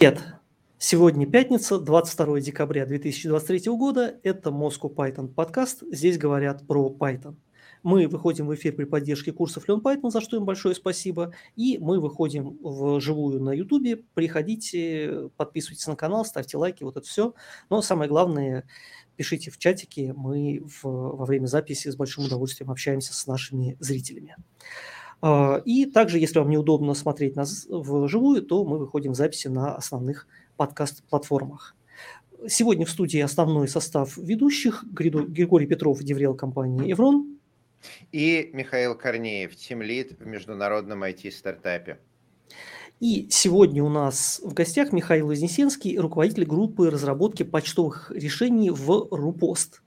Привет! 0.00 0.24
Сегодня 0.78 1.26
пятница, 1.26 1.78
22 1.78 2.40
декабря 2.40 2.86
2023 2.86 3.70
года. 3.72 4.18
Это 4.22 4.48
Moscow 4.48 4.88
Python 4.94 5.28
подкаст. 5.28 5.82
Здесь 5.92 6.16
говорят 6.16 6.66
про 6.66 6.88
Python. 6.88 7.36
Мы 7.82 8.08
выходим 8.08 8.46
в 8.46 8.54
эфир 8.54 8.74
при 8.74 8.84
поддержке 8.84 9.30
курсов 9.30 9.68
Learn 9.68 9.82
Python, 9.82 10.08
за 10.08 10.22
что 10.22 10.38
им 10.38 10.46
большое 10.46 10.74
спасибо. 10.74 11.34
И 11.54 11.76
мы 11.76 12.00
выходим 12.00 12.56
в 12.62 12.98
живую 12.98 13.42
на 13.42 13.50
YouTube. 13.50 14.06
Приходите, 14.14 15.28
подписывайтесь 15.36 15.86
на 15.86 15.96
канал, 15.96 16.24
ставьте 16.24 16.56
лайки, 16.56 16.82
вот 16.82 16.96
это 16.96 17.06
все. 17.06 17.34
Но 17.68 17.82
самое 17.82 18.08
главное, 18.08 18.66
пишите 19.16 19.50
в 19.50 19.58
чатике. 19.58 20.14
Мы 20.14 20.62
в, 20.64 20.84
во 20.84 21.26
время 21.26 21.44
записи 21.44 21.88
с 21.90 21.96
большим 21.96 22.24
удовольствием 22.24 22.70
общаемся 22.70 23.12
с 23.12 23.26
нашими 23.26 23.76
зрителями. 23.80 24.34
А, 25.22 25.60
и 25.64 25.86
также, 25.86 26.18
если 26.18 26.38
вам 26.38 26.50
неудобно 26.50 26.94
смотреть 26.94 27.36
нас 27.36 27.66
вживую, 27.68 28.42
то 28.42 28.64
мы 28.64 28.78
выходим 28.78 29.12
в 29.12 29.16
записи 29.16 29.48
на 29.48 29.74
основных 29.74 30.26
подкаст-платформах. 30.56 31.76
Сегодня 32.48 32.86
в 32.86 32.90
студии 32.90 33.20
основной 33.20 33.68
состав 33.68 34.16
ведущих. 34.16 34.84
Григорий 34.84 35.66
Петров, 35.66 36.02
Деврел 36.02 36.34
компании 36.34 36.88
«Еврон». 36.88 37.38
И 38.12 38.50
Михаил 38.52 38.94
Корнеев, 38.94 39.56
тимлид 39.56 40.18
в 40.18 40.26
международном 40.26 41.02
IT-стартапе. 41.04 41.98
И 42.98 43.28
сегодня 43.30 43.82
у 43.82 43.88
нас 43.88 44.42
в 44.44 44.52
гостях 44.52 44.92
Михаил 44.92 45.28
Вознесенский, 45.28 45.96
руководитель 45.98 46.44
группы 46.44 46.90
разработки 46.90 47.42
почтовых 47.42 48.10
решений 48.14 48.70
в 48.70 49.08
Рупост. 49.10 49.82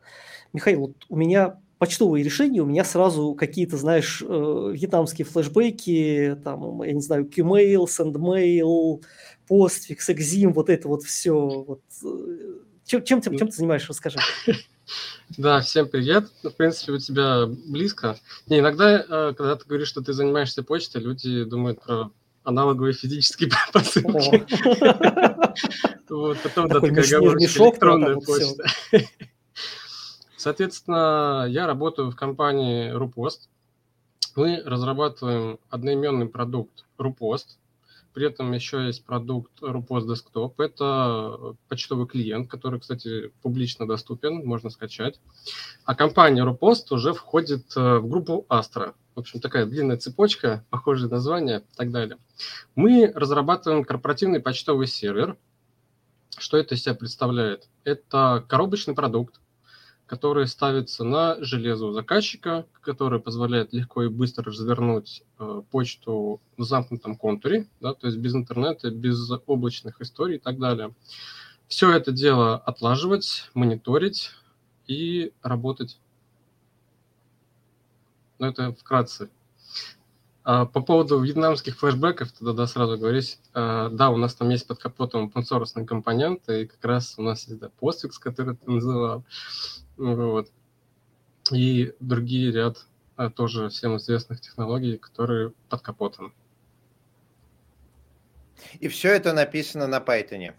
Михаил, 0.52 0.80
вот 0.81 1.05
у 1.09 1.16
меня 1.16 1.59
почтовые 1.77 2.23
решения, 2.23 2.62
у 2.62 2.66
меня 2.66 2.84
сразу 2.84 3.34
какие-то, 3.34 3.77
знаешь, 3.77 4.22
э, 4.22 4.72
вьетнамские 4.73 5.26
флешбеки, 5.26 6.38
там, 6.44 6.81
я 6.84 6.94
не 6.94 7.02
знаю, 7.02 7.26
Qmail, 7.26 7.86
SendMail, 7.86 9.04
Postfix, 9.50 10.09
Exim, 10.09 10.54
вот 10.54 10.70
это 10.70 10.88
вот 10.88 11.04
все. 11.04 11.34
Вот. 11.34 11.81
Э, 12.04 12.54
чем, 12.86 13.04
чем, 13.04 13.22
чем, 13.22 13.38
чем 13.38 13.48
ты 13.48 13.55
занимаешься, 13.55 13.90
расскажи. 13.90 14.20
Да, 15.38 15.62
всем 15.62 15.88
привет. 15.88 16.25
Ну, 16.44 16.50
в 16.50 16.56
принципе, 16.56 16.92
у 16.92 16.97
тебя 16.97 17.45
близко. 17.47 18.19
Не, 18.47 18.59
иногда, 18.59 19.00
э, 19.00 19.34
когда 19.36 19.56
ты 19.56 19.66
говоришь, 19.66 19.88
что 19.88 20.02
ты 20.02 20.12
занимаешься 20.12 20.62
почтой, 20.62 21.02
люди 21.02 21.45
думают 21.45 21.81
про 21.81 22.12
аналоговые 22.44 22.94
физические 22.94 23.50
посылки. 23.73 24.44
Вот, 26.09 26.38
потом, 26.44 26.67
да, 26.67 26.81
такая 26.81 27.03
оговорочка 27.03 27.64
электронная 27.64 28.16
почта. 28.17 28.66
Соответственно, 30.44 31.45
я 31.47 31.66
работаю 31.66 32.11
в 32.11 32.17
компании 32.17 32.91
Руpost. 32.94 33.47
Мы 34.36 34.61
разрабатываем 34.66 35.58
одноименный 35.69 36.25
продукт 36.25 36.83
Руpost. 36.97 37.59
При 38.13 38.25
этом 38.25 38.52
еще 38.52 38.85
есть 38.85 39.05
продукт 39.05 39.53
Rupost 39.61 40.05
Desktop. 40.05 40.55
Это 40.58 41.55
почтовый 41.69 42.08
клиент, 42.08 42.52
который, 42.52 42.81
кстати, 42.81 43.31
публично 43.41 43.88
доступен, 43.88 44.45
можно 44.45 44.69
скачать. 44.69 45.22
А 45.85 45.95
компания 45.95 46.44
Rupost 46.45 46.88
уже 46.91 47.13
входит 47.13 47.66
э, 47.78 48.00
в 48.00 48.09
группу 48.09 48.45
Astra. 48.50 48.95
В 49.16 49.22
общем, 49.22 49.39
такая 49.39 49.66
длинная 49.66 49.95
цепочка, 49.95 50.66
похожее 50.69 51.09
название 51.09 51.59
и 51.59 51.75
так 51.78 51.89
далее. 51.89 52.17
Мы 52.75 53.09
разрабатываем 53.16 53.85
корпоративный 53.85 54.41
почтовый 54.41 54.88
сервер. 54.88 55.38
Что 56.38 56.57
это 56.57 56.75
из 56.75 56.83
себя 56.83 56.95
представляет? 56.95 57.69
Это 57.85 58.44
коробочный 58.50 58.94
продукт, 58.94 59.39
который 60.14 60.45
ставится 60.45 61.03
на 61.03 61.44
железо 61.44 61.92
заказчика, 61.92 62.67
который 62.81 63.19
позволяет 63.19 63.73
легко 63.73 64.03
и 64.03 64.09
быстро 64.09 64.44
развернуть 64.44 65.23
э, 65.39 65.64
почту 65.72 66.39
в 66.56 66.64
замкнутом 66.64 67.16
контуре, 67.16 67.66
да, 67.81 67.95
то 67.95 68.06
есть 68.06 68.19
без 68.19 68.36
интернета, 68.36 68.91
без 68.91 69.28
облачных 69.47 70.02
историй 70.02 70.36
и 70.36 70.39
так 70.39 70.59
далее. 70.59 70.94
Все 71.67 71.91
это 71.91 72.11
дело 72.11 72.58
отлаживать, 72.58 73.50
мониторить 73.56 74.30
и 74.86 75.34
работать. 75.41 76.00
Но 78.38 78.50
это 78.50 78.72
вкратце. 78.74 79.31
А 80.44 80.66
по 80.66 80.81
поводу 80.81 81.19
вьетнамских 81.19 81.80
флешбеков, 81.80 82.34
тогда 82.34 82.53
да, 82.53 82.68
сразу 82.68 83.00
говорить, 83.00 83.40
а, 83.56 83.90
да, 83.90 84.12
у 84.12 84.18
нас 84.18 84.35
там 84.35 84.50
есть 84.50 84.68
под 84.68 84.78
капотом 84.78 85.31
open 85.34 85.85
компоненты, 85.85 86.62
и 86.62 86.68
как 86.68 86.85
раз 86.85 87.16
у 87.18 87.24
нас 87.24 87.47
есть 87.47 87.59
да, 87.59 87.72
Postfix, 87.81 88.12
который 88.19 88.56
ты 88.56 88.69
называл, 88.69 89.24
вот. 89.98 90.52
И 91.52 91.94
другие 92.00 92.52
ряд 92.52 92.86
а, 93.16 93.30
тоже 93.30 93.70
всем 93.70 93.98
известных 93.98 94.42
технологий, 94.42 94.98
которые 94.98 95.54
под 95.70 95.81
капотом. 95.81 96.34
И 98.80 98.88
все 98.88 99.14
это 99.14 99.34
написано 99.34 99.88
на 99.88 100.00
Python? 100.00 100.54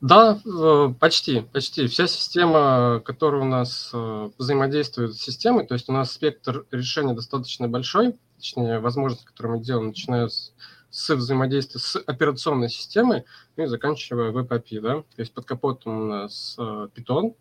Да, 0.00 0.40
э, 0.46 0.94
почти, 0.98 1.40
почти. 1.40 1.86
Вся 1.86 2.06
система, 2.06 3.02
которая 3.04 3.42
у 3.42 3.46
нас 3.46 3.90
э, 3.92 4.30
взаимодействует 4.38 5.14
с 5.14 5.20
системой, 5.20 5.66
то 5.66 5.74
есть 5.74 5.90
у 5.90 5.92
нас 5.92 6.12
спектр 6.12 6.64
решения 6.70 7.12
достаточно 7.12 7.68
большой, 7.68 8.16
точнее, 8.36 8.80
возможности, 8.80 9.26
которые 9.26 9.58
мы 9.58 9.62
делаем, 9.64 9.88
начиная 9.88 10.28
с, 10.28 10.54
с 10.88 11.14
взаимодействия 11.14 11.80
с 11.80 11.96
операционной 12.06 12.70
системой 12.70 13.24
ну 13.56 13.64
и 13.64 13.66
заканчивая 13.66 14.30
веб 14.30 14.50
API, 14.50 14.80
да. 14.80 14.94
То 14.94 15.18
есть 15.18 15.34
под 15.34 15.44
капотом 15.44 16.00
у 16.00 16.04
нас 16.06 16.56
Python, 16.58 17.34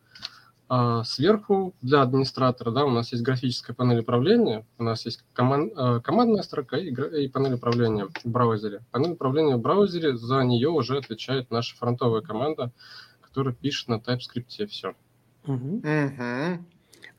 а 0.71 1.03
сверху 1.03 1.73
для 1.81 2.03
администратора, 2.03 2.69
да, 2.69 2.85
у 2.85 2.91
нас 2.91 3.11
есть 3.11 3.23
графическая 3.23 3.73
панель 3.73 4.01
управления, 4.01 4.67
у 4.77 4.83
нас 4.83 5.03
есть 5.03 5.23
команд, 5.33 5.73
э, 5.75 5.99
командная 6.03 6.43
строка 6.43 6.77
и, 6.77 6.93
и 7.23 7.27
панель 7.27 7.55
управления 7.55 8.05
в 8.05 8.29
браузере. 8.29 8.81
Панель 8.91 9.13
управления 9.13 9.55
в 9.55 9.61
браузере, 9.61 10.15
за 10.15 10.43
нее 10.43 10.69
уже 10.69 10.99
отвечает 10.99 11.49
наша 11.49 11.75
фронтовая 11.75 12.21
команда, 12.21 12.71
которая 13.19 13.55
пишет 13.55 13.87
на 13.87 13.95
TypeScript 13.95 14.67
все. 14.67 14.93
Угу. 15.47 15.77
Угу. 15.77 16.65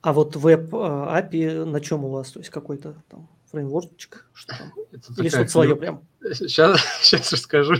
А 0.03 0.13
вот 0.13 0.37
веб 0.37 0.73
API 0.73 1.49
э, 1.49 1.65
на 1.65 1.81
чем 1.81 2.05
у 2.05 2.11
вас? 2.11 2.31
То 2.31 2.39
есть 2.39 2.51
какой-то 2.51 3.03
там 3.09 3.29
фреймворчик? 3.51 4.27
Что 4.33 4.57
там? 4.57 4.73
Или 5.19 5.29
что-то 5.29 5.49
свое 5.49 5.77
прям? 5.77 6.03
Сейчас, 6.33 6.81
сейчас 7.03 7.33
расскажу. 7.33 7.75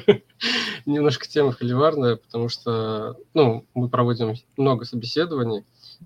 Немножко 0.87 1.29
тема 1.29 1.53
холиварная, 1.53 2.17
потому 2.17 2.49
что 2.49 3.17
ну, 3.35 3.67
мы 3.75 3.89
проводим 3.89 4.35
много 4.57 4.85
собеседований. 4.85 5.65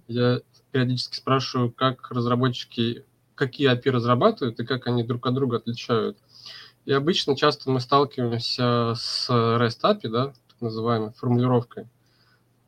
Я 0.09 0.41
периодически 0.73 1.17
спрашиваю, 1.17 1.71
как 1.71 2.11
разработчики, 2.11 3.05
какие 3.35 3.73
API 3.73 3.91
разрабатывают 3.91 4.59
и 4.61 4.65
как 4.65 4.87
они 4.87 5.03
друг 5.05 5.27
от 5.27 5.35
друга 5.35 5.59
отличают. 5.59 6.19
И 6.85 6.93
обычно 6.93 7.37
часто 7.37 7.71
мы 7.71 7.81
сталкиваемся 7.81 8.95
с 8.97 9.31
REST 9.31 9.81
API, 9.83 10.09
да, 10.09 10.27
так 10.49 10.61
называемой 10.61 11.13
формулировкой. 11.13 11.87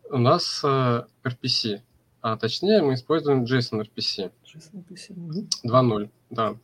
У 0.08 0.18
нас 0.18 0.60
э, 0.62 1.04
RPC, 1.24 1.82
а 2.22 2.36
точнее 2.36 2.80
мы 2.80 2.94
используем 2.94 3.44
JSON 3.44 3.82
RPC. 3.82 4.30
JSON 4.44 4.84
RPC. 4.88 5.48
2.0, 5.64 6.10
да. 6.30 6.56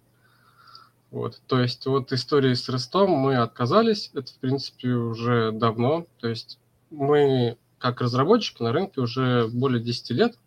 Вот, 1.12 1.43
то 1.47 1.61
есть 1.61 1.84
вот 1.84 2.11
истории 2.11 2.55
с 2.55 2.71
Ростом 2.71 3.11
мы 3.11 3.37
отказались, 3.37 4.11
это 4.15 4.33
в 4.33 4.37
принципе 4.37 4.89
уже 4.89 5.53
давно, 5.53 6.06
то 6.19 6.27
есть 6.27 6.59
мы 6.89 7.59
как 7.77 8.00
разработчики 8.00 8.62
на 8.62 8.73
рынке 8.73 9.03
уже 9.03 9.47
более 9.49 9.83
10 9.83 10.11
лет, 10.12 10.39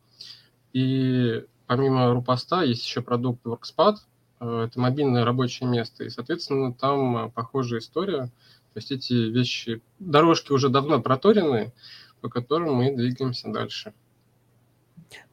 и 0.73 1.45
помимо 1.67 2.11
Рупоста 2.11 2.63
есть 2.63 2.83
еще 2.83 3.03
продукт 3.03 3.45
WorkSpot, 3.45 3.97
э, 4.39 4.67
это 4.67 4.79
мобильное 4.79 5.23
рабочее 5.23 5.69
место, 5.69 6.03
и, 6.03 6.09
соответственно, 6.09 6.73
там 6.73 7.29
похожая 7.29 7.79
история, 7.79 8.31
то 8.73 8.77
есть 8.79 8.91
эти 8.91 9.13
вещи, 9.13 9.83
дорожки 9.99 10.51
уже 10.51 10.69
давно 10.69 10.99
проторены, 10.99 11.73
по 12.21 12.29
которым 12.29 12.73
мы 12.73 12.95
двигаемся 12.95 13.49
дальше. 13.51 13.93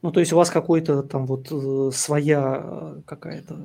Ну, 0.03 0.11
то 0.11 0.19
есть 0.19 0.31
у 0.31 0.37
вас 0.37 0.51
какой-то 0.51 1.01
там 1.01 1.25
вот 1.25 1.47
э, 1.49 1.89
своя 1.91 2.61
э, 2.63 3.01
какая-то 3.07 3.57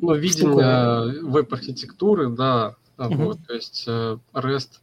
ну, 0.00 0.14
видение 0.14 1.22
веб-архитектуры, 1.22 2.28
да, 2.30 2.76
угу. 2.98 3.14
вот, 3.14 3.38
то 3.46 3.54
есть 3.54 3.84
э, 3.86 4.18
REST, 4.32 4.80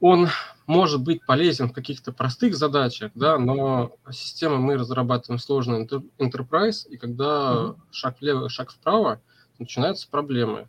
он 0.00 0.28
может 0.66 1.02
быть 1.02 1.24
полезен 1.26 1.68
в 1.68 1.72
каких-то 1.72 2.12
простых 2.12 2.56
задачах, 2.56 3.12
да, 3.14 3.38
но 3.38 3.92
системы 4.10 4.58
мы 4.58 4.76
разрабатываем 4.76 5.38
сложный 5.38 5.84
enterprise, 6.18 6.88
и 6.88 6.96
когда 6.96 7.60
угу. 7.60 7.80
шаг 7.90 8.20
влево, 8.20 8.48
шаг 8.48 8.70
вправо, 8.70 9.20
начинаются 9.58 10.08
проблемы. 10.08 10.68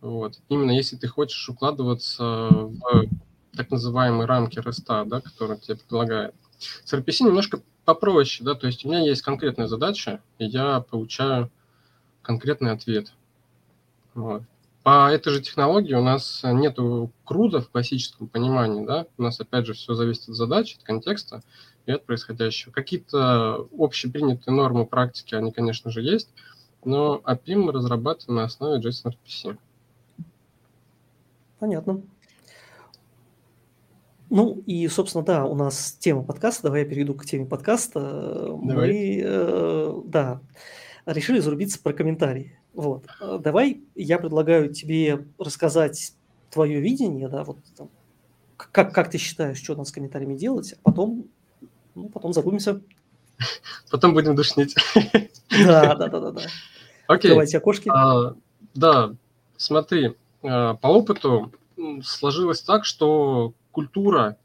Вот. 0.00 0.38
Именно 0.48 0.70
если 0.70 0.96
ты 0.96 1.08
хочешь 1.08 1.48
укладываться 1.48 2.48
в 2.50 3.08
так 3.56 3.70
называемые 3.70 4.26
рамки 4.26 4.58
REST, 4.58 5.04
да, 5.06 5.20
которые 5.20 5.58
тебе 5.58 5.76
предлагают. 5.76 6.34
С 6.84 6.92
RPC 6.92 7.26
немножко 7.26 7.60
попроще, 7.84 8.44
да, 8.46 8.54
то 8.54 8.66
есть 8.66 8.84
у 8.84 8.88
меня 8.88 9.00
есть 9.00 9.22
конкретная 9.22 9.66
задача, 9.66 10.20
и 10.38 10.44
я 10.44 10.80
получаю 10.80 11.50
конкретный 12.28 12.72
ответ. 12.72 13.14
Вот. 14.14 14.42
По 14.82 15.10
этой 15.10 15.32
же 15.32 15.40
технологии 15.40 15.94
у 15.94 16.02
нас 16.02 16.42
нет 16.44 16.76
круда 17.24 17.62
в 17.62 17.70
классическом 17.70 18.28
понимании, 18.28 18.84
да, 18.84 19.06
у 19.16 19.22
нас 19.22 19.40
опять 19.40 19.64
же 19.64 19.72
все 19.72 19.94
зависит 19.94 20.28
от 20.28 20.34
задачи, 20.34 20.76
от 20.76 20.82
контекста 20.82 21.42
и 21.86 21.92
от 21.92 22.04
происходящего. 22.04 22.70
Какие-то 22.70 23.66
общепринятые 23.78 24.54
нормы 24.54 24.84
практики, 24.84 25.34
они, 25.34 25.52
конечно 25.52 25.90
же, 25.90 26.02
есть, 26.02 26.28
но 26.84 27.22
API 27.24 27.56
мы 27.56 27.72
разрабатываем 27.72 28.36
на 28.36 28.44
основе 28.44 28.78
JSON 28.86 29.12
RPC. 29.12 29.56
Понятно. 31.58 32.02
Ну 34.28 34.62
и, 34.66 34.86
собственно, 34.88 35.24
да, 35.24 35.46
у 35.46 35.54
нас 35.54 35.96
тема 35.98 36.22
подкаста. 36.22 36.64
Давай 36.64 36.82
я 36.82 36.88
перейду 36.88 37.14
к 37.14 37.24
теме 37.24 37.46
подкаста. 37.46 38.54
Давай. 38.62 38.92
Мы, 38.92 39.22
э, 39.24 40.00
да, 40.04 40.40
решили 41.12 41.40
зарубиться 41.40 41.80
про 41.80 41.92
комментарии. 41.92 42.58
Вот. 42.74 43.06
Давай 43.40 43.82
я 43.94 44.18
предлагаю 44.18 44.72
тебе 44.72 45.26
рассказать 45.38 46.14
твое 46.50 46.80
видение, 46.80 47.28
да, 47.28 47.44
вот 47.44 47.58
там, 47.76 47.90
как, 48.56 48.92
как 48.92 49.10
ты 49.10 49.18
считаешь, 49.18 49.58
что 49.58 49.74
надо 49.74 49.88
с 49.88 49.92
комментариями 49.92 50.36
делать, 50.36 50.74
а 50.82 50.90
потом, 50.90 51.26
ну, 51.94 52.08
потом 52.08 52.32
зарубимся. 52.32 52.80
Потом 53.90 54.14
будем 54.14 54.34
душнить. 54.34 54.74
Да, 55.50 55.94
да, 55.94 56.08
да, 56.08 56.20
да, 56.20 56.30
да. 56.32 56.42
Окей. 57.06 57.30
Давайте 57.30 57.58
окошки. 57.58 57.88
А, 57.88 58.34
да, 58.74 59.14
смотри, 59.56 60.14
а, 60.42 60.74
по 60.74 60.88
опыту 60.88 61.52
сложилось 62.02 62.60
так, 62.62 62.84
что 62.84 63.54
культура 63.70 64.36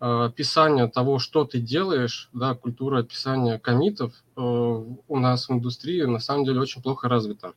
э, 0.00 0.30
писания 0.34 0.88
того, 0.88 1.18
что 1.18 1.44
ты 1.44 1.58
делаешь, 1.58 2.28
да, 2.32 2.54
культура 2.54 3.00
описания 3.00 3.58
комитов 3.58 4.12
э, 4.36 4.40
у 4.40 5.18
нас 5.18 5.48
в 5.48 5.52
индустрии 5.52 6.02
на 6.02 6.18
самом 6.18 6.44
деле 6.44 6.60
очень 6.60 6.82
плохо 6.82 7.08
развита. 7.08 7.52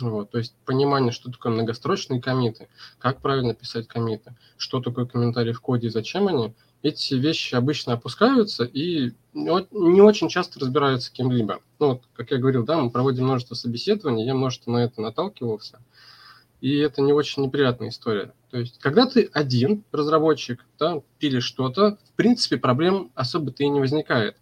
Вот, 0.00 0.30
то 0.30 0.38
есть 0.38 0.54
понимание, 0.64 1.12
что 1.12 1.30
такое 1.30 1.52
многострочные 1.52 2.20
комиты, 2.20 2.68
как 2.98 3.20
правильно 3.20 3.54
писать 3.54 3.86
комиты, 3.86 4.34
что 4.56 4.80
такое 4.80 5.06
комментарий 5.06 5.52
в 5.52 5.60
коде 5.60 5.86
и 5.86 5.90
зачем 5.90 6.26
они, 6.26 6.54
эти 6.82 7.14
вещи 7.14 7.54
обычно 7.54 7.92
опускаются 7.92 8.64
и 8.64 9.12
не 9.32 10.00
очень 10.00 10.28
часто 10.28 10.58
разбираются 10.58 11.12
кем-либо. 11.12 11.60
Ну, 11.78 11.90
вот, 11.90 12.02
как 12.14 12.32
я 12.32 12.38
говорил, 12.38 12.64
да, 12.64 12.78
мы 12.78 12.90
проводим 12.90 13.24
множество 13.24 13.54
собеседований, 13.54 14.26
я 14.26 14.34
множество 14.34 14.72
на 14.72 14.78
это 14.78 15.00
наталкивался– 15.00 15.78
и 16.62 16.78
это 16.78 17.02
не 17.02 17.12
очень 17.12 17.42
неприятная 17.42 17.88
история. 17.88 18.32
То 18.50 18.58
есть, 18.58 18.78
когда 18.78 19.04
ты 19.06 19.28
один 19.32 19.84
разработчик, 19.90 20.64
да, 20.78 21.02
пилишь 21.18 21.44
что-то, 21.44 21.98
в 22.12 22.12
принципе, 22.12 22.56
проблем 22.56 23.10
особо-то 23.16 23.64
и 23.64 23.68
не 23.68 23.80
возникает. 23.80 24.36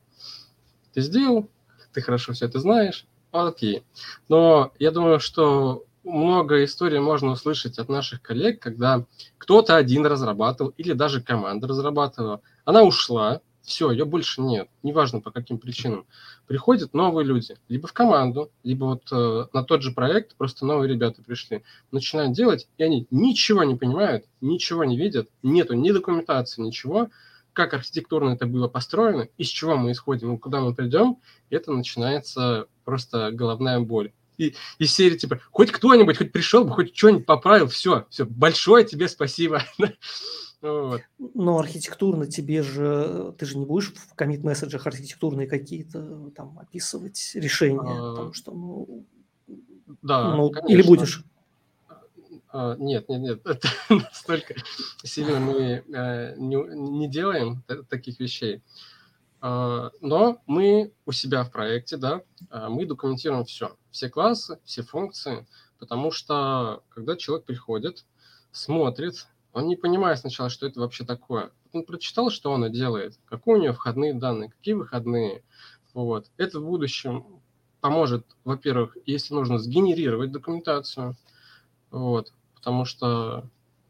Ты 0.93 1.01
сделал, 1.01 1.49
ты 1.95 2.03
хорошо 2.03 2.35
все 2.35 2.45
это 2.45 2.61
знаешь, 2.61 3.07
окей. 3.33 3.85
Но 4.29 4.71
я 4.79 4.91
думаю, 4.91 5.19
что 5.19 5.85
много 6.05 6.63
историй 6.63 7.01
можно 7.01 7.31
услышать 7.31 7.79
от 7.79 7.89
наших 7.89 8.21
коллег, 8.21 8.61
когда 8.61 9.07
кто-то 9.39 9.77
один 9.77 10.05
разрабатывал 10.05 10.75
или 10.77 10.93
даже 10.93 11.23
команда 11.23 11.69
разрабатывала, 11.69 12.43
она 12.67 12.83
ушла, 12.83 13.41
все, 13.71 13.91
ее 13.91 14.05
больше 14.05 14.43
нет, 14.43 14.69
неважно 14.83 15.21
по 15.21 15.31
каким 15.31 15.59
причинам. 15.59 16.05
Приходят 16.47 16.93
новые 16.93 17.25
люди, 17.25 17.57
либо 17.69 17.87
в 17.87 17.93
команду, 17.93 18.51
либо 18.65 18.85
вот 18.85 19.09
э, 19.13 19.47
на 19.53 19.63
тот 19.63 19.83
же 19.83 19.93
проект 19.93 20.37
просто 20.37 20.67
новые 20.67 20.93
ребята 20.93 21.23
пришли, 21.23 21.63
начинают 21.93 22.33
делать, 22.33 22.69
и 22.77 22.83
они 22.83 23.07
ничего 23.11 23.63
не 23.65 23.77
понимают, 23.77 24.27
ничего 24.41 24.85
не 24.85 24.99
видят, 24.99 25.29
нету 25.43 25.75
ни 25.75 25.93
документации, 25.93 26.61
ничего, 26.61 27.09
как 27.53 27.73
архитектурно 27.73 28.31
это 28.31 28.47
было 28.47 28.69
построено, 28.69 29.29
из 29.39 29.49
чего 29.49 29.77
мы 29.77 29.93
исходим 29.93 30.37
куда 30.39 30.61
мы 30.61 30.75
придем, 30.75 31.19
это 31.49 31.73
начинается 31.73 32.67
просто 32.85 33.31
головная 33.31 33.81
боль. 33.81 34.13
И 34.41 34.55
из 34.79 34.95
серии 34.95 35.19
типа, 35.19 35.39
хоть 35.51 35.71
кто-нибудь, 35.71 36.17
хоть 36.17 36.33
пришел 36.33 36.65
бы, 36.65 36.71
хоть 36.71 36.97
что-нибудь 36.97 37.27
поправил, 37.27 37.69
все, 37.69 38.07
все, 38.09 38.25
большое 38.25 38.85
тебе 38.85 39.09
спасибо. 39.09 39.63
Вот. 40.63 41.01
Но 41.17 41.59
архитектурно 41.59 42.27
тебе 42.27 42.63
же, 42.63 43.35
ты 43.39 43.47
же 43.47 43.57
не 43.57 43.65
будешь 43.65 43.95
в 43.95 44.15
комит-месседжах 44.15 44.87
архитектурные 44.87 45.49
какие-то 45.49 46.31
там 46.37 46.59
описывать 46.59 47.31
решения, 47.33 47.81
а, 47.81 48.11
потому 48.11 48.35
что, 48.35 48.53
ну, 48.53 49.07
да, 50.03 50.35
ну 50.35 50.53
или 50.69 50.83
будешь? 50.83 51.25
А, 52.53 52.77
нет, 52.77 53.09
нет, 53.09 53.21
нет, 53.23 53.41
это 53.47 53.69
настолько 53.89 54.55
сильно 55.03 55.41
мы 55.41 55.83
а, 55.95 56.35
не, 56.37 56.57
не 56.57 57.09
делаем 57.09 57.63
таких 57.89 58.21
вещей. 58.21 58.61
А, 59.41 59.91
но 60.01 60.43
мы 60.47 60.93
у 61.07 61.13
себя 61.13 61.45
в 61.45 61.51
проекте, 61.51 61.97
да, 61.97 62.23
а, 62.51 62.69
мы 62.69 62.87
документируем 62.87 63.45
все, 63.45 63.77
все 63.91 64.11
классы, 64.11 64.59
все 64.65 64.83
функции, 64.83 65.47
потому 65.79 66.11
что 66.11 66.83
когда 66.91 67.17
человек 67.17 67.47
приходит, 67.47 68.05
смотрит, 68.53 69.27
он 69.53 69.67
не 69.67 69.77
понимает 69.77 70.19
сначала, 70.19 70.51
что 70.51 70.67
это 70.67 70.81
вообще 70.81 71.05
такое. 71.05 71.51
Он 71.73 71.85
прочитал, 71.85 72.31
что 72.31 72.53
она 72.53 72.69
делает, 72.69 73.19
какие 73.25 73.55
у 73.55 73.59
нее 73.59 73.73
входные 73.73 74.15
данные, 74.15 74.51
какие 74.51 74.75
выходные. 74.75 75.43
Вот. 75.95 76.31
Это 76.37 76.61
в 76.61 76.65
будущем 76.65 77.41
поможет, 77.81 78.27
во-первых, 78.45 78.97
если 79.07 79.35
нужно 79.35 79.59
сгенерировать 79.59 80.33
документацию, 80.33 81.17
вот, 81.91 82.33
потому 82.55 82.85
что, 82.85 83.49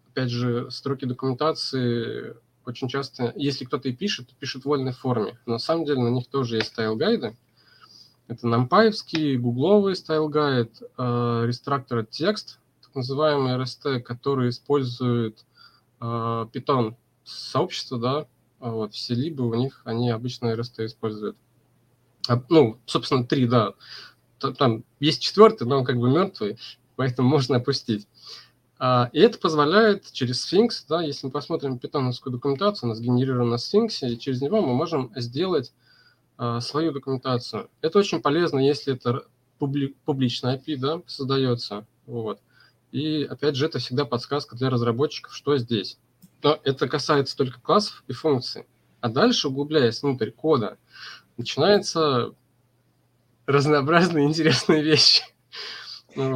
опять 0.09 0.31
же, 0.31 0.71
строки 0.71 1.05
документации 1.05 2.37
очень 2.67 2.89
часто, 2.89 3.33
если 3.37 3.65
кто-то 3.65 3.89
и 3.89 3.93
пишет, 3.93 4.29
то 4.29 4.35
пишет 4.35 4.63
в 4.63 4.67
вольной 4.67 4.93
форме. 4.93 5.39
Но 5.47 5.55
на 5.55 5.59
самом 5.59 5.85
деле 5.85 6.03
на 6.03 6.09
них 6.09 6.27
тоже 6.29 6.57
есть 6.57 6.69
style 6.69 6.95
guide-ы. 6.95 7.37
Это 8.29 8.47
NumPy-евский, 8.47 9.37
гугловый 9.37 9.95
style 9.95 10.35
guide, 10.35 10.83
э, 10.99 12.07
текст, 12.11 12.61
так 12.81 12.95
называемый 12.95 13.57
RST, 13.57 14.01
который 14.01 14.51
использует 14.51 15.45
а, 16.01 16.47
Python 16.47 16.97
сообщество, 17.25 17.99
да, 17.99 18.27
а 18.59 18.71
вот, 18.71 18.95
все 18.95 19.15
либо 19.15 19.43
у 19.43 19.55
них, 19.55 19.83
они 19.85 20.11
обычно 20.11 20.53
RST 20.55 20.87
используют. 20.87 21.37
А, 22.29 22.43
ну, 22.49 22.79
собственно, 22.87 23.25
три, 23.25 23.47
да. 23.47 23.75
Там 24.39 24.85
есть 24.99 25.23
четвертый, 25.23 25.67
но 25.67 25.79
он 25.79 25.85
как 25.85 25.99
бы 25.99 26.11
мертвый, 26.11 26.59
поэтому 26.97 27.29
можно 27.29 27.57
опустить. 27.57 28.09
А, 28.83 29.11
и 29.13 29.21
это 29.21 29.39
позволяет 29.39 30.11
через 30.11 30.43
Sphinx, 30.43 30.87
да, 30.89 31.03
если 31.03 31.27
мы 31.27 31.33
посмотрим 31.33 31.79
питоновскую 31.79 32.33
документацию, 32.33 32.87
она 32.87 32.95
сгенерирована 32.95 33.51
на 33.51 33.55
Sphinx, 33.57 34.09
и 34.09 34.19
через 34.19 34.41
него 34.41 34.63
мы 34.63 34.73
можем 34.73 35.13
сделать 35.17 35.75
а, 36.39 36.61
свою 36.61 36.91
документацию. 36.91 37.69
Это 37.83 37.99
очень 37.99 38.23
полезно, 38.23 38.59
если 38.59 38.95
это 38.95 39.27
публи, 39.59 39.95
публичная 40.07 40.57
API, 40.57 40.79
да, 40.79 41.03
создается. 41.07 41.87
Вот. 42.07 42.41
И 42.91 43.23
опять 43.25 43.55
же, 43.55 43.67
это 43.67 43.81
всегда 43.81 44.07
подсказка 44.07 44.57
для 44.57 44.71
разработчиков, 44.71 45.37
что 45.37 45.59
здесь. 45.59 45.99
Но 46.43 46.59
это 46.65 46.89
касается 46.89 47.37
только 47.37 47.61
классов 47.61 48.03
и 48.09 48.15
функций. 48.15 48.65
А 49.03 49.11
дальше, 49.11 49.49
углубляясь 49.49 50.03
внутрь 50.03 50.31
кода, 50.31 50.79
начинаются 51.37 52.33
разнообразные 53.45 54.25
интересные 54.25 54.83
вещи. 54.83 55.23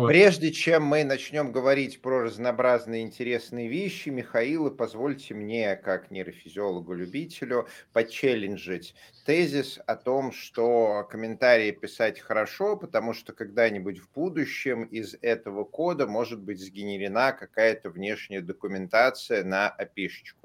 Прежде 0.05 0.53
чем 0.53 0.85
мы 0.85 1.03
начнем 1.05 1.51
говорить 1.51 2.01
про 2.03 2.21
разнообразные 2.23 3.03
интересные 3.03 3.69
вещи, 3.69 4.09
Михаил, 4.11 4.71
позвольте 4.71 5.35
мне, 5.35 5.77
как 5.77 6.11
нейрофизиологу-любителю, 6.11 7.69
почелленджить 7.93 8.95
тезис 9.25 9.79
о 9.87 9.97
том, 9.97 10.33
что 10.33 11.07
комментарии 11.11 11.71
писать 11.73 12.21
хорошо, 12.21 12.77
потому 12.77 13.13
что 13.15 13.33
когда-нибудь 13.33 13.99
в 13.99 14.11
будущем 14.13 14.85
из 14.85 15.17
этого 15.23 15.65
кода 15.65 16.07
может 16.07 16.41
быть 16.43 16.61
сгенерена 16.61 17.33
какая-то 17.33 17.91
внешняя 17.91 18.43
документация 18.43 19.43
на 19.45 19.69
опишечку. 19.71 20.44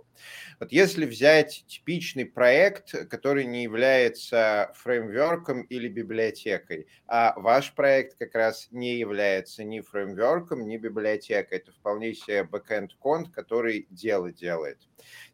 Вот 0.59 0.71
если 0.71 1.05
взять 1.05 1.63
типичный 1.67 2.25
проект, 2.25 3.07
который 3.09 3.45
не 3.45 3.63
является 3.63 4.71
фреймворком 4.75 5.61
или 5.63 5.87
библиотекой, 5.87 6.87
а 7.07 7.33
ваш 7.39 7.73
проект 7.73 8.17
как 8.17 8.35
раз 8.35 8.67
не 8.71 8.97
является 8.97 9.63
ни 9.63 9.79
фреймворком, 9.79 10.67
ни 10.67 10.77
библиотекой, 10.77 11.59
это 11.59 11.71
вполне 11.71 12.13
себе 12.13 12.47
backend 12.49 12.89
конт, 12.99 13.29
который 13.31 13.87
дело 13.89 14.31
делает, 14.31 14.79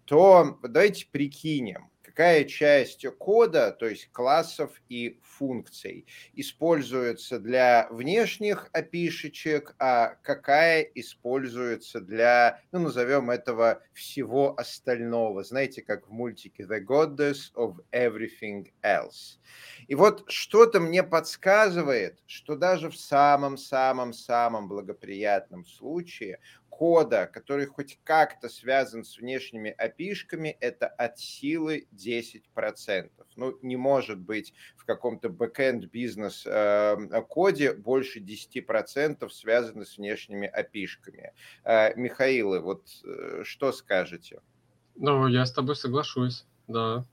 то 0.05 0.59
давайте 0.61 1.07
прикинем, 1.11 1.89
какая 2.15 2.45
часть 2.45 3.05
кода, 3.17 3.71
то 3.77 3.87
есть 3.87 4.09
классов 4.13 4.71
и 4.87 5.19
функций, 5.21 6.07
используется 6.31 7.39
для 7.39 7.89
внешних 7.91 8.69
опишечек, 8.71 9.75
а 9.79 10.15
какая 10.23 10.81
используется 10.81 11.99
для, 11.99 12.61
ну, 12.71 12.79
назовем 12.79 13.31
этого 13.31 13.81
всего 13.91 14.57
остального. 14.57 15.43
Знаете, 15.43 15.81
как 15.81 16.07
в 16.07 16.11
мультике 16.11 16.63
The 16.63 16.85
Goddess 16.85 17.53
of 17.53 17.83
Everything 17.91 18.71
Else. 18.81 19.39
И 19.87 19.95
вот 19.95 20.23
что-то 20.29 20.79
мне 20.79 21.03
подсказывает, 21.03 22.23
что 22.27 22.55
даже 22.55 22.89
в 22.89 22.95
самом-самом-самом 22.95 24.69
благоприятном 24.69 25.65
случае 25.65 26.39
кода, 26.75 27.29
который 27.31 27.67
хоть 27.67 27.97
как-то 28.03 28.49
связан 28.49 29.05
с 29.05 29.17
внешними 29.17 29.73
API-шками, 29.77 30.57
это 30.59 30.87
от 30.87 31.17
силы 31.17 31.87
10%. 32.05 33.09
Ну, 33.35 33.57
не 33.61 33.75
может 33.75 34.19
быть 34.19 34.53
в 34.75 34.85
каком-то 34.85 35.29
бэкенд 35.29 35.85
бизнес 35.85 36.43
эм, 36.45 37.09
коде 37.27 37.73
больше 37.73 38.19
10% 38.19 39.29
связаны 39.29 39.85
с 39.85 39.97
внешними 39.97 40.47
API-шками. 40.47 41.33
Э, 41.63 41.95
Михаил, 41.95 42.61
вот 42.61 42.87
э, 43.03 43.41
что 43.43 43.71
скажете? 43.71 44.41
Ну, 44.95 45.27
я 45.27 45.45
с 45.45 45.51
тобой 45.51 45.75
соглашусь, 45.75 46.45
да. 46.67 47.05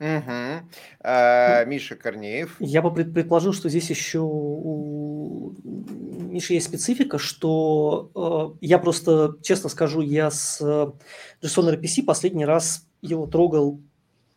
Угу. 0.00 0.68
А, 1.04 1.64
Миша 1.64 1.94
Корнеев. 1.94 2.56
Я 2.58 2.82
бы 2.82 2.92
предположил, 2.92 3.52
что 3.52 3.68
здесь 3.68 3.88
еще 3.88 4.18
у 4.20 5.54
Миши 5.62 6.54
есть 6.54 6.66
специфика, 6.66 7.18
что 7.18 8.56
э, 8.60 8.66
я 8.66 8.78
просто, 8.78 9.36
честно 9.42 9.68
скажу, 9.68 10.00
я 10.00 10.30
с 10.32 10.60
JSON 10.60 11.78
RPC 11.78 12.04
последний 12.04 12.46
раз 12.46 12.88
его 13.00 13.26
трогал 13.26 13.80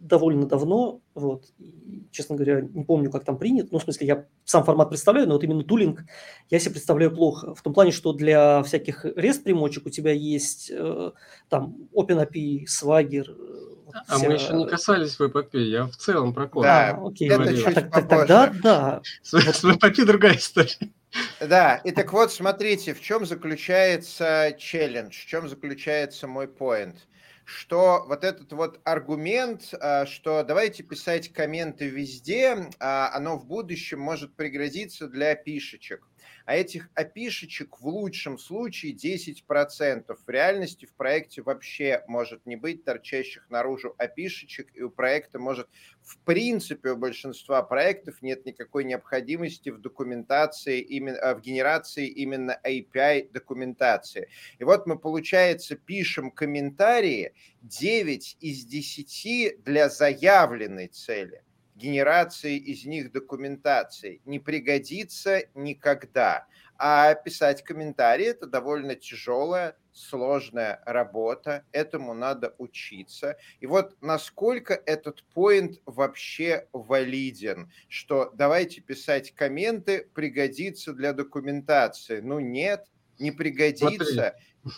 довольно 0.08 0.46
давно, 0.46 1.02
вот, 1.14 1.46
и, 1.58 2.08
честно 2.12 2.36
говоря, 2.36 2.62
не 2.62 2.84
помню, 2.84 3.12
как 3.12 3.24
там 3.24 3.38
принят, 3.38 3.72
ну, 3.72 3.80
в 3.80 3.84
смысле, 3.84 4.08
я 4.08 4.26
сам 4.44 4.64
формат 4.64 4.90
представляю, 4.90 5.28
но 5.28 5.34
вот 5.34 5.44
именно 5.44 5.64
тулинг 5.64 6.04
я 6.50 6.60
себе 6.60 6.72
представляю 6.72 7.14
плохо, 7.14 7.56
в 7.56 7.62
том 7.62 7.74
плане, 7.74 7.92
что 7.92 8.14
для 8.14 8.64
всяких 8.64 9.06
REST-примочек 9.06 9.86
у 9.86 9.90
тебя 9.90 10.12
есть 10.12 10.72
э, 10.74 11.12
там 11.50 11.76
OpenAPI, 11.94 12.66
Swagger, 12.66 13.26
вот 13.86 13.96
а 14.08 14.18
вся... 14.18 14.28
мы 14.28 14.34
еще 14.34 14.54
не 14.54 14.68
касались 14.68 15.20
VPP, 15.20 15.60
я 15.60 15.86
в 15.86 15.96
целом 15.96 16.34
про 16.34 16.48
код. 16.48 16.64
Да, 16.64 16.92
а, 16.92 17.08
окей. 17.08 17.30
Это 17.30 17.56
чуть 17.56 17.68
а, 17.68 17.82
так, 17.82 18.10
тогда 18.10 18.54
да. 18.64 19.02
С, 19.22 19.34
с 19.34 19.64
VPP 19.64 20.06
другая 20.06 20.38
история. 20.38 20.92
Да, 21.40 21.78
и 21.78 21.92
так 21.92 22.12
вот, 22.12 22.32
смотрите, 22.32 22.94
в 22.94 23.02
чем 23.02 23.26
заключается 23.26 24.56
челлендж, 24.58 25.14
в 25.14 25.26
чем 25.26 25.48
заключается 25.48 26.28
мой 26.28 26.48
поинт 26.48 27.08
что 27.46 28.04
вот 28.08 28.24
этот 28.24 28.52
вот 28.52 28.80
аргумент, 28.84 29.74
а, 29.80 30.06
что 30.06 30.44
давайте 30.44 30.84
писать 30.84 31.32
комменты 31.32 31.88
везде, 31.88 32.70
а, 32.80 33.12
оно 33.14 33.38
в 33.38 33.46
будущем 33.46 34.00
может 34.00 34.36
пригрозиться 34.36 35.08
для 35.08 35.36
пишечек 35.36 36.08
а 36.46 36.56
этих 36.56 36.90
опишечек 36.94 37.80
в 37.80 37.88
лучшем 37.88 38.38
случае 38.38 38.94
10%. 38.94 40.16
В 40.26 40.30
реальности 40.30 40.86
в 40.86 40.94
проекте 40.94 41.42
вообще 41.42 42.04
может 42.08 42.46
не 42.46 42.56
быть 42.56 42.84
торчащих 42.84 43.50
наружу 43.50 43.96
опишечек, 43.98 44.70
и 44.76 44.84
у 44.84 44.92
проекта 44.92 45.40
может, 45.40 45.68
в 46.04 46.18
принципе, 46.20 46.92
у 46.92 46.98
большинства 46.98 47.64
проектов 47.64 48.22
нет 48.22 48.46
никакой 48.46 48.84
необходимости 48.84 49.70
в 49.70 49.80
документации, 49.80 50.80
именно, 50.82 51.18
э, 51.18 51.36
в 51.36 51.42
генерации 51.42 52.08
именно 52.08 52.60
API 52.64 53.32
документации. 53.32 54.30
И 54.60 54.64
вот 54.64 54.86
мы, 54.86 55.00
получается, 55.00 55.76
пишем 55.76 56.30
комментарии 56.30 57.34
9 57.64 58.38
из 58.40 58.66
10 58.66 59.64
для 59.64 59.90
заявленной 59.90 60.88
цели 60.88 61.45
генерации 61.76 62.58
из 62.58 62.86
них 62.86 63.12
документации 63.12 64.22
не 64.26 64.40
пригодится 64.40 65.44
никогда. 65.54 66.48
А 66.78 67.14
писать 67.14 67.64
комментарии– 67.64 68.26
это 68.28 68.48
довольно 68.48 68.96
тяжелая, 68.96 69.78
сложная 69.94 70.82
работа, 70.86 71.64
этому 71.72 72.14
надо 72.14 72.54
учиться. 72.58 73.38
И 73.62 73.66
вот 73.66 73.96
насколько 74.02 74.74
этот 74.74 75.24
поинт 75.34 75.80
вообще 75.86 76.68
валиден, 76.74 77.72
что 77.88 78.32
давайте 78.36 78.82
писать 78.82 79.34
комменты, 79.34 80.10
пригодится 80.14 80.92
для 80.92 81.14
документации. 81.14 82.20
Ну 82.20 82.40
нет, 82.40 82.88
не 83.20 83.32
пригодится. 83.32 84.36
Смотри. 84.62 84.76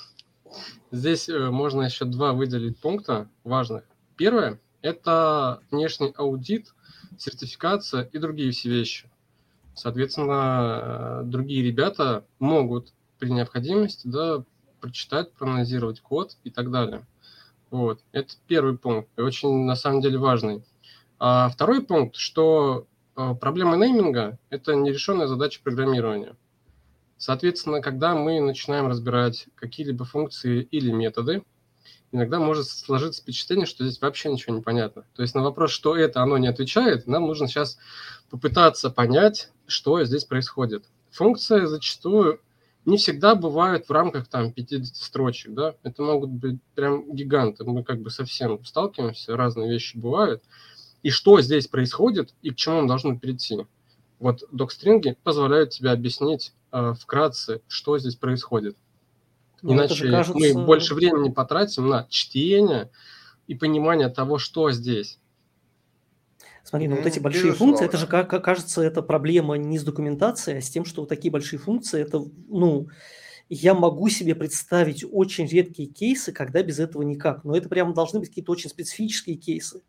Здесь 0.92 1.28
э, 1.30 1.50
можно 1.50 1.82
еще 1.84 2.06
два 2.06 2.34
выделить 2.34 2.78
пункта 2.80 3.28
важных. 3.44 3.84
Первое– 4.18 4.60
это 4.82 5.62
внешний 5.72 6.14
аудит 6.16 6.74
сертификация 7.18 8.04
и 8.04 8.18
другие 8.18 8.52
все 8.52 8.70
вещи. 8.70 9.10
Соответственно, 9.74 11.22
э, 11.22 11.22
другие 11.26 11.64
ребята 11.64 12.26
могут 12.40 12.94
при 13.20 13.30
необходимости 13.30 14.08
да, 14.08 14.44
прочитать, 14.82 15.34
проанализировать 15.34 16.02
код 16.02 16.38
и 16.44 16.50
так 16.50 16.72
далее. 16.72 17.06
Вот. 17.70 18.00
Это 18.12 18.34
первый 18.48 18.78
пункт, 18.78 19.10
и 19.18 19.22
очень 19.22 19.66
на 19.66 19.76
самом 19.76 20.02
деле 20.02 20.18
важный. 20.18 20.64
А 21.20 21.50
второй 21.50 21.84
пункт, 21.84 22.16
что 22.16 22.88
э, 23.16 23.36
проблема 23.40 23.76
нейминга– 23.78 24.40
это 24.50 24.76
нерешенная 24.76 25.28
задача 25.28 25.60
программирования. 25.64 26.36
Соответственно, 27.18 27.82
когда 27.82 28.16
мы 28.16 28.40
начинаем 28.40 28.88
разбирать 28.88 29.48
какие-либо 29.56 30.06
функции 30.06 30.62
или 30.62 30.92
методы– 30.92 31.44
иногда 32.12 32.40
может 32.40 32.68
сложиться 32.68 33.22
впечатление, 33.22 33.66
что 33.66 33.86
здесь 33.86 34.02
вообще 34.02 34.32
ничего 34.32 34.56
не 34.56 34.62
понятно. 34.62 35.04
То 35.16 35.22
есть 35.22 35.36
на 35.36 35.44
вопрос, 35.44 35.72
что 35.72 35.96
это, 35.96 36.22
оно 36.22 36.38
не 36.38 36.48
отвечает, 36.48 37.08
нам 37.08 37.28
нужно 37.28 37.48
сейчас 37.48 37.78
попытаться 38.30 38.90
понять, 38.90 39.52
что 39.68 40.04
здесь 40.04 40.26
происходит. 40.26 40.86
Функция 41.12 41.68
зачастую 41.68 42.40
не 42.86 42.98
всегда 42.98 43.36
бывает 43.36 43.88
в 43.88 43.92
рамках 43.92 44.28
там 44.30 44.54
50 44.54 44.96
строчек, 44.96 45.54
да, 45.54 45.76
это 45.84 46.02
могут 46.02 46.30
быть 46.30 46.60
прям 46.74 47.14
гиганты, 47.14 47.66
мы 47.66 47.84
как 47.84 48.02
бы 48.02 48.10
совсем 48.10 48.64
сталкиваемся, 48.64 49.36
разные 49.36 49.70
вещи 49.70 49.98
бывают. 49.98 50.42
И 51.04 51.10
что 51.10 51.42
здесь 51.42 51.68
происходит 51.68 52.34
и 52.42 52.52
к 52.52 52.56
чему 52.56 52.82
мы 52.82 52.88
должны 52.88 53.20
перейти? 53.20 53.58
Вот 54.20 54.44
докстринги 54.52 55.18
позволяют 55.24 55.72
тебе 55.72 55.92
объяснить 55.92 56.54
э, 56.72 56.94
вкратце, 57.00 57.62
что 57.68 58.00
здесь 58.00 58.16
происходит. 58.16 58.78
Ну, 59.62 59.74
Иначе 59.74 60.10
кажется... 60.10 60.38
мы 60.38 60.66
больше 60.66 60.94
времени 60.94 61.30
потратим 61.30 61.88
на 61.88 62.06
чтение 62.10 62.90
и 63.48 63.56
понимание 63.56 64.10
того, 64.10 64.38
что 64.38 64.72
здесь. 64.72 65.20
Смотри, 66.64 66.90
ну 66.90 66.98
вот 66.98 67.06
эти 67.06 67.20
большие 67.20 67.46
Безусловно. 67.46 67.78
функции, 67.78 67.86
это 67.86 67.98
же, 67.98 68.08
как 68.08 68.44
кажется, 68.44 68.82
это 68.82 69.02
проблема 69.02 69.56
не 69.56 69.80
с 69.80 69.84
документацией, 69.84 70.58
а 70.58 70.62
с 70.62 70.70
тем, 70.70 70.84
что 70.84 71.02
вот 71.02 71.10
такие 71.10 71.32
большие 71.32 71.60
функции, 71.60 72.02
это, 72.02 72.26
ну, 72.50 72.90
я 73.50 73.74
могу 73.74 74.10
себе 74.10 74.36
представить 74.36 75.06
очень 75.10 75.48
редкие 75.48 75.88
кейсы, 75.88 76.34
когда 76.34 76.62
без 76.62 76.80
этого 76.80 77.04
никак. 77.04 77.46
Но 77.46 77.56
это 77.56 77.70
прямо 77.70 77.94
должны 77.94 78.20
быть 78.20 78.30
какие-то 78.30 78.52
очень 78.52 78.70
специфические 78.70 79.38
кейсы. 79.38 79.82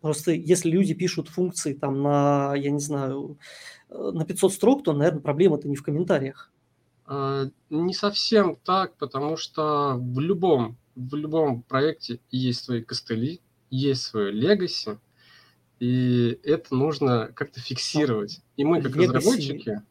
Просто 0.00 0.32
если 0.32 0.70
люди 0.70 0.94
пишут 0.94 1.28
функции 1.28 1.74
там 1.74 2.02
на, 2.02 2.54
я 2.54 2.70
не 2.70 2.80
знаю, 2.80 3.38
э, 3.90 4.10
на 4.14 4.24
500 4.24 4.52
строк, 4.52 4.84
то, 4.84 4.92
наверное, 4.92 5.20
проблема-то 5.20 5.68
не 5.68 5.76
в 5.76 5.82
комментариях. 5.82 6.49
А, 7.12 7.50
не 7.70 7.92
совсем 7.92 8.56
так, 8.64 8.94
потому 8.96 9.36
что 9.36 9.96
в 9.98 10.20
любом, 10.20 10.78
в 10.94 11.16
любом 11.16 11.62
проекте 11.62 12.20
есть 12.30 12.64
свои 12.64 12.82
костыли, 12.82 13.40
есть 13.68 14.02
свое 14.02 14.30
легаси, 14.30 14.96
и 15.80 16.38
это 16.44 16.72
нужно 16.72 17.32
как-то 17.34 17.58
фиксировать. 17.58 18.42
И 18.56 18.62
мы, 18.62 18.80
как 18.80 18.92
legacy, 18.92 19.06
разработчики... 19.06 19.82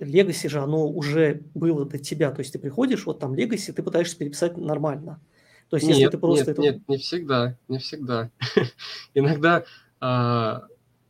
Легаси 0.00 0.48
же, 0.48 0.60
оно 0.60 0.86
уже 0.86 1.42
было 1.54 1.86
до 1.86 1.98
тебя. 1.98 2.30
То 2.30 2.40
есть 2.40 2.52
ты 2.52 2.58
приходишь, 2.58 3.06
вот 3.06 3.20
там 3.20 3.34
легаси, 3.34 3.72
ты 3.72 3.82
пытаешься 3.82 4.18
переписать 4.18 4.58
нормально. 4.58 5.18
То 5.70 5.76
есть, 5.76 5.86
нет, 5.88 5.96
если 5.96 6.10
ты 6.10 6.18
просто... 6.18 6.44
Нет, 6.44 6.48
это... 6.50 6.60
нет, 6.60 6.88
не 6.88 6.98
всегда, 6.98 7.56
не 7.68 7.78
всегда. 7.78 8.30
Иногда 9.14 9.64
а, 9.98 10.64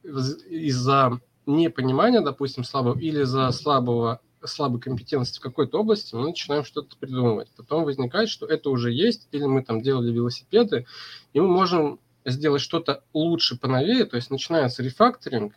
из-за 0.04 1.20
непонимания, 1.46 2.20
допустим, 2.20 2.62
слабого, 2.62 2.96
или 3.00 3.22
из-за 3.22 3.50
слабого 3.50 4.20
слабой 4.44 4.80
компетентности 4.80 5.38
в 5.38 5.42
какой-то 5.42 5.80
области, 5.80 6.14
мы 6.14 6.24
начинаем 6.24 6.64
что-то 6.64 6.96
придумывать. 6.96 7.48
Потом 7.56 7.84
возникает, 7.84 8.28
что 8.28 8.46
это 8.46 8.70
уже 8.70 8.92
есть, 8.92 9.28
или 9.32 9.44
мы 9.44 9.62
там 9.62 9.82
делали 9.82 10.12
велосипеды, 10.12 10.86
и 11.32 11.40
мы 11.40 11.48
можем 11.48 12.00
сделать 12.24 12.62
что-то 12.62 13.02
лучше, 13.12 13.58
поновее, 13.58 14.04
то 14.04 14.16
есть 14.16 14.30
начинается 14.30 14.82
рефакторинг, 14.82 15.54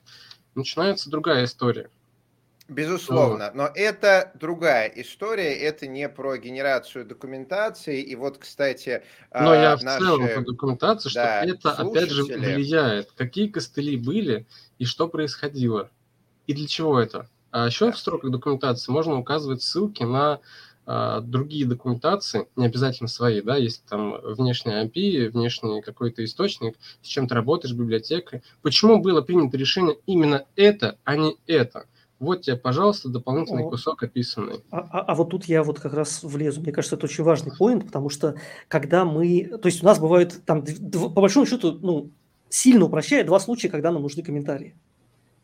начинается 0.55 1.09
другая 1.09 1.45
история. 1.45 1.89
Безусловно, 2.69 3.51
но 3.53 3.69
это 3.75 4.31
другая 4.35 4.87
история, 4.95 5.53
это 5.53 5.85
не 5.85 6.07
про 6.07 6.37
генерацию 6.37 7.05
документации. 7.05 8.01
И 8.01 8.15
вот, 8.15 8.37
кстати, 8.37 9.03
но 9.33 9.51
а, 9.51 9.55
я 9.55 9.77
в 9.77 9.83
наши... 9.83 9.99
целом 9.99 10.29
по 10.33 10.41
документации, 10.41 11.09
что 11.09 11.19
да, 11.19 11.43
это 11.43 11.71
опять 11.71 12.09
же 12.09 12.23
влияет, 12.23 13.11
какие 13.11 13.49
костыли 13.49 13.97
были 13.97 14.45
и 14.79 14.85
что 14.85 15.09
происходило, 15.09 15.91
и 16.47 16.53
для 16.53 16.67
чего 16.67 16.99
это. 16.99 17.27
А 17.53 17.67
еще 17.67 17.91
в 17.91 17.98
строках 18.00 18.31
документации 18.31 18.91
можно 18.91 19.15
указывать 19.15 19.62
ссылки 19.62 20.01
на 20.01 20.39
а, 20.88 21.22
другие 21.22 21.67
документации, 21.67 22.48
не 22.55 22.65
обязательно 22.65 23.07
свои, 23.07 23.41
да, 23.41 23.57
если 23.57 23.83
там 23.88 24.17
внешняя 24.24 24.83
API, 24.83 25.29
внешний 25.29 25.83
какой-то 25.83 26.25
источник, 26.25 26.75
с 27.03 27.07
чем 27.07 27.27
ты 27.27 27.36
работаешь, 27.36 27.75
библиотекой. 27.75 28.41
Почему 28.63 29.00
было 29.00 29.22
принято 29.22 29.55
решение 29.55 29.95
именно 30.07 30.45
это, 30.55 30.98
а 31.03 31.15
не 31.15 31.38
это? 31.45 31.86
Вот 32.17 32.41
тебе, 32.41 32.55
пожалуйста, 32.55 33.10
дополнительный 33.10 33.69
кусок 33.69 34.01
описанный. 34.01 34.63
А, 34.72 34.79
а, 34.79 35.00
а 35.01 35.13
вот 35.13 35.29
тут 35.29 35.45
я 35.45 35.62
вот 35.62 35.79
как 35.79 35.93
раз 35.93 36.24
влезу. 36.24 36.60
Мне 36.60 36.72
кажется, 36.72 36.95
это 36.95 37.05
очень 37.05 37.24
важный 37.24 37.55
поинт, 37.55 37.86
потому 37.86 38.10
что 38.10 38.33
когда 38.67 39.05
мы... 39.05 39.60
То 39.62 39.67
есть 39.67 39.83
у 39.83 39.86
нас 39.86 40.00
бывают 40.00 40.41
там, 40.43 40.65
по 40.91 41.22
большому 41.22 41.45
счету, 41.45 41.77
ну, 41.81 42.10
сильно 42.50 42.86
упрощая, 42.86 43.24
два 43.24 43.39
случая, 43.39 43.69
когда 43.69 43.91
нам 43.91 44.01
нужны 44.01 44.24
комментарии 44.24 44.74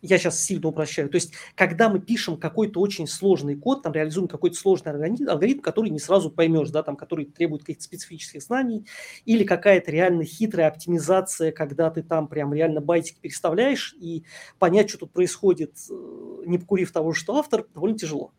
я 0.01 0.18
сейчас 0.18 0.44
сильно 0.44 0.68
упрощаю. 0.70 1.10
То 1.10 1.15
есть, 1.15 1.34
когда 1.56 1.89
мы 1.89 2.00
пишем 2.00 2.38
какой-то 2.38 2.79
очень 2.79 3.08
сложный 3.08 3.56
код, 3.56 3.84
там 3.84 3.94
реализуем 3.94 4.27
какой-то 4.27 4.56
сложный 4.56 4.91
алгоритм, 4.91 5.60
который 5.62 5.89
не 5.89 6.00
сразу 6.00 6.29
поймешь, 6.32 6.70
да, 6.70 6.84
там, 6.84 6.96
который 6.96 7.25
требует 7.25 7.63
каких-то 7.63 7.84
специфических 7.84 8.41
знаний, 8.41 8.86
или 9.25 9.44
какая-то 9.44 9.91
реально 9.91 10.24
хитрая 10.24 10.68
оптимизация, 10.68 11.51
когда 11.51 11.89
ты 11.89 12.03
там 12.03 12.27
прям 12.27 12.53
реально 12.53 12.82
байтики 12.82 13.20
переставляешь, 13.20 13.96
и 14.00 14.24
понять, 14.58 14.89
что 14.89 15.00
тут 15.00 15.12
происходит, 15.12 15.75
э, 15.89 16.44
не 16.46 16.58
покурив 16.58 16.91
того, 16.91 17.13
что 17.13 17.36
автор, 17.36 17.65
довольно 17.74 17.98
тяжело. 17.98 18.32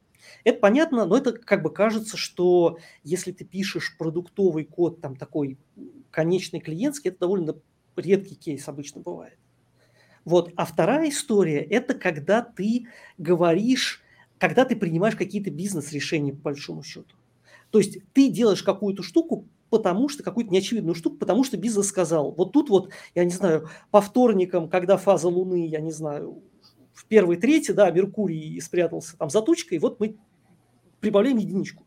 Это 0.45 0.59
понятно, 0.59 1.05
но 1.07 1.17
это 1.17 1.33
как 1.33 1.62
бы 1.62 1.73
кажется, 1.73 2.17
что 2.17 2.79
если 3.02 3.33
ты 3.33 3.45
пишешь 3.45 3.97
продуктовый 3.99 4.64
код, 4.64 5.00
там 5.00 5.17
такой 5.17 5.59
конечный 6.11 6.61
клиентский, 6.61 7.11
это 7.11 7.21
довольно 7.21 7.57
редкий 7.97 8.35
кейс 8.35 8.69
обычно 8.69 9.00
бывает. 9.00 9.38
Вот. 10.25 10.53
А 10.57 10.65
вторая 10.65 11.09
история– 11.09 11.62
это 11.71 11.95
когда 11.95 12.43
ты 12.43 12.87
говоришь, 13.19 14.03
когда 14.39 14.65
ты 14.65 14.77
принимаешь 14.77 15.17
какие-то 15.17 15.50
бизнес-решения 15.50 16.33
по 16.33 16.43
большому 16.50 16.83
счету. 16.83 17.17
То 17.71 17.79
есть 17.79 17.99
ты 18.12 18.29
делаешь 18.29 18.62
какую-то 18.62 19.03
штуку, 19.03 19.47
потому 19.71 20.09
что 20.09 20.23
какую-то 20.23 20.53
неочевидную 20.53 20.95
штуку, 20.95 21.17
потому 21.17 21.45
что 21.45 21.57
бизнес 21.57 21.87
сказал. 21.87 22.33
Вот 22.33 22.53
тут 22.53 22.69
вот, 22.69 22.91
я 23.15 23.25
не 23.25 23.31
знаю, 23.31 23.69
по 23.91 24.00
вторникам, 24.00 24.69
когда 24.69 24.97
фаза 24.97 25.29
Луны, 25.29 25.67
я 25.67 25.81
не 25.81 25.93
знаю, 25.93 26.43
в 26.93 27.07
первой 27.07 27.37
трети, 27.37 27.71
да, 27.71 27.91
Меркурий 27.91 28.61
спрятался 28.61 29.17
там 29.17 29.31
за 29.31 29.41
тучкой, 29.41 29.79
вот 29.79 30.00
мы 30.00 30.17
прибавляем 31.00 31.39
единичку. 31.39 31.87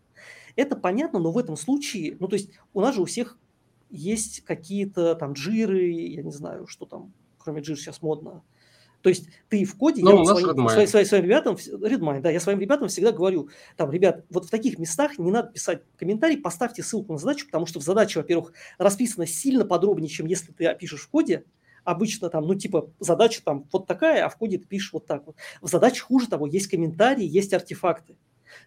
Это 0.56 0.75
понятно, 0.75 1.20
но 1.20 1.32
в 1.32 1.38
этом 1.38 1.58
случае, 1.58 2.18
ну 2.20 2.28
то 2.28 2.36
есть 2.36 2.52
у 2.74 2.82
нас 2.82 2.96
же 2.96 3.02
у 3.02 3.06
всех 3.06 3.38
есть 3.90 4.42
какие-то 4.42 5.16
там 5.16 5.34
джиры, 5.34 5.90
я 5.90 6.24
не 6.24 6.32
знаю, 6.32 6.68
что 6.68 6.86
там, 6.86 7.13
кроме 7.44 7.62
джир 7.62 7.78
сейчас 7.78 8.02
модно. 8.02 8.44
То 9.04 9.10
есть 9.10 9.28
ты 9.50 9.66
в 9.66 9.76
коде, 9.76 10.02
ну, 10.02 10.20
я 10.20 10.26
своим, 10.26 10.70
своим, 10.70 10.88
своим, 10.88 11.06
своим 11.06 11.26
ребятам, 11.26 11.56
Redmine, 11.56 12.22
да, 12.22 12.32
я 12.32 12.40
своим 12.40 12.60
ребятам 12.60 12.88
всегда 12.88 13.12
говорю, 13.12 13.50
там, 13.76 13.92
ребят, 13.92 14.24
вот 14.30 14.46
в 14.46 14.50
таких 14.50 14.80
местах 14.80 15.18
не 15.18 15.30
надо 15.30 15.50
писать 15.50 15.82
комментарий, 15.98 16.38
поставьте 16.38 16.84
ссылку 16.84 17.12
на 17.12 17.20
задачу, 17.20 17.46
потому 17.46 17.66
что 17.66 17.82
в 17.82 17.84
задаче, 17.84 18.20
во-первых, 18.20 18.54
расписано 18.78 19.28
сильно 19.28 19.66
подробнее, 19.66 20.08
чем 20.08 20.26
если 20.26 20.54
ты 20.54 20.68
опишешь 20.68 21.02
в 21.02 21.10
коде, 21.10 21.44
обычно 21.84 22.30
там, 22.30 22.48
ну, 22.48 22.56
типа, 22.56 22.92
задача 23.00 23.44
там 23.44 23.68
вот 23.74 23.88
такая, 23.88 24.26
а 24.26 24.30
в 24.30 24.38
коде 24.38 24.58
ты 24.58 24.66
пишешь 24.66 24.94
вот 24.94 25.06
так 25.06 25.28
вот. 25.28 25.36
В 25.62 25.68
задаче 25.68 26.02
хуже 26.02 26.30
того, 26.30 26.48
есть 26.48 26.68
комментарии, 26.68 27.26
есть 27.26 27.54
артефакты. 27.54 28.16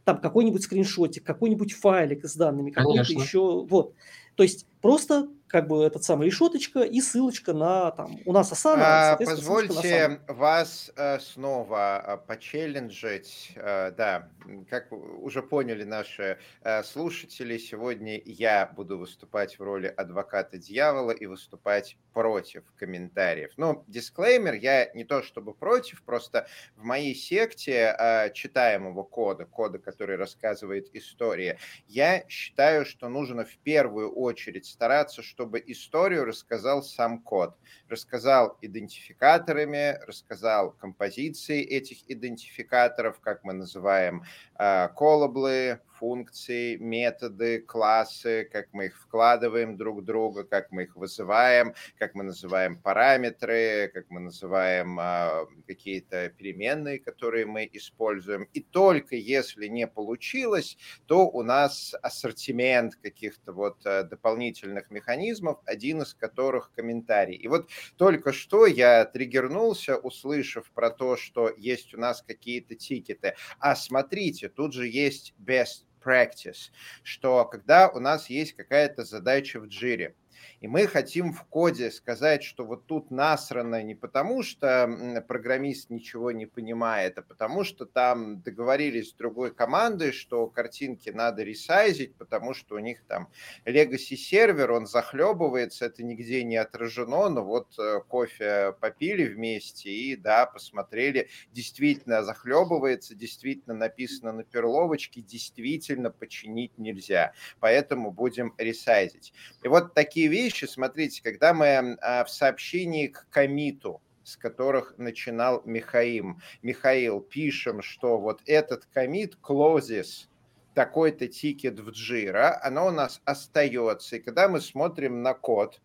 Там 0.05 0.21
какой-нибудь 0.21 0.63
скриншотик, 0.63 1.25
какой-нибудь 1.25 1.73
файлик 1.73 2.27
с 2.27 2.37
данными, 2.37 2.73
какой-то 2.73 3.11
еще, 3.11 3.65
вот. 3.65 3.95
То 4.35 4.43
есть 4.43 4.67
просто 4.83 5.31
как 5.49 5.69
бы 5.69 5.85
этот 5.85 6.03
самый 6.03 6.27
решеточка 6.27 6.81
и 6.81 7.01
ссылочка 7.01 7.53
на 7.53 7.91
там 7.93 8.19
у 8.25 8.33
нас 8.33 8.53
Asana. 8.53 8.83
А, 8.83 9.17
позвольте 9.17 10.21
вас 10.27 10.91
э, 10.97 11.19
снова 11.21 12.03
э, 12.05 12.27
почелленджить. 12.27 13.53
Э, 13.55 13.93
да, 13.93 14.29
как 14.69 14.91
уже 14.93 15.43
поняли 15.43 15.85
наши 15.85 16.39
слушатели, 16.85 17.59
сегодня 17.59 18.21
я 18.25 18.71
буду 18.75 18.99
выступать 18.99 19.59
в 19.59 19.63
роли 19.63 19.87
адвоката 19.87 20.57
дьявола 20.57 21.11
и 21.11 21.27
выступать 21.27 21.97
против 22.13 22.63
комментариев. 22.77 23.53
Ну, 23.57 23.85
дисклеймер, 23.89 24.55
я 24.55 24.91
не 24.95 25.05
то 25.05 25.23
чтобы 25.23 25.53
против, 25.53 26.03
просто 26.05 26.47
в 26.77 26.85
моей 26.85 27.15
секте 27.15 28.31
читаемого 28.35 29.03
кода, 29.03 29.47
кода, 29.47 29.79
который 29.79 30.17
рассказывает 30.17 30.95
истории, 30.95 31.59
я 31.89 32.25
считаю, 32.29 32.87
что 32.87 33.09
нужно 33.09 33.45
в 33.45 33.57
первую 33.59 34.13
очередь 34.13 34.67
стараться, 34.67 35.23
чтобы 35.37 35.63
историю 35.67 36.25
рассказал 36.25 36.83
сам 36.83 37.19
код. 37.19 37.59
Рассказал 37.91 38.57
идентификаторами, 38.63 39.99
рассказал 40.07 40.73
композиции 40.73 41.63
этих 41.63 42.11
идентификаторов, 42.11 43.21
как 43.21 43.45
мы 43.45 43.53
называем 43.53 44.25
а, 44.55 44.89
коллаблы, 44.89 45.83
функции, 45.99 46.77
методы, 46.77 47.61
классы, 47.61 48.49
как 48.53 48.69
мы 48.73 48.87
их 48.87 49.01
вкладываем 49.01 49.77
друг 49.77 50.01
в 50.01 50.05
друга, 50.05 50.45
как 50.45 50.71
мы 50.71 50.85
их 50.85 50.97
вызываем, 50.97 51.75
как 51.99 52.15
мы 52.15 52.25
называем 52.25 52.77
параметры, 52.81 53.91
как 53.93 54.11
мы 54.11 54.21
называем 54.21 54.99
а, 55.01 55.47
какие-то 55.67 56.29
переменные, 56.31 56.99
которые 56.99 57.47
мы 57.47 57.69
используем. 57.73 58.49
И 58.53 58.61
только 58.61 59.17
если 59.17 59.67
не 59.67 59.87
получилось, 59.87 60.77
то 61.07 61.29
у 61.29 61.43
нас 61.43 61.95
ассортимент 62.03 62.97
каких-то 62.97 63.53
вот 63.53 63.85
а, 63.87 64.03
дополнительных 64.03 64.91
механизмов, 64.91 65.59
один 65.65 66.03
из 66.03 66.15
которых 66.15 66.73
комментарий. 66.75 67.37
И 67.37 67.49
вот 67.49 67.69
только 67.97 68.33
что 68.33 68.67
я 68.67 69.05
триггернулся, 69.05 69.97
услышав 69.97 70.71
про 70.73 70.91
то, 70.91 71.17
что 71.17 71.53
есть 71.57 71.95
у 71.95 71.99
нас 71.99 72.23
какие-то 72.23 72.75
тикеты. 72.75 73.35
А 73.59 73.75
смотрите, 73.75 74.49
тут 74.49 74.75
же 74.75 74.87
есть 74.87 75.35
best 75.39 75.86
practice, 76.07 76.71
что 77.03 77.45
когда 77.45 77.89
у 77.89 77.99
нас 77.99 78.31
есть 78.31 78.53
какая-то 78.53 79.05
задача 79.05 79.59
в 79.61 79.67
джире, 79.67 80.15
и 80.61 80.69
мы 80.69 80.87
хотим 80.87 81.33
в 81.33 81.45
коде 81.45 81.91
сказать, 81.91 82.43
что 82.43 82.65
вот 82.65 82.87
тут 82.87 83.11
насрано 83.11 83.83
не 83.83 83.95
потому, 83.95 84.43
что 84.43 85.25
программист 85.29 85.91
ничего 85.91 86.33
не 86.33 86.47
понимает, 86.47 87.19
а 87.19 87.23
потому 87.23 87.65
что 87.65 87.87
там 87.87 88.41
договорились 88.43 89.11
с 89.11 89.15
другой 89.15 89.55
командой, 89.55 90.13
что 90.13 90.47
картинки 90.47 91.11
надо 91.11 91.43
ресайзить, 91.43 92.15
потому 92.17 92.55
что 92.55 92.77
у 92.77 92.79
них 92.79 93.03
там 93.07 93.29
legacy 93.65 94.17
сервер, 94.17 94.73
он 94.73 94.87
захлебывается, 94.87 95.87
это 95.87 96.03
нигде 96.03 96.45
не 96.45 96.57
отражено, 96.57 97.29
но 97.29 97.45
вот 97.45 97.79
э, 97.79 98.01
кофе 98.09 98.75
попили 98.81 99.25
вместе 99.25 99.91
и, 99.91 100.17
да, 100.17 100.47
посмотрели, 100.47 101.29
действительно 101.53 102.23
захлебывается, 102.23 103.15
действительно 103.15 103.75
написано 103.75 104.33
на 104.33 104.45
перловочке, 104.45 105.21
действительно 105.21 106.11
починить 106.11 106.77
нельзя, 106.79 107.33
поэтому 107.61 108.11
будем 108.11 108.55
ресайзить. 108.59 109.33
И 109.63 109.69
вот 109.69 109.95
такие 109.95 110.26
вещи 110.29 110.47
вещи, 110.47 110.65
смотрите, 110.67 111.23
когда 111.23 111.53
мы 111.53 111.99
а, 112.01 112.25
в 112.25 112.31
сообщении 112.31 113.09
к 113.09 113.27
комиту, 113.31 114.01
с 114.23 114.37
которых 114.37 114.95
начинал 114.97 115.63
Михаил, 115.65 116.41
Михаил, 116.63 117.21
пишем, 117.21 117.83
что 117.83 118.19
вот 118.19 118.43
этот 118.47 118.87
комит 118.87 119.37
closes 119.43 120.29
такой-то 120.75 121.27
тикет 121.27 121.81
в 121.81 121.89
Jira, 121.91 122.59
оно 122.63 122.87
у 122.87 122.91
нас 122.91 123.21
остается. 123.25 124.17
И 124.17 124.21
когда 124.21 124.49
мы 124.49 124.61
смотрим 124.61 125.23
на 125.23 125.35
код, 125.35 125.81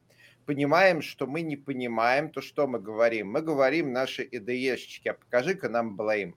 понимаем, 0.45 1.01
что 1.01 1.27
мы 1.27 1.41
не 1.41 1.57
понимаем, 1.57 2.29
то 2.29 2.41
что 2.41 2.67
мы 2.67 2.79
говорим? 2.79 3.31
Мы 3.31 3.41
говорим 3.41 3.93
нашей 3.93 4.23
IDE-шке, 4.23 5.09
а 5.09 5.13
покажи-ка 5.13 5.69
нам 5.69 5.99
blame. 5.99 6.33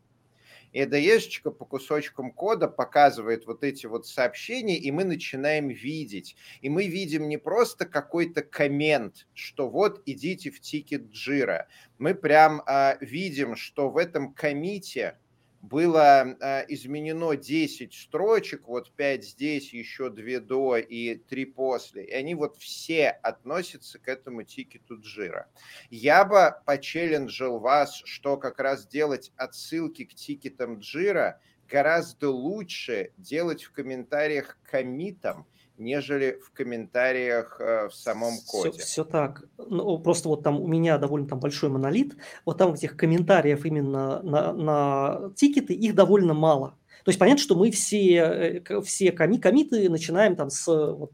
И 0.74 0.80
IDE 0.80 1.20
по 1.52 1.64
кусочкам 1.64 2.32
кода 2.32 2.66
показывает 2.66 3.46
вот 3.46 3.62
эти 3.62 3.86
вот 3.86 4.08
сообщения, 4.08 4.76
и 4.76 4.90
мы 4.90 5.04
начинаем 5.04 5.68
видеть. 5.68 6.36
И 6.62 6.68
мы 6.68 6.88
видим 6.88 7.28
не 7.28 7.36
просто 7.36 7.86
какой-то 7.86 8.42
коммент, 8.42 9.28
что 9.34 9.70
вот 9.70 10.02
идите 10.04 10.50
в 10.50 10.60
тикет 10.60 11.10
Jira. 11.10 11.68
Мы 11.98 12.14
прям 12.14 12.60
а, 12.66 12.96
видим, 13.00 13.54
что 13.54 13.88
в 13.88 13.96
этом 13.96 14.34
коммите 14.34 15.16
было 15.64 16.36
э, 16.40 16.64
изменено 16.68 17.34
10 17.34 17.94
строчек, 17.94 18.68
вот 18.68 18.92
5 18.92 19.24
здесь, 19.24 19.72
еще 19.72 20.10
2 20.10 20.40
до 20.40 20.76
и 20.76 21.16
3 21.16 21.44
после, 21.46 22.04
и 22.04 22.12
они 22.12 22.34
вот 22.34 22.56
все 22.56 23.08
относятся 23.08 23.98
к 23.98 24.08
этому 24.08 24.42
тикету 24.42 25.00
джира. 25.00 25.48
Я 25.90 26.24
бы 26.24 26.54
почелленджил 26.66 27.58
вас, 27.58 28.02
что 28.04 28.36
как 28.36 28.60
раз 28.60 28.86
делать 28.86 29.32
отсылки 29.36 30.04
к 30.04 30.14
тикетам 30.14 30.80
джира 30.80 31.40
гораздо 31.68 32.30
лучше 32.30 33.12
делать 33.16 33.64
в 33.64 33.72
комментариях 33.72 34.58
к 34.62 34.70
комитам, 34.70 35.46
нежели 35.78 36.40
в 36.44 36.52
комментариях 36.52 37.60
э, 37.60 37.88
в 37.88 37.94
самом 37.94 38.34
коде. 38.46 38.70
Все, 38.72 38.82
все 38.82 39.04
так. 39.04 39.44
Ну, 39.58 39.98
просто 39.98 40.28
вот 40.28 40.42
там 40.42 40.60
у 40.60 40.66
меня 40.66 40.98
довольно 40.98 41.26
там 41.26 41.40
большой 41.40 41.70
монолит. 41.70 42.16
Вот 42.44 42.58
там 42.58 42.74
этих 42.74 42.96
комментариев 42.96 43.64
именно 43.64 44.22
на, 44.22 44.52
на 44.52 45.32
тикеты, 45.34 45.74
их 45.74 45.94
довольно 45.94 46.34
мало. 46.34 46.76
То 47.04 47.10
есть 47.10 47.18
понятно, 47.18 47.42
что 47.42 47.56
мы 47.56 47.70
все, 47.70 48.62
э, 48.68 48.80
все 48.82 49.12
коми, 49.12 49.38
комиты 49.38 49.88
начинаем 49.90 50.36
там 50.36 50.50
с 50.50 50.66
вот, 50.66 51.12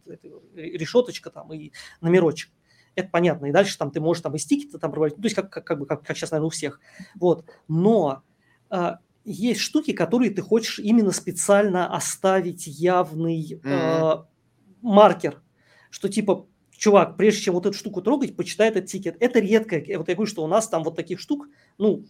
решеточка 0.54 1.30
там 1.30 1.52
и 1.52 1.72
номерочек. 2.00 2.50
Это 2.96 3.08
понятно. 3.08 3.46
И 3.46 3.52
дальше 3.52 3.78
там 3.78 3.90
ты 3.90 4.00
можешь 4.00 4.22
там 4.22 4.34
из 4.34 4.44
тикета 4.44 4.78
там 4.78 4.92
проводить. 4.92 5.16
Ну, 5.16 5.22
то 5.22 5.26
есть 5.26 5.36
как, 5.36 5.50
как, 5.50 5.64
как, 5.64 6.02
как 6.02 6.16
сейчас, 6.16 6.32
наверное, 6.32 6.48
у 6.48 6.50
всех. 6.50 6.80
Вот. 7.14 7.44
Но 7.66 8.22
а, 8.68 8.98
есть 9.24 9.60
штуки, 9.60 9.92
которые 9.92 10.30
ты 10.30 10.42
хочешь 10.42 10.78
именно 10.80 11.12
специально 11.12 11.94
оставить 11.94 12.66
явный 12.66 13.60
mm-hmm 13.62 14.24
маркер, 14.82 15.42
что 15.90 16.08
типа, 16.08 16.46
чувак, 16.72 17.16
прежде 17.16 17.42
чем 17.42 17.54
вот 17.54 17.66
эту 17.66 17.76
штуку 17.76 18.02
трогать, 18.02 18.36
почитай 18.36 18.68
этот 18.68 18.86
тикет. 18.86 19.16
Это 19.20 19.38
редко. 19.38 19.76
Вот 19.76 20.08
я 20.08 20.14
говорю, 20.14 20.26
что 20.26 20.42
у 20.42 20.46
нас 20.46 20.68
там 20.68 20.82
вот 20.82 20.96
таких 20.96 21.20
штук, 21.20 21.48
ну, 21.78 22.04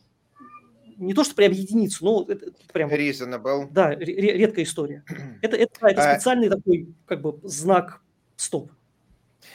не 0.96 1.14
то, 1.14 1.24
что 1.24 1.34
прям 1.34 1.52
единицу, 1.52 2.04
но 2.04 2.26
это 2.28 2.52
прям... 2.72 2.90
Reasonable. 2.90 3.68
Да, 3.70 3.94
редкая 3.94 4.64
история. 4.64 5.02
Это, 5.42 5.56
это, 5.56 5.88
это 5.88 6.12
а 6.12 6.14
специальный 6.14 6.50
такой, 6.50 6.94
как 7.06 7.22
бы, 7.22 7.40
знак 7.42 8.02
стоп. 8.36 8.70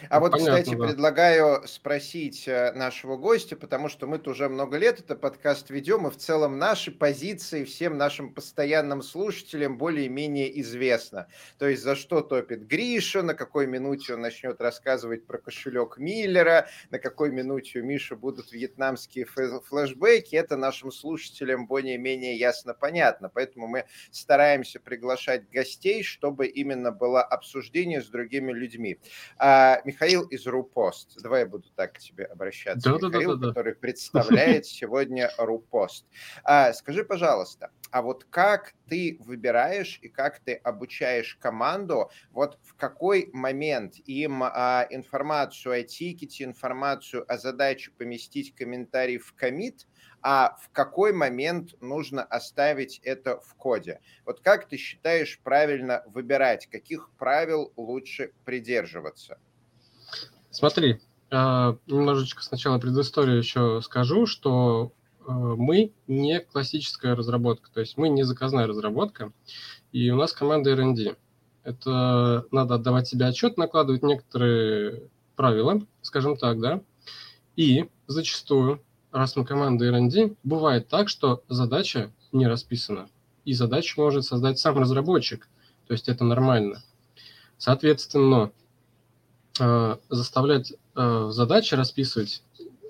А 0.09 0.19
вот, 0.19 0.31
Понятно, 0.31 0.61
кстати, 0.61 0.75
да. 0.75 0.87
предлагаю 0.87 1.67
спросить 1.67 2.47
э, 2.47 2.71
нашего 2.73 3.17
гостя, 3.17 3.55
потому 3.55 3.89
что 3.89 4.07
мы-то 4.07 4.31
уже 4.31 4.49
много 4.49 4.77
лет 4.77 4.99
этот 4.99 5.21
подкаст 5.21 5.69
ведем, 5.69 6.07
и 6.07 6.11
в 6.11 6.17
целом 6.17 6.57
наши 6.57 6.91
позиции 6.91 7.63
всем 7.63 7.97
нашим 7.97 8.33
постоянным 8.33 9.01
слушателям 9.01 9.77
более-менее 9.77 10.59
известно. 10.61 11.27
То 11.57 11.67
есть 11.67 11.83
за 11.83 11.95
что 11.95 12.21
топит 12.21 12.67
Гриша, 12.67 13.21
на 13.21 13.33
какой 13.33 13.67
минуте 13.67 14.13
он 14.13 14.21
начнет 14.21 14.59
рассказывать 14.59 15.25
про 15.25 15.37
кошелек 15.37 15.97
Миллера, 15.97 16.67
на 16.89 16.99
какой 16.99 17.31
минуте 17.31 17.79
у 17.79 17.83
Миши 17.83 18.15
будут 18.15 18.51
вьетнамские 18.51 19.25
флешбеки. 19.25 20.35
Это 20.35 20.57
нашим 20.57 20.91
слушателям 20.91 21.67
более-менее 21.67 22.35
ясно 22.37 22.73
понятно. 22.73 23.29
Поэтому 23.29 23.67
мы 23.67 23.85
стараемся 24.11 24.79
приглашать 24.79 25.49
гостей, 25.49 26.03
чтобы 26.03 26.47
именно 26.47 26.91
было 26.91 27.21
обсуждение 27.21 28.01
с 28.01 28.07
другими 28.07 28.51
людьми. 28.51 28.99
А 29.37 29.74
А, 29.75 29.81
Михаил 29.83 30.23
из 30.23 30.47
Рупост. 30.47 31.21
Давай 31.21 31.41
я 31.41 31.45
буду 31.45 31.69
так 31.75 31.93
к 31.93 31.99
тебе 31.99 32.25
обращаться. 32.25 32.97
Да, 32.97 33.07
Михаил, 33.07 33.31
да, 33.31 33.35
да, 33.35 33.41
да, 33.41 33.47
который 33.49 33.75
представляет 33.75 34.65
сегодня 34.65 35.31
Рупост. 35.37 36.05
А, 36.43 36.73
скажи, 36.73 37.03
пожалуйста, 37.03 37.71
а 37.91 38.01
вот 38.01 38.25
как 38.29 38.73
ты 38.87 39.17
выбираешь 39.19 39.99
и 40.01 40.07
как 40.07 40.39
ты 40.39 40.53
обучаешь 40.53 41.35
команду, 41.35 42.09
вот 42.31 42.57
в 42.63 42.75
какой 42.75 43.29
момент 43.33 43.95
им 44.05 44.43
а, 44.43 44.87
информацию 44.89 45.73
о 45.73 45.83
тикете, 45.83 46.45
информацию 46.45 47.25
о 47.31 47.37
задаче 47.37 47.91
поместить 47.97 48.55
комментарий 48.55 49.17
в 49.17 49.33
комит, 49.33 49.87
а 50.21 50.55
в 50.61 50.69
какой 50.71 51.13
момент 51.13 51.75
нужно 51.81 52.23
оставить 52.23 52.99
это 53.03 53.39
в 53.41 53.55
коде. 53.55 53.99
Вот 54.25 54.39
как 54.39 54.67
ты 54.67 54.77
считаешь 54.77 55.39
правильно 55.43 56.03
выбирать, 56.07 56.67
каких 56.67 57.09
правил 57.17 57.73
лучше 57.75 58.31
придерживаться? 58.45 59.37
Смотри, 60.55 61.01
а, 61.31 61.75
немножечко 61.85 62.41
сначала 62.41 62.79
предысторию 62.79 63.37
еще 63.37 63.81
скажу, 63.83 64.25
что 64.25 64.93
а, 65.27 65.33
мы 65.33 65.91
не 66.07 66.39
классическая 66.39 67.13
разработка, 67.13 67.69
то 67.73 67.81
есть 67.81 67.97
мы 67.97 68.07
не 68.07 68.23
заказная 68.23 68.65
разработка, 68.65 69.33
и 69.91 70.09
у 70.11 70.15
нас 70.15 70.31
команда 70.31 70.69
R&D. 70.69 71.17
Это 71.63 72.45
надо 72.51 72.75
отдавать 72.75 73.05
себе 73.05 73.25
отчет, 73.25 73.57
накладывать 73.57 74.01
некоторые 74.01 75.09
правила, 75.35 75.81
скажем 76.01 76.37
так, 76.37 76.61
да, 76.61 76.81
и 77.57 77.89
зачастую 78.07 78.81
раз 79.11 79.35
мы 79.35 79.43
команда 79.43 79.83
R&D, 79.83 80.35
бывает 80.45 80.87
так, 80.87 81.09
что 81.09 81.43
задача 81.49 82.13
не 82.31 82.47
расписана, 82.47 83.09
и 83.43 83.51
задачу 83.51 83.99
может 83.99 84.23
создать 84.23 84.57
сам 84.57 84.77
разработчик, 84.77 85.49
то 85.85 85.91
есть 85.91 86.07
это 86.07 86.23
нормально. 86.23 86.81
Соответственно, 87.57 88.53
э, 89.59 89.97
заставлять 90.09 90.73
э, 90.95 91.27
задачи 91.31 91.75
расписывать, 91.75 92.43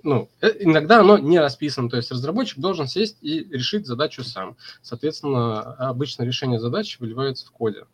ну, 0.03 0.29
э, 0.41 0.51
иногда 0.59 0.99
оно 0.99 1.17
не 1.17 1.39
расписано, 1.39 1.89
то 1.89 1.97
есть 1.97 2.11
разработчик 2.11 2.59
должен 2.59 2.87
сесть 2.87 3.17
и 3.21 3.43
решить 3.43 3.87
задачу 3.87 4.23
сам. 4.23 4.55
Соответственно, 4.81 5.61
обычно 5.75 6.23
решение 6.23 6.59
задачи 6.59 6.97
выливается 6.99 7.47
в 7.47 7.51
коде. 7.51 7.85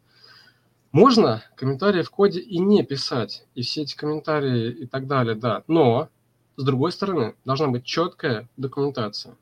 Можно 0.92 1.42
комментарии 1.56 2.02
в 2.02 2.12
коде 2.12 2.42
и 2.42 2.58
не 2.60 2.84
писать, 2.84 3.46
и 3.56 3.62
все 3.62 3.84
эти 3.84 3.96
комментарии 3.96 4.72
и 4.72 4.86
так 4.86 5.08
далее, 5.08 5.36
да, 5.36 5.64
но 5.68 6.10
с 6.62 6.64
другой 6.64 6.92
стороны, 6.92 7.36
должна 7.46 7.70
быть 7.70 7.86
четкая 7.86 8.48
документация 8.58 9.36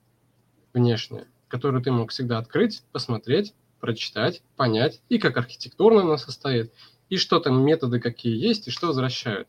внешняя, 0.73 1.27
которую 1.47 1.83
ты 1.83 1.91
мог 1.91 2.11
всегда 2.11 2.37
открыть, 2.37 2.83
посмотреть, 2.91 3.53
прочитать, 3.79 4.41
понять, 4.55 5.01
и 5.09 5.17
как 5.17 5.37
архитектурно 5.37 6.01
она 6.01 6.17
состоит, 6.17 6.71
и 7.09 7.17
что 7.17 7.39
там 7.39 7.63
методы 7.63 7.99
какие 7.99 8.37
есть, 8.37 8.67
и 8.67 8.71
что 8.71 8.87
возвращают. 8.87 9.47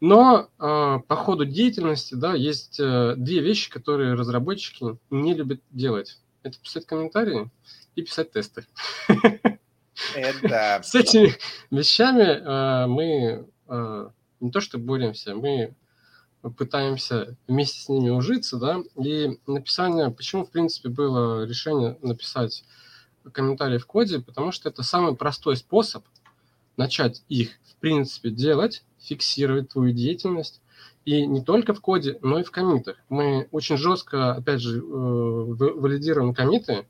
Но 0.00 0.48
э, 0.58 0.98
по 1.06 1.16
ходу 1.16 1.44
деятельности, 1.44 2.14
да, 2.14 2.34
есть 2.34 2.78
э, 2.78 3.14
две 3.16 3.40
вещи, 3.40 3.70
которые 3.70 4.14
разработчики 4.14 4.96
не 5.10 5.34
любят 5.34 5.60
делать. 5.70 6.18
Это 6.42 6.58
писать 6.60 6.86
комментарии 6.86 7.50
и 7.96 8.02
писать 8.02 8.30
тесты. 8.30 8.66
Это... 10.14 10.80
С 10.84 10.94
этими 10.94 11.34
вещами 11.72 12.22
э, 12.22 12.86
мы 12.86 13.48
э, 13.68 14.10
не 14.40 14.50
то 14.52 14.60
что 14.60 14.78
боремся, 14.78 15.34
мы 15.34 15.74
пытаемся 16.56 17.36
вместе 17.48 17.80
с 17.80 17.88
ними 17.88 18.10
ужиться, 18.10 18.58
да, 18.58 18.80
и 18.96 19.38
написание, 19.48 20.10
почему, 20.10 20.44
в 20.44 20.50
принципе, 20.50 20.88
было 20.88 21.44
решение 21.44 21.98
написать 22.00 22.64
комментарии 23.32 23.78
в 23.78 23.86
коде, 23.86 24.20
потому 24.20 24.52
что 24.52 24.68
это 24.68 24.82
самый 24.82 25.16
простой 25.16 25.56
способ 25.56 26.04
начать 26.78 27.22
их, 27.28 27.50
в 27.64 27.76
принципе, 27.76 28.30
делать, 28.30 28.84
фиксировать 28.98 29.68
твою 29.68 29.92
деятельность, 29.92 30.62
и 31.04 31.26
не 31.26 31.42
только 31.42 31.74
в 31.74 31.80
коде, 31.80 32.18
но 32.22 32.38
и 32.38 32.42
в 32.42 32.50
комитах. 32.50 32.96
Мы 33.08 33.48
очень 33.50 33.76
жестко, 33.76 34.32
опять 34.32 34.60
же, 34.60 34.78
э, 34.78 34.80
валидируем 34.82 36.34
комиты, 36.34 36.86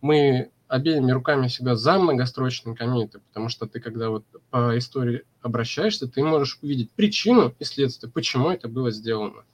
мы 0.00 0.50
обеими 0.68 1.12
руками 1.12 1.48
всегда 1.48 1.76
за 1.76 1.98
многострочные 1.98 2.74
комиты, 2.74 3.20
потому 3.28 3.48
что 3.48 3.66
ты, 3.66 3.80
когда 3.80 4.10
вот 4.10 4.24
по 4.50 4.76
истории 4.76 5.24
обращаешься, 5.40 6.08
ты 6.08 6.22
можешь 6.22 6.58
увидеть 6.62 6.90
причину 6.90 7.54
и 7.58 7.64
следствие, 7.64 8.10
почему 8.10 8.50
это 8.50 8.68
было 8.68 8.90
сделано. 8.90 9.44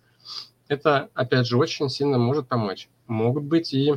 Это, 0.69 1.09
опять 1.15 1.47
же, 1.47 1.59
очень 1.59 1.89
сильно 1.89 2.17
может 2.17 2.47
помочь. 2.49 2.89
Могут 3.07 3.45
быть 3.45 3.75
и 3.75 3.95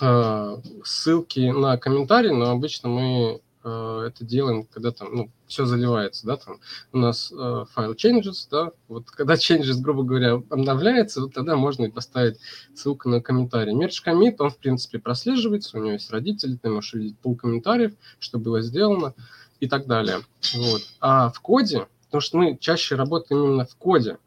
э, 0.00 0.56
ссылки 0.84 1.50
на 1.50 1.78
комментарии, 1.78 2.30
но 2.30 2.50
обычно 2.50 2.88
мы 2.88 3.40
это 3.68 4.24
делаем, 4.24 4.64
когда 4.64 4.92
там, 4.92 5.14
ну, 5.14 5.30
все 5.46 5.64
заливается, 5.64 6.26
да, 6.26 6.36
там 6.36 6.60
у 6.92 6.98
нас 6.98 7.32
э, 7.32 7.64
файл 7.72 7.92
changes, 7.92 8.48
да, 8.50 8.70
вот 8.88 9.10
когда 9.10 9.34
changes, 9.34 9.80
грубо 9.80 10.02
говоря, 10.02 10.34
обновляется, 10.34 11.20
вот 11.20 11.34
тогда 11.34 11.56
можно 11.56 11.84
и 11.84 11.90
поставить 11.90 12.38
ссылку 12.74 13.08
на 13.08 13.20
комментарий. 13.20 13.74
Merge 13.74 14.04
commit, 14.04 14.36
он, 14.38 14.50
в 14.50 14.58
принципе, 14.58 14.98
прослеживается, 14.98 15.76
у 15.76 15.80
него 15.80 15.92
есть 15.92 16.10
родители, 16.10 16.56
ты 16.56 16.68
можешь 16.68 16.94
видеть 16.94 17.18
пол 17.18 17.36
комментариев, 17.36 17.92
что 18.18 18.38
было 18.38 18.60
сделано 18.60 19.14
и 19.60 19.68
так 19.68 19.86
далее. 19.86 20.20
Вот. 20.54 20.82
А 21.00 21.30
в 21.30 21.40
коде, 21.40 21.86
потому 22.06 22.20
что 22.20 22.38
мы 22.38 22.56
чаще 22.58 22.94
работаем 22.94 23.44
именно 23.44 23.64
в 23.64 23.76
коде, 23.76 24.18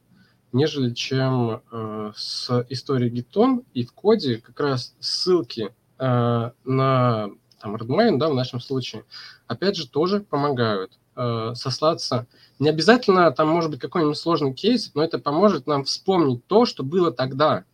нежели 0.51 0.93
чем 0.93 1.61
э, 1.71 2.11
с 2.15 2.65
историей 2.69 3.11
Gitton, 3.11 3.65
и 3.73 3.85
в 3.85 3.93
коде 3.93 4.37
как 4.37 4.59
раз 4.59 4.95
ссылки 4.99 5.73
э, 5.99 6.51
на 6.65 7.29
там 7.59 7.75
Redmine, 7.75 8.17
да, 8.17 8.29
в 8.29 8.33
нашем 8.33 8.59
случае, 8.59 9.03
опять 9.47 9.75
же, 9.75 9.87
тоже 9.87 10.21
помогают 10.21 10.97
э, 11.15 11.53
сослаться. 11.55 12.27
Не 12.59 12.69
обязательно 12.69 13.29
там 13.31 13.49
может 13.49 13.71
быть 13.71 13.79
какой-нибудь 13.79 14.17
сложный 14.17 14.53
кейс, 14.53 14.91
но 14.93 15.03
это 15.03 15.19
поможет 15.19 15.67
нам 15.67 15.83
вспомнить 15.83 16.45
то, 16.47 16.65
что 16.65 16.83
было 16.83 17.11
тогда. 17.11 17.65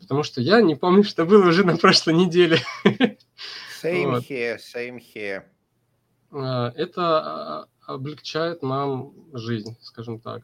Потому 0.00 0.22
что 0.22 0.40
я 0.40 0.60
не 0.60 0.74
помню, 0.74 1.04
что 1.04 1.24
было 1.24 1.48
уже 1.48 1.64
на 1.64 1.76
прошлой 1.76 2.14
неделе. 2.14 2.58
Same 3.82 4.10
вот. 4.10 4.24
here, 4.24 4.58
same 4.58 5.00
here. 5.14 5.42
Э, 6.32 6.72
это 6.76 7.02
а, 7.02 7.66
облегчает 7.86 8.62
нам 8.62 9.12
жизнь, 9.32 9.76
скажем 9.80 10.20
так. 10.20 10.42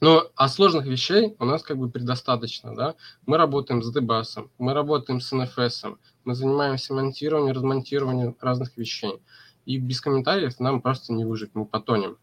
Но 0.00 0.30
а 0.36 0.48
сложных 0.48 0.86
вещей 0.86 1.36
у 1.38 1.44
нас 1.44 1.62
как 1.62 1.78
бы 1.78 1.88
предостаточно, 1.88 2.74
да. 2.74 2.94
Мы 3.26 3.36
работаем 3.36 3.82
с 3.82 3.92
дебасом, 3.92 4.50
мы 4.58 4.74
работаем 4.74 5.20
с 5.20 5.32
NFS, 5.32 5.96
мы 6.24 6.34
занимаемся 6.34 6.94
монтированием, 6.94 7.54
размонтированием 7.54 8.36
разных 8.40 8.76
вещей. 8.76 9.20
И 9.64 9.78
без 9.78 10.00
комментариев 10.00 10.58
нам 10.60 10.82
просто 10.82 11.12
не 11.12 11.24
выжить, 11.24 11.50
мы 11.54 11.64
потонем. 11.64 12.18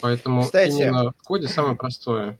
Поэтому 0.00 0.42
Кстати, 0.42 0.72
именно 0.72 1.12
в 1.12 1.22
коде 1.22 1.48
самое 1.48 1.76
простое. 1.76 2.38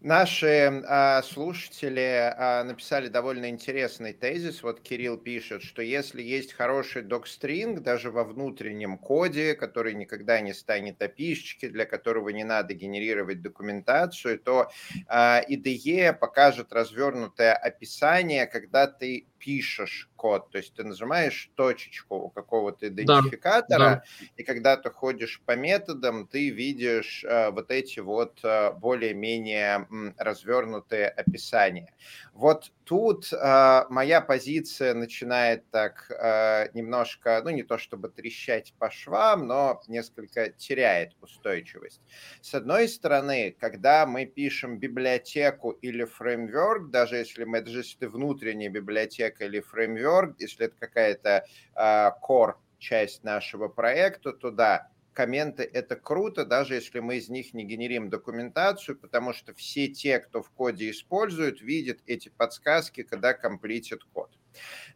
Наши 0.00 0.46
э, 0.46 1.22
слушатели 1.24 2.00
э, 2.00 2.62
написали 2.62 3.08
довольно 3.08 3.50
интересный 3.50 4.12
тезис. 4.12 4.62
Вот 4.62 4.78
Кирилл 4.80 5.18
пишет, 5.18 5.64
что 5.64 5.82
если 5.82 6.22
есть 6.22 6.52
хороший 6.52 7.02
докстринг, 7.02 7.80
даже 7.80 8.12
во 8.12 8.22
внутреннем 8.22 8.96
коде, 8.96 9.54
который 9.54 9.94
никогда 9.94 10.38
не 10.40 10.54
станет 10.54 11.02
опишечки, 11.02 11.66
для 11.66 11.84
которого 11.84 12.28
не 12.28 12.44
надо 12.44 12.74
генерировать 12.74 13.42
документацию, 13.42 14.38
то 14.38 14.70
э, 15.08 15.42
IDE 15.50 16.12
покажет 16.12 16.72
развернутое 16.72 17.54
описание, 17.54 18.46
когда 18.46 18.86
ты 18.86 19.26
пишешь 19.38 20.08
код, 20.16 20.50
то 20.50 20.58
есть 20.58 20.74
ты 20.74 20.84
нажимаешь 20.84 21.50
точечку 21.54 22.16
у 22.16 22.28
какого-то 22.28 22.88
идентификатора, 22.88 23.78
да, 23.78 23.94
да. 23.94 24.26
и 24.36 24.42
когда 24.42 24.76
ты 24.76 24.90
ходишь 24.90 25.40
по 25.46 25.56
методам, 25.56 26.26
ты 26.26 26.50
видишь 26.50 27.24
э, 27.24 27.50
вот 27.50 27.70
эти 27.70 28.00
вот 28.00 28.40
э, 28.42 28.72
более-менее 28.72 29.86
развернутые 30.18 31.08
описания. 31.08 31.94
Вот 32.38 32.70
тут 32.84 33.32
э, 33.32 33.84
моя 33.90 34.20
позиция 34.20 34.94
начинает 34.94 35.68
так 35.72 36.08
э, 36.08 36.68
немножко, 36.72 37.42
ну 37.42 37.50
не 37.50 37.64
то 37.64 37.78
чтобы 37.78 38.10
трещать 38.10 38.74
по 38.78 38.92
швам, 38.92 39.48
но 39.48 39.82
несколько 39.88 40.50
теряет 40.50 41.16
устойчивость. 41.20 42.00
С 42.40 42.54
одной 42.54 42.88
стороны, 42.88 43.56
когда 43.58 44.06
мы 44.06 44.24
пишем 44.24 44.78
библиотеку 44.78 45.72
или 45.72 46.04
фреймворк, 46.04 46.90
даже 46.90 47.16
если 47.16 47.42
мы, 47.42 47.60
даже 47.60 47.78
если 47.78 47.98
ты 47.98 48.08
внутренняя 48.08 48.70
библиотека 48.70 49.44
или 49.44 49.58
фреймворк, 49.58 50.36
если 50.38 50.66
это 50.66 50.76
какая-то 50.78 51.44
э, 51.74 52.10
core 52.22 52.54
часть 52.78 53.24
нашего 53.24 53.66
проекта, 53.66 54.32
то 54.32 54.52
да, 54.52 54.86
комменты– 55.18 55.68
это 55.72 55.96
круто, 55.96 56.44
даже 56.44 56.74
если 56.74 57.00
мы 57.00 57.16
из 57.16 57.28
них 57.28 57.52
не 57.52 57.64
генерим 57.64 58.08
документацию, 58.08 58.96
потому 58.96 59.32
что 59.32 59.52
все 59.52 59.88
те, 59.88 60.20
кто 60.20 60.42
в 60.42 60.50
коде 60.50 60.92
используют, 60.92 61.60
видят 61.60 61.98
эти 62.06 62.28
подсказки, 62.28 63.02
когда 63.02 63.34
комплитит 63.34 64.04
код. 64.04 64.30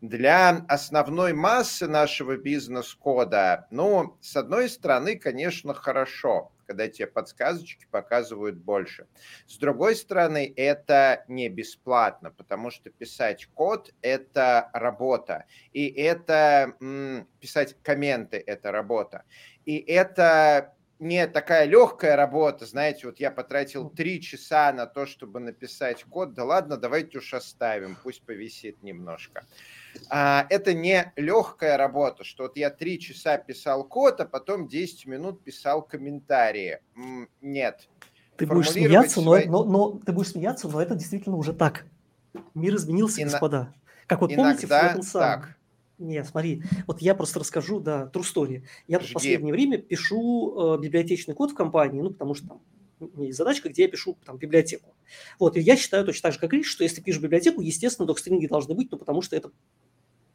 Для 0.01 0.65
основной 0.69 1.33
массы 1.33 1.89
нашего 1.89 2.37
бизнес-кода, 2.37 3.67
ну, 3.73 4.17
с 4.21 4.37
одной 4.37 4.69
стороны, 4.69 5.19
конечно, 5.19 5.75
хорошо, 5.75 6.53
когда 6.67 6.89
тебе 6.89 7.07
подсказочки 7.07 7.87
показывают 7.91 8.57
больше. 8.57 9.07
С 9.47 9.59
другой 9.59 9.95
стороны, 9.95 10.53
это 10.57 11.25
не 11.29 11.49
бесплатно, 11.49 12.31
потому 12.31 12.71
что 12.71 12.91
писать 12.91 13.47
код– 13.55 13.93
это 14.03 14.71
работа, 14.73 15.45
и 15.73 15.87
это 15.89 16.75
писать 17.41 17.77
комменты– 17.83 18.43
это 18.47 18.73
работа. 18.73 19.25
И 19.65 19.77
это 19.79 20.75
не 21.03 21.27
такая 21.27 21.65
легкая 21.67 22.15
работа, 22.15 22.65
знаете, 22.65 23.09
вот 23.09 23.19
я 23.19 23.33
потратил 23.33 23.91
три 23.91 24.21
часа 24.21 24.73
на 24.73 24.87
то, 24.87 25.05
чтобы 25.05 25.41
написать 25.41 26.05
код, 26.05 26.33
да 26.35 26.45
ладно, 26.45 26.77
давайте 26.77 27.19
уж 27.19 27.35
оставим, 27.35 27.97
пусть 28.01 28.23
повисит 28.23 28.83
немножко. 28.85 29.45
А, 30.09 30.47
это 30.49 30.75
не 30.75 31.13
легкая 31.17 31.77
работа, 31.77 32.23
что 32.23 32.45
вот 32.45 32.57
я 32.57 32.71
три 32.71 33.01
часа 33.01 33.37
писал 33.37 33.85
код, 33.85 34.21
а 34.21 34.27
потом 34.27 34.69
10 34.69 35.07
минут 35.07 35.43
писал 35.43 35.83
комментарии. 35.83 36.79
Нет. 37.41 37.89
Ты 38.37 38.47
будешь 38.47 38.71
смеяться, 38.71 39.21
свои... 39.21 39.47
но, 39.47 39.65
но, 39.65 39.93
но 39.93 39.99
ты 39.99 40.13
будешь 40.13 40.31
смеяться, 40.31 40.69
но 40.69 40.81
это 40.81 40.95
действительно 40.95 41.37
уже 41.37 41.53
так. 41.53 41.85
Мир 42.55 42.77
изменился, 42.77 43.21
И 43.21 43.25
господа. 43.25 43.75
Как 44.07 44.21
вот 44.21 44.35
помните, 44.35 44.67
Иногда 44.67 45.01
так. 45.13 45.57
Не, 46.03 46.25
смотри, 46.25 46.63
вот 46.89 47.01
я 47.01 47.15
просто 47.15 47.39
расскажу, 47.39 47.79
да, 47.79 48.11
true 48.13 48.23
story. 48.23 48.65
Я 48.89 48.99
в 48.99 49.13
последнее 49.13 49.53
время 49.53 49.79
пишу 49.79 50.75
э, 50.75 50.81
библиотечный 50.81 51.35
код 51.35 51.53
в 51.53 51.55
компании, 51.55 52.01
ну, 52.01 52.11
потому 52.11 52.35
что 52.35 52.49
там 52.49 52.61
у 52.99 53.17
меня 53.17 53.27
есть 53.27 53.39
задачка, 53.39 53.69
где 53.69 53.83
я 53.83 53.89
пишу 53.89 54.19
там 54.25 54.37
библиотеку. 54.37 54.95
Вот, 55.39 55.57
и 55.57 55.61
я 55.61 55.77
считаю 55.77 56.05
точно 56.05 56.23
так 56.23 56.33
же, 56.35 56.39
как 56.41 56.51
Гриш, 56.51 56.67
что 56.67 56.83
если 56.83 57.01
пишешь 57.01 57.23
библиотеку, 57.23 57.61
естественно, 57.61 58.07
докстринги 58.07 58.47
должны 58.47 58.75
быть, 58.75 58.91
ну, 58.91 58.99
потому 58.99 59.23
что 59.23 59.37
это, 59.37 59.53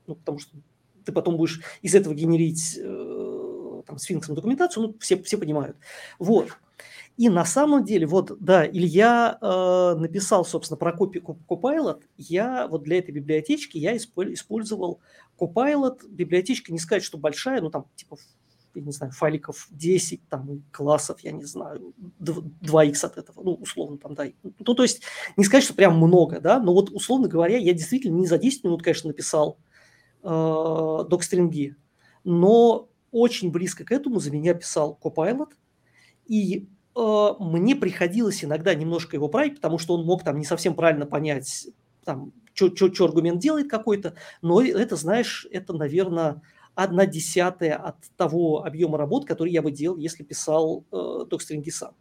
ну, 0.05 0.15
потому 0.15 0.39
что 0.39 0.55
ты 1.03 1.11
потом 1.11 1.35
будешь 1.35 1.61
из 1.81 1.95
этого 1.95 2.13
генерить 2.13 2.77
э, 2.81 3.81
там, 3.85 3.97
сфинксом 3.97 4.35
документацию, 4.35 4.87
ну, 4.87 4.95
все, 4.99 5.21
все 5.21 5.37
понимают. 5.37 5.75
Вот. 6.17 6.49
И 7.17 7.29
на 7.29 7.45
самом 7.45 7.83
деле, 7.83 8.05
вот, 8.05 8.37
да, 8.39 8.65
Илья 8.67 9.39
э, 9.41 9.95
написал, 9.99 10.45
собственно, 10.45 10.77
про 10.77 10.91
Copilot. 10.95 12.03
Я 12.15 12.67
вот 12.67 12.83
для 12.83 12.99
этой 12.99 13.11
библиотечки 13.11 13.79
я 13.79 13.97
использовал 13.97 14.99
Copilot. 15.39 16.07
Библиотечка, 16.07 16.71
не 16.71 16.77
сказать, 16.77 17.03
что 17.03 17.17
большая, 17.17 17.61
но 17.61 17.71
там 17.71 17.87
типа, 17.95 18.17
я 18.75 18.83
не 18.83 18.91
знаю, 18.91 19.11
файликов 19.13 19.67
10, 19.71 20.29
там, 20.29 20.63
классов, 20.71 21.21
я 21.21 21.31
не 21.31 21.43
знаю, 21.43 21.95
2х 22.19 23.05
от 23.05 23.17
этого, 23.17 23.43
ну, 23.43 23.53
условно 23.55 23.97
там, 23.97 24.13
да. 24.13 24.27
Ну, 24.43 24.75
то 24.75 24.83
есть, 24.83 25.01
не 25.37 25.43
сказать, 25.43 25.63
что 25.63 25.73
прям 25.73 25.97
много, 25.97 26.39
да, 26.39 26.59
но 26.59 26.71
вот, 26.71 26.91
условно 26.91 27.27
говоря, 27.27 27.57
я 27.57 27.73
действительно 27.73 28.15
не 28.15 28.27
за 28.27 28.37
10 28.37 28.63
минут, 28.63 28.83
конечно, 28.83 29.07
написал 29.07 29.57
э, 30.21 30.27
док-стринги, 30.29 31.75
но 32.23 32.89
очень 33.11 33.49
близко 33.49 33.83
к 33.83 33.91
этому 33.91 34.19
за 34.19 34.29
меня 34.29 34.53
писал 34.53 34.99
Copilot, 35.01 35.49
и 36.27 36.67
мне 37.39 37.75
приходилось 37.75 38.43
иногда 38.43 38.73
немножко 38.73 39.15
его 39.15 39.27
править, 39.27 39.55
потому 39.55 39.77
что 39.77 39.95
он 39.95 40.05
мог 40.05 40.23
там 40.23 40.37
не 40.37 40.45
совсем 40.45 40.73
правильно 40.73 41.05
понять, 41.05 41.67
там, 42.03 42.33
что 42.53 43.05
аргумент 43.05 43.39
делает 43.39 43.69
какой-то, 43.69 44.15
но 44.41 44.61
это, 44.61 44.95
знаешь, 44.95 45.45
это, 45.51 45.73
наверное, 45.73 46.41
одна 46.73 47.05
десятая 47.05 47.75
от 47.75 47.97
того 48.15 48.63
объема 48.63 48.97
работ, 48.97 49.25
который 49.25 49.51
я 49.51 49.61
бы 49.61 49.71
делал, 49.71 49.97
если 49.97 50.23
писал 50.23 50.85
э, 50.91 51.25
докстринги 51.29 51.69
сам. 51.69 51.95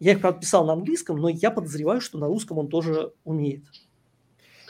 Я 0.00 0.12
их, 0.12 0.20
правда, 0.20 0.40
писал 0.40 0.64
на 0.64 0.74
английском, 0.74 1.16
но 1.16 1.28
я 1.28 1.50
подозреваю, 1.50 2.00
что 2.00 2.18
на 2.18 2.26
русском 2.26 2.58
он 2.58 2.68
тоже 2.68 3.12
умеет. 3.24 3.64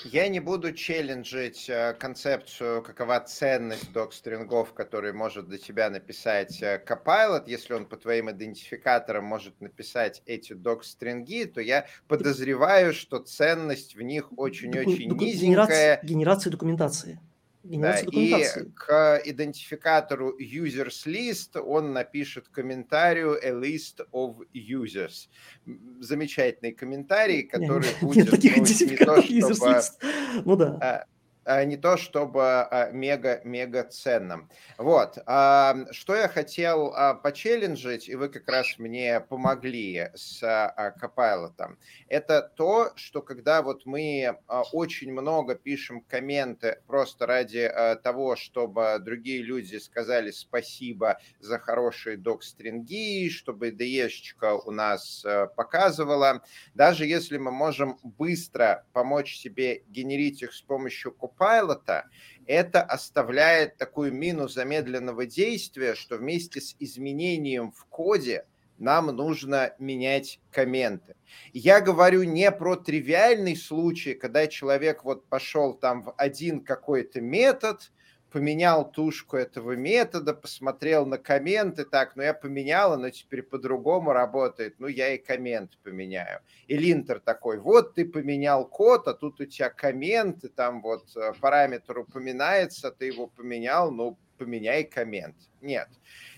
Я 0.05 0.29
не 0.29 0.41
буду 0.41 0.73
челленджить 0.73 1.69
э, 1.69 1.95
концепцию, 1.95 2.83
какова 2.83 3.21
ценность 3.21 3.93
док-стрингов, 3.93 4.73
который 4.73 5.13
может 5.13 5.49
для 5.49 5.59
тебя 5.59 5.91
написать 5.91 6.63
э, 6.63 6.83
Copilot. 6.87 7.45
Если 7.47 7.75
он 7.75 7.87
по 7.87 7.97
твоим 7.97 8.31
идентификаторам 8.31 9.25
может 9.25 9.61
написать 9.61 10.23
эти 10.27 10.53
док-стринги, 10.53 11.45
то 11.45 11.61
я 11.61 11.87
подозреваю, 12.07 12.93
что 12.93 13.19
ценность 13.19 13.97
в 13.97 14.03
них 14.03 14.33
очень-очень 14.39 15.11
низенькая. 15.11 15.49
Генерация, 15.49 16.01
генерация 16.03 16.51
документации. 16.51 17.21
Да, 17.62 17.99
и 18.01 18.33
к 18.75 19.21
идентификатору 19.25 20.37
users 20.38 21.07
list 21.07 21.61
он 21.61 21.92
напишет 21.92 22.49
комментарию 22.49 23.38
a 23.42 23.51
list 23.51 24.01
of 24.12 24.47
users. 24.55 25.29
Замечательный 26.01 26.73
комментарий, 26.73 27.42
который 27.42 27.88
нет, 27.88 28.01
будет 28.01 28.16
нет, 28.16 28.31
таких 28.31 28.57
ну, 28.57 28.62
не 28.62 29.40
то, 29.42 29.55
чтобы... 29.55 29.83
Ну 30.44 30.57
да. 30.57 31.07
А, 31.49 31.59
а, 31.59 31.65
не 31.65 31.77
то 31.77 31.97
чтобы 31.97 32.43
а, 32.43 32.91
мега-мега 32.91 33.85
ценным. 33.85 34.51
Вот. 34.77 35.19
А, 35.27 35.77
что 35.93 36.15
я 36.15 36.29
хотел 36.29 36.95
почелленджить, 37.23 38.09
и 38.09 38.15
вы 38.15 38.29
как 38.29 38.49
раз 38.49 38.79
мне 38.79 39.21
помогли 39.21 40.11
с 40.15 40.43
Copilot, 40.43 41.77
это 42.09 42.43
то, 42.43 42.93
что 42.97 43.23
когда 43.23 43.63
вот 43.63 43.87
мы 43.87 44.39
очень 44.73 45.13
много 45.13 45.55
пишем 45.55 46.03
комменты 46.03 46.81
просто 46.87 47.27
ради 47.27 47.71
того, 48.03 48.37
чтобы 48.37 48.99
другие 49.01 49.43
люди 49.43 49.77
сказали 49.77 50.31
спасибо 50.31 51.19
за 51.41 51.59
хорошие 51.59 52.17
док-стринги, 52.17 53.31
чтобы 53.31 53.71
ide 53.71 54.09
у 54.65 54.71
нас 54.71 55.25
показывала, 55.57 56.43
даже 56.75 57.07
если 57.07 57.39
мы 57.39 57.51
можем 57.51 57.99
быстро 58.03 58.85
помочь 58.93 59.37
себе 59.37 59.83
генерить 59.89 60.43
их 60.43 60.53
с 60.53 60.61
помощью 60.61 61.17
Copilot, 61.19 61.38
Copilot, 61.38 62.03
это 62.46 62.83
оставляет 62.83 63.77
такую 63.77 64.12
мину 64.12 64.48
замедленного 64.48 65.27
действия, 65.27 65.94
что 65.94 66.16
вместе 66.16 66.61
с 66.61 66.74
изменением 66.79 67.72
в 67.72 67.85
коде 67.87 68.46
нам 68.79 69.07
нужно 69.07 69.74
менять 69.79 70.40
комменты. 70.51 71.16
Я 71.53 71.81
говорю 71.81 72.22
не 72.22 72.51
про 72.53 72.77
тривиальный 72.77 73.57
случай, 73.57 74.14
когда 74.14 74.46
человек 74.46 75.05
вот 75.05 75.27
пошел 75.29 75.74
там 75.74 76.03
в 76.03 76.14
один 76.16 76.64
какой-то 76.64 77.20
метод, 77.20 77.90
поменял 78.31 78.91
тушку 78.91 79.37
этого 79.37 79.73
метода, 79.73 80.35
посмотрел 80.35 81.07
на 81.07 81.19
комменты, 81.19 81.85
так, 81.85 82.17
ну 82.17 82.23
я 82.23 82.35
поменяла, 82.35 82.97
но 82.97 83.11
теперь 83.11 83.43
по-другому 83.43 84.12
работает, 84.12 84.77
ну 84.79 84.87
я 84.87 85.14
и 85.14 85.19
коммент 85.19 85.79
поменяю. 85.83 86.41
И 86.67 86.77
линтер 86.77 87.21
такой, 87.21 87.59
вот 87.59 87.95
ты 87.95 88.05
поменял 88.05 88.67
код, 88.67 89.09
а 89.09 89.14
тут 89.14 89.41
у 89.41 89.47
тебя 89.47 89.71
комменты, 89.71 90.49
там 90.49 90.83
вот 90.83 91.05
э, 91.17 91.33
параметр 91.41 91.99
упоминается, 91.99 92.91
ты 92.91 93.07
его 93.07 93.27
поменял, 93.27 93.91
ну 93.91 94.19
поменяй 94.37 94.85
коммент. 94.85 95.37
Нет. 95.61 95.88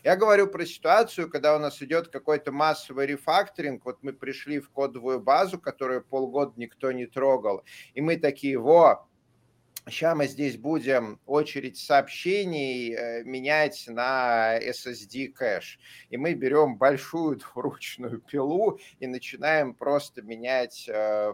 Я 0.02 0.16
говорю 0.16 0.46
про 0.46 0.64
ситуацию, 0.64 1.28
когда 1.28 1.54
у 1.54 1.58
нас 1.58 1.82
идет 1.82 2.08
какой-то 2.08 2.52
массовый 2.52 3.06
рефакторинг, 3.06 3.84
вот 3.84 3.98
мы 4.02 4.14
пришли 4.14 4.58
в 4.58 4.70
кодовую 4.70 5.20
базу, 5.20 5.58
которую 5.58 6.02
полгода 6.02 6.52
никто 6.56 6.90
не 6.92 7.06
трогал, 7.06 7.62
и 7.92 8.00
мы 8.00 8.16
такие, 8.16 8.58
во, 8.58 9.06
Сейчас 9.90 10.16
мы 10.16 10.28
здесь 10.28 10.56
будем 10.56 11.18
очередь 11.26 11.76
сообщений 11.76 12.94
э, 12.94 13.24
менять 13.24 13.84
на 13.88 14.56
SSD 14.56 15.28
кэш. 15.28 15.80
И 16.10 16.16
мы 16.16 16.34
берем 16.34 16.76
большую 16.76 17.36
двуручную 17.54 18.20
пилу 18.20 18.78
и 19.00 19.08
начинаем 19.08 19.74
просто 19.74 20.22
менять 20.22 20.88
э, 20.88 21.32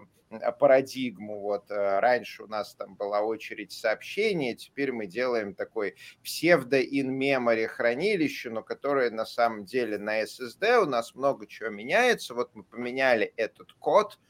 парадигму. 0.59 1.41
Вот 1.41 1.71
э, 1.71 2.01
раньше 2.01 2.45
у 2.45 2.47
нас 2.47 2.75
там 2.75 2.95
была 2.95 3.21
очередь 3.21 3.73
сообщений, 3.73 4.55
теперь 4.55 4.91
мы 4.91 5.07
делаем 5.07 5.55
такой 5.55 5.95
псевдо-in-memory 6.25 7.67
хранилище, 7.67 8.49
но 8.49 8.63
которое 8.63 9.11
на 9.11 9.27
самом 9.27 9.67
деле 9.67 9.99
на 9.99 10.23
SSD 10.23 10.83
у 10.83 10.87
нас 10.87 11.15
много 11.15 11.47
чего 11.47 11.69
меняется. 11.69 12.33
Вот 12.33 12.55
мы 12.55 12.65
поменяли 12.65 13.35
этот 13.37 13.75
код– 13.75 14.19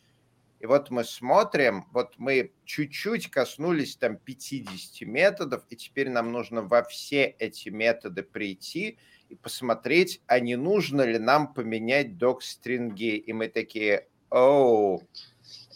и 0.67 0.69
вот 0.69 0.91
мы 0.91 1.05
смотрим, 1.05 1.87
вот 1.93 2.15
мы 2.19 2.51
чуть-чуть 2.65 3.31
коснулись 3.31 3.95
там 3.95 4.17
50 4.17 5.07
методов, 5.07 5.63
и 5.71 5.77
теперь 5.77 6.11
нам 6.11 6.33
нужно 6.33 6.63
во 6.63 6.83
все 6.83 7.37
эти 7.39 7.69
методы 7.69 8.25
прийти 8.25 8.99
и 9.29 9.37
посмотреть, 9.37 10.21
а 10.27 10.41
не 10.41 10.57
нужно 10.57 11.03
ли 11.03 11.21
нам 11.21 11.55
поменять 11.55 12.19
док-стринги. 12.19 13.15
И 13.15 13.33
мы 13.33 13.47
такие, 13.47 14.09
оу, 14.29 15.05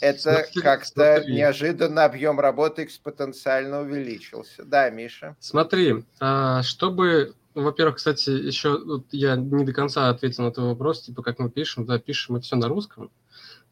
это 0.00 0.44
как-то 0.61 1.22
неожиданно 1.24 2.05
объем 2.05 2.40
работы 2.40 2.83
экспотенциально 2.83 3.83
увеличился. 3.83 4.64
Да, 4.64 4.90
Миша? 4.90 5.37
Смотри, 5.38 6.05
а, 6.18 6.64
чтобы 6.64 7.37
во-первых, 7.55 7.96
кстати, 7.96 8.31
еще 8.31 8.81
я 9.12 9.37
не 9.37 9.64
до 9.64 9.72
конца 9.72 10.09
ответил 10.09 10.44
на 10.44 10.53
твой 10.53 10.68
вопрос, 10.68 11.03
типа 11.03 11.22
как 11.22 11.38
мы 11.38 11.48
пишем, 11.48 11.87
да, 11.87 12.00
пишем 12.00 12.35
мы 12.35 12.40
все 12.40 12.57
на 12.57 12.66
русском. 12.68 13.11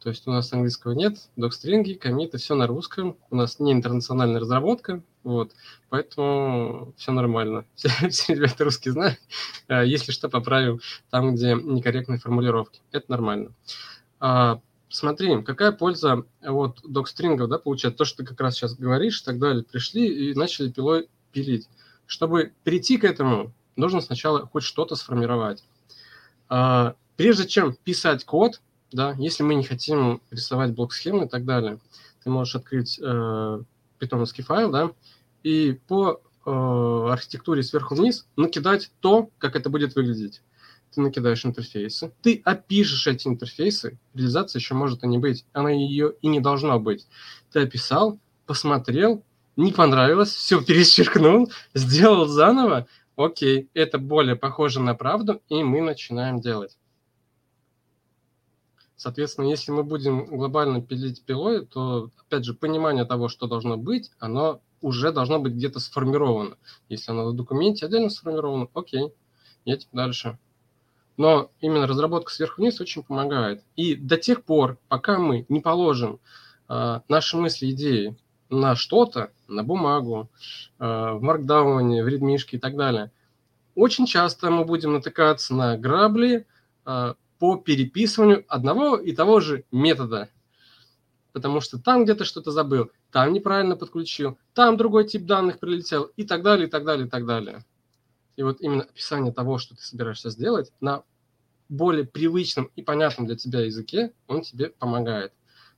То 0.09 0.13
есть 0.13 0.27
у 0.27 0.31
нас 0.31 0.51
английского 0.55 0.93
нет, 0.93 1.19
док-стринги, 1.37 1.93
комиты, 1.93 2.39
все 2.39 2.55
на 2.55 2.67
русском. 2.67 3.19
У 3.29 3.37
нас 3.37 3.61
не 3.61 3.73
интернациональная 3.73 4.41
разработка, 4.41 5.03
вот, 5.23 5.53
поэтому 5.91 6.95
все 6.97 7.13
нормально. 7.13 7.67
Все, 7.75 7.91
все 8.09 8.35
ребята 8.35 8.65
русские 8.65 8.93
знают. 8.93 9.21
А, 9.67 9.85
если 9.85 10.11
что, 10.11 10.31
поправим 10.31 10.81
там, 11.11 11.35
где 11.35 11.53
некорректные 11.53 12.19
формулировки. 12.19 12.81
Это 12.91 13.11
нормально. 13.11 13.53
А, 14.19 14.63
смотри, 14.89 15.43
какая 15.43 15.73
польза 15.73 16.25
от 16.41 16.81
док-стрингов, 16.85 17.51
да, 17.51 17.59
получается, 17.59 17.99
то, 17.99 18.05
что 18.07 18.23
ты 18.23 18.25
как 18.25 18.41
раз 18.41 18.55
сейчас 18.55 18.77
говоришь 18.77 19.21
и 19.21 19.25
так 19.27 19.39
далее. 19.39 19.63
Пришли 19.63 20.31
и 20.31 20.35
начали 20.35 20.71
пилой 20.71 21.11
пилить. 21.33 21.69
Чтобы 22.07 22.55
перейти 22.65 22.97
к 22.97 23.05
этому, 23.05 23.53
нужно 23.77 24.01
сначала 24.01 24.47
хоть 24.47 24.63
что-то 24.63 24.97
сформировать. 24.97 25.65
А, 26.49 26.95
прежде 27.19 27.47
чем 27.47 27.75
писать 27.85 28.25
код, 28.25 28.63
да, 28.93 29.15
если 29.19 29.43
мы 29.43 29.55
не 29.55 29.65
хотим 29.65 30.21
рисовать 30.31 30.73
блок-схемы 30.73 31.27
и 31.27 31.29
так 31.29 31.45
далее, 31.45 31.79
ты 32.23 32.31
можешь 32.31 32.57
открыть 32.57 32.99
э, 33.03 33.63
питоновский 33.99 34.45
файл, 34.45 34.71
да, 34.71 34.93
и 35.43 35.79
по 35.87 36.21
э, 36.47 37.09
архитектуре 37.11 37.63
сверху 37.63 37.95
вниз 37.95 38.27
накидать 38.37 38.91
то, 39.01 39.31
как 39.39 39.57
это 39.57 39.69
будет 39.71 39.95
выглядеть. 39.95 40.43
ты 40.95 41.03
накидаешь 41.03 41.45
интерфейсы, 41.45 42.13
ты 42.23 42.41
опишешь 42.45 43.07
эти 43.07 43.29
интерфейсы, 43.29 43.99
реализация 44.15 44.59
еще 44.59 44.75
может 44.75 45.05
и 45.05 45.07
не 45.07 45.19
быть, 45.19 45.45
она 45.53 45.71
ее 45.71 46.15
и 46.23 46.29
не 46.29 46.41
должна 46.41 46.79
быть. 46.79 47.07
Ты 47.53 47.61
описал, 47.61 48.19
посмотрел, 48.47 49.23
не 49.57 49.73
понравилось, 49.73 50.31
все 50.31 50.63
перечеркнул, 50.65 51.53
сделал 51.75 52.27
заново, 52.27 52.87
окей, 53.17 53.69
это 53.75 53.99
более 53.99 54.37
похоже 54.37 54.81
на 54.81 54.95
правду, 54.95 55.43
и 55.49 55.63
мы 55.63 55.83
начинаем 55.83 56.41
делать. 56.41 56.78
Соответственно, 58.99 59.47
если 59.47 59.71
мы 59.71 59.85
будем 59.85 60.27
глобально 60.27 60.83
пилить 60.83 61.23
пилой, 61.23 61.65
то, 61.65 62.11
опять 62.27 62.45
же, 62.45 62.53
понимание 62.53 63.05
того, 63.05 63.29
что 63.29 63.47
должно 63.47 63.77
быть, 63.77 64.11
оно 64.19 64.61
уже 64.81 65.13
должно 65.13 65.39
быть 65.39 65.53
где-то 65.53 65.79
сформировано. 65.79 66.57
Если 66.89 67.13
оно 67.13 67.29
в 67.29 67.37
документе 67.37 67.87
отдельно 67.87 68.11
сформировано, 68.11 68.67
окей, 68.75 69.13
едем 69.65 69.87
дальше. 69.93 70.37
Но 71.17 71.49
именно 71.61 71.87
разработка 71.87 72.33
сверху 72.33 72.61
вниз 72.61 72.81
очень 72.81 73.05
помогает. 73.05 73.63
И 73.77 73.95
до 73.95 74.17
тех 74.17 74.43
пор, 74.43 74.79
пока 74.89 75.19
мы 75.19 75.47
не 75.49 75.61
положим 75.61 76.19
э, 76.69 77.01
наши 77.09 77.37
мысли, 77.37 77.71
идеи 77.71 78.17
на 78.51 78.75
что-то, 78.75 79.31
на 79.47 79.63
бумагу, 79.63 80.29
э, 80.81 80.85
в 80.85 81.23
маркдауне, 81.23 82.03
в 82.03 82.09
редмишке 82.09 82.57
и 82.57 82.61
так 82.61 82.77
далее, 82.77 83.13
очень 83.77 84.07
часто 84.07 84.51
мы 84.51 84.65
будем 84.65 84.95
натыкаться 84.95 85.55
на 85.55 85.77
грабли 85.77 86.49
э, 86.85 87.15
по 87.39 87.57
переписыванию 87.57 88.45
одного 88.49 88.97
и 88.97 89.13
того 89.13 89.41
же 89.41 89.65
метода. 89.71 90.29
Потому 91.33 91.61
что 91.61 91.79
там 91.79 92.05
где-то 92.05 92.25
что-то 92.25 92.51
забыл, 92.51 92.91
там 93.13 93.33
неправильно 93.33 93.77
подключил, 93.77 94.39
там 94.55 94.77
другой 94.77 95.07
тип 95.07 95.25
данных 95.25 95.61
прилетел 95.61 96.05
и 96.17 96.25
так 96.25 96.43
далее, 96.43 96.67
и 96.67 96.71
так 96.71 96.85
далее, 96.85 97.07
и 97.07 97.11
так 97.11 97.27
далее. 97.27 97.65
И 98.37 98.43
вот 98.43 98.61
именно 98.61 98.85
описание 98.85 99.33
того, 99.33 99.59
что 99.59 99.77
ты 99.77 99.83
собираешься 99.83 100.31
сделать, 100.31 100.73
на 100.81 101.03
более 101.69 102.07
привычном 102.07 102.71
и 102.77 102.83
понятном 102.83 103.27
для 103.27 103.37
тебя 103.37 103.61
языке, 103.61 104.13
он 104.27 104.43
тебе 104.43 104.71
помогает. 104.71 105.33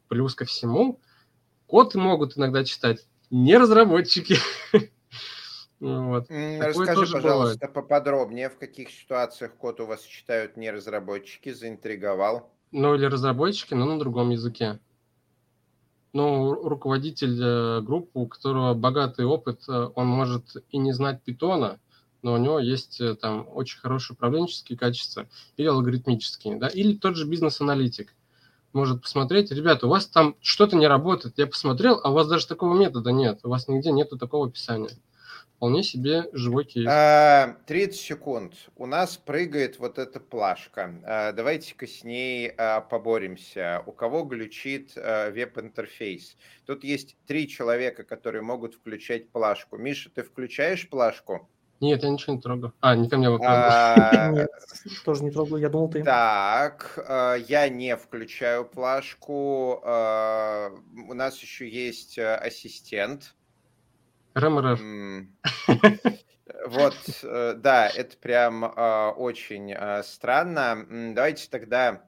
Плюс 0.08 0.34
ко 0.34 0.44
всему, 0.44 1.00
код 1.66 1.94
могут 1.94 2.38
иногда 2.38 2.64
читать 2.64 3.06
не 3.30 3.56
разработчики. 3.56 4.36
Вот. 5.80 6.26
Расскажи, 6.28 7.12
пожалуйста, 7.12 7.58
бывает. 7.58 7.72
поподробнее, 7.72 8.50
в 8.50 8.58
каких 8.58 8.90
ситуациях 8.90 9.54
код 9.56 9.80
у 9.80 9.86
вас 9.86 10.02
читают 10.02 10.58
не 10.58 10.70
разработчики, 10.70 11.52
заинтриговал? 11.52 12.50
Ну, 12.70 12.94
или 12.94 13.06
разработчики, 13.06 13.72
но 13.72 13.86
на 13.86 13.98
другом 13.98 14.30
языке. 14.30 14.78
Ну, 16.12 16.52
руководитель 16.52 17.40
э, 17.42 17.80
группы, 17.80 18.18
у 18.18 18.26
которого 18.26 18.74
богатый 18.74 19.24
опыт, 19.24 19.62
э, 19.68 19.88
он 19.94 20.06
может 20.08 20.56
и 20.70 20.76
не 20.76 20.92
знать 20.92 21.22
питона, 21.22 21.78
но 22.22 22.34
у 22.34 22.36
него 22.36 22.58
есть 22.58 23.00
э, 23.00 23.14
там 23.14 23.48
очень 23.52 23.78
хорошие 23.78 24.16
управленческие 24.16 24.76
качества 24.76 25.28
или 25.56 25.68
алгоритмические, 25.68 26.56
да, 26.56 26.68
или 26.68 26.96
тот 26.96 27.16
же 27.16 27.26
бизнес-аналитик 27.26 28.12
может 28.72 29.02
посмотреть, 29.02 29.50
ребята, 29.52 29.86
у 29.86 29.90
вас 29.90 30.06
там 30.06 30.36
что-то 30.40 30.76
не 30.76 30.88
работает, 30.88 31.38
я 31.38 31.46
посмотрел, 31.46 32.00
а 32.02 32.10
у 32.10 32.14
вас 32.14 32.28
даже 32.28 32.46
такого 32.46 32.76
метода 32.76 33.12
нет, 33.12 33.40
у 33.44 33.48
вас 33.48 33.68
нигде 33.68 33.92
нету 33.92 34.18
такого 34.18 34.46
описания. 34.46 34.90
Вполне 35.60 35.82
себе 35.82 36.24
живой 36.32 36.64
кейс. 36.64 36.86
30 36.86 36.88
а, 36.88 37.92
секунд. 37.92 38.54
У 38.76 38.86
нас 38.86 39.18
прыгает 39.18 39.78
вот 39.78 39.98
эта 39.98 40.18
плашка. 40.18 40.94
А, 41.04 41.32
давайте-ка 41.32 41.86
с 41.86 42.02
ней 42.02 42.50
а, 42.56 42.80
поборемся. 42.80 43.82
У 43.84 43.92
кого 43.92 44.22
глючит 44.22 44.94
веб-интерфейс? 44.96 46.38
Тут 46.64 46.82
есть 46.82 47.14
три 47.26 47.46
человека, 47.46 48.04
которые 48.04 48.40
могут 48.40 48.72
включать 48.72 49.28
плашку. 49.28 49.76
Миша, 49.76 50.08
ты 50.08 50.22
включаешь 50.22 50.88
плашку? 50.88 51.46
Нет, 51.80 52.04
я 52.04 52.08
ничего 52.08 52.36
не 52.36 52.40
трогаю. 52.40 52.72
А, 52.80 52.96
не 52.96 53.10
ко 53.10 53.18
мне 53.18 53.28
вопрос. 53.28 54.48
Тоже 55.04 55.24
не 55.24 55.30
трогаю, 55.30 55.60
я 55.60 55.68
думал 55.68 55.90
ты. 55.90 56.02
Так, 56.02 57.04
я 57.48 57.68
не 57.68 57.98
включаю 57.98 58.64
плашку. 58.64 59.78
У 59.84 61.12
нас 61.12 61.38
еще 61.38 61.68
есть 61.68 62.18
ассистент. 62.18 63.34
РМРФ. 64.34 64.80
Вот, 66.66 66.96
э, 67.22 67.54
да, 67.56 67.88
это 67.88 68.16
прям 68.18 68.64
очень 69.16 69.74
странно. 70.02 70.86
Давайте 71.14 71.48
тогда 71.48 72.02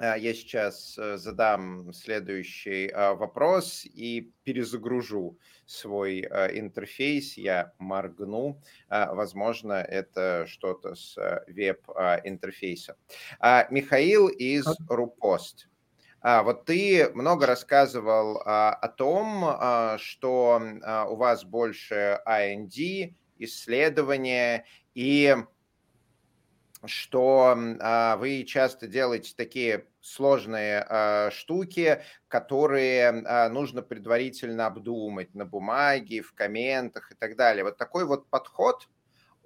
я 0.00 0.34
сейчас 0.34 0.98
э, 0.98 1.16
задам 1.16 1.92
следующий 1.92 2.92
вопрос 2.92 3.84
и 3.84 4.32
перезагружу 4.42 5.38
свой 5.64 6.20
интерфейс, 6.20 7.36
я 7.36 7.72
моргну, 7.78 8.60
а, 8.88 9.14
возможно, 9.14 9.74
это 9.74 10.44
что-то 10.46 10.94
с 10.94 11.16
э, 11.16 11.44
веб-интерфейса. 11.46 12.96
А, 13.38 13.66
Михаил 13.70 14.28
из 14.28 14.66
Рупост. 14.88 15.68
А, 16.22 16.44
вот 16.44 16.66
ты 16.66 17.10
много 17.14 17.46
рассказывал 17.46 18.42
а, 18.44 18.72
о 18.74 18.88
том, 18.88 19.44
а, 19.44 19.98
что 19.98 20.62
у 21.08 21.16
вас 21.16 21.44
больше 21.44 22.20
IND, 22.24 23.14
исследования 23.38 24.64
и 24.94 25.36
что 26.84 27.56
вы 28.18 28.44
часто 28.44 28.88
делаете 28.88 29.34
такие 29.36 29.86
сложные 30.00 31.30
штуки, 31.30 32.02
которые 32.26 33.12
нужно 33.50 33.82
предварительно 33.82 34.66
обдумать 34.66 35.32
на 35.32 35.44
бумаге, 35.44 36.22
в 36.22 36.34
комментах 36.34 37.12
и 37.12 37.14
так 37.14 37.36
далее. 37.36 37.62
Вот 37.62 37.78
такой 37.78 38.04
вот 38.04 38.28
подход, 38.28 38.88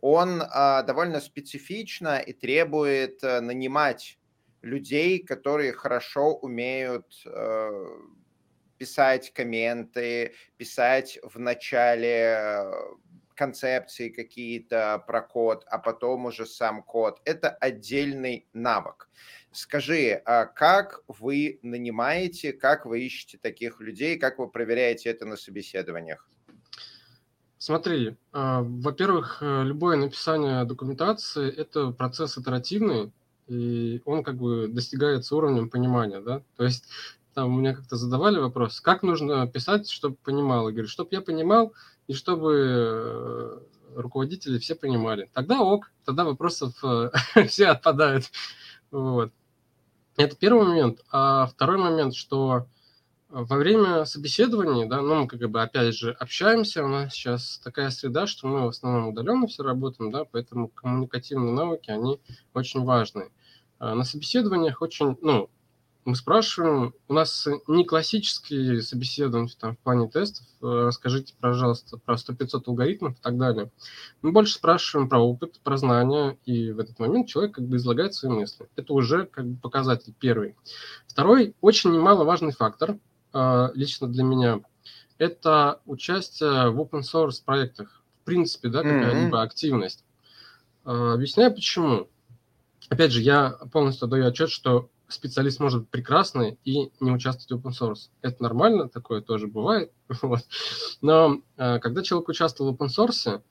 он 0.00 0.38
довольно 0.38 1.20
специфично 1.20 2.18
и 2.18 2.32
требует 2.32 3.22
а, 3.22 3.40
нанимать 3.40 4.18
людей, 4.62 5.18
которые 5.18 5.72
хорошо 5.72 6.34
умеют 6.34 7.06
э, 7.24 7.86
писать 8.78 9.32
комменты, 9.32 10.34
писать 10.56 11.18
в 11.22 11.38
начале 11.38 12.64
концепции 13.34 14.08
какие-то 14.08 15.02
про 15.06 15.20
код, 15.20 15.64
а 15.70 15.78
потом 15.78 16.26
уже 16.26 16.46
сам 16.46 16.82
код. 16.82 17.20
Это 17.24 17.50
отдельный 17.50 18.48
навык. 18.52 19.08
Скажи, 19.52 20.20
а 20.24 20.46
как 20.46 21.02
вы 21.06 21.58
нанимаете, 21.62 22.52
как 22.52 22.86
вы 22.86 23.00
ищете 23.00 23.38
таких 23.38 23.80
людей, 23.80 24.18
как 24.18 24.38
вы 24.38 24.48
проверяете 24.48 25.10
это 25.10 25.24
на 25.26 25.36
собеседованиях? 25.36 26.28
Смотри, 27.58 28.16
а, 28.32 28.62
во-первых, 28.62 29.38
э, 29.40 29.62
любое 29.64 29.96
написание 29.96 30.64
документации– 30.64 31.50
это 31.56 31.90
процесс 31.90 32.36
итеративный, 32.36 33.12
и 33.46 34.00
он 34.04 34.22
как 34.22 34.36
бы 34.36 34.68
достигается 34.68 35.36
уровнем 35.36 35.70
понимания, 35.70 36.20
да, 36.20 36.42
то 36.56 36.64
есть 36.64 36.84
там 37.34 37.52
мне 37.52 37.74
как-то 37.74 37.96
задавали 37.96 38.38
вопрос, 38.38 38.80
как 38.80 39.02
нужно 39.02 39.46
писать, 39.46 39.90
чтобы 39.90 40.16
понимал, 40.16 40.68
я 40.68 40.72
говорю, 40.72 40.88
чтобы 40.88 41.10
я 41.12 41.20
понимал, 41.20 41.74
и 42.06 42.14
чтобы 42.14 42.54
э, 42.54 43.58
руководители 43.94 44.58
все 44.58 44.74
понимали. 44.74 45.28
Тогда 45.34 45.60
ок, 45.60 45.90
тогда 46.04 46.24
вопросов 46.24 46.72
э, 46.82 47.10
все 47.48 47.66
отпадают. 47.66 48.30
Вот. 48.90 49.32
Это 50.16 50.34
первый 50.36 50.66
момент. 50.66 51.00
А 51.10 51.46
второй 51.46 51.76
момент, 51.76 52.14
что 52.14 52.66
во 53.28 53.56
время 53.56 54.04
собеседований, 54.04 54.86
да, 54.86 55.02
ну, 55.02 55.22
мы 55.22 55.26
как 55.26 55.40
бы 55.50 55.60
опять 55.60 55.94
же 55.94 56.12
общаемся, 56.12 56.84
у 56.84 56.88
нас 56.88 57.12
сейчас 57.12 57.60
такая 57.62 57.90
среда, 57.90 58.26
что 58.26 58.46
мы 58.46 58.66
в 58.66 58.68
основном 58.68 59.08
удаленно 59.08 59.46
все 59.46 59.62
работаем, 59.62 60.10
да, 60.10 60.24
поэтому 60.24 60.68
коммуникативные 60.68 61.52
навыки, 61.52 61.90
они 61.90 62.20
очень 62.54 62.84
важны. 62.84 63.30
А 63.78 63.94
на 63.94 64.04
собеседованиях 64.04 64.80
очень, 64.80 65.18
ну, 65.20 65.50
мы 66.04 66.14
спрашиваем, 66.14 66.94
у 67.08 67.14
нас 67.14 67.48
не 67.66 67.84
классические 67.84 68.80
собеседования 68.80 69.52
там, 69.58 69.74
в 69.74 69.78
плане 69.80 70.08
тестов, 70.08 70.46
э, 70.62 70.86
расскажите, 70.86 71.34
пожалуйста, 71.40 71.98
про 71.98 72.14
100-500 72.14 72.62
алгоритмов 72.68 73.18
и 73.18 73.20
так 73.20 73.36
далее. 73.36 73.72
Мы 74.22 74.30
больше 74.30 74.54
спрашиваем 74.54 75.08
про 75.08 75.18
опыт, 75.18 75.58
про 75.64 75.76
знания, 75.76 76.38
и 76.44 76.70
в 76.70 76.78
этот 76.78 77.00
момент 77.00 77.26
человек 77.26 77.56
как 77.56 77.66
бы 77.66 77.76
излагает 77.76 78.14
свои 78.14 78.30
мысли. 78.30 78.68
Это 78.76 78.92
уже 78.92 79.26
как 79.26 79.46
бы 79.46 79.60
показатель 79.60 80.14
первый. 80.16 80.54
Второй, 81.08 81.56
очень 81.60 81.90
немаловажный 81.90 82.52
фактор, 82.52 82.98
лично 83.74 84.08
для 84.08 84.24
меня, 84.24 84.60
это 85.18 85.80
участие 85.86 86.70
в 86.70 86.80
open 86.80 87.00
source 87.00 87.42
проектах. 87.44 88.02
В 88.22 88.24
принципе, 88.26 88.68
да, 88.68 88.82
какая-либо 88.82 89.38
mm-hmm. 89.38 89.42
активность. 89.42 90.04
Э, 90.84 91.12
объясняю 91.14 91.54
почему. 91.54 92.08
Опять 92.88 93.12
же, 93.12 93.20
я 93.20 93.50
полностью 93.72 94.08
даю 94.08 94.26
отчет, 94.26 94.50
что 94.50 94.90
специалист 95.08 95.60
может 95.60 95.80
быть 95.80 95.90
прекрасный 95.90 96.58
и 96.64 96.90
не 97.00 97.10
участвовать 97.10 97.62
в 97.62 97.66
open 97.66 97.72
source. 97.72 98.10
Это 98.22 98.42
нормально, 98.42 98.88
такое 98.88 99.20
тоже 99.20 99.46
бывает. 99.46 99.92
Вот. 100.22 100.42
Но 101.00 101.40
э, 101.56 101.78
когда 101.78 102.02
человек 102.02 102.28
участвовал 102.28 102.72
в 102.72 102.80
open 102.80 102.88
source, 102.88 103.42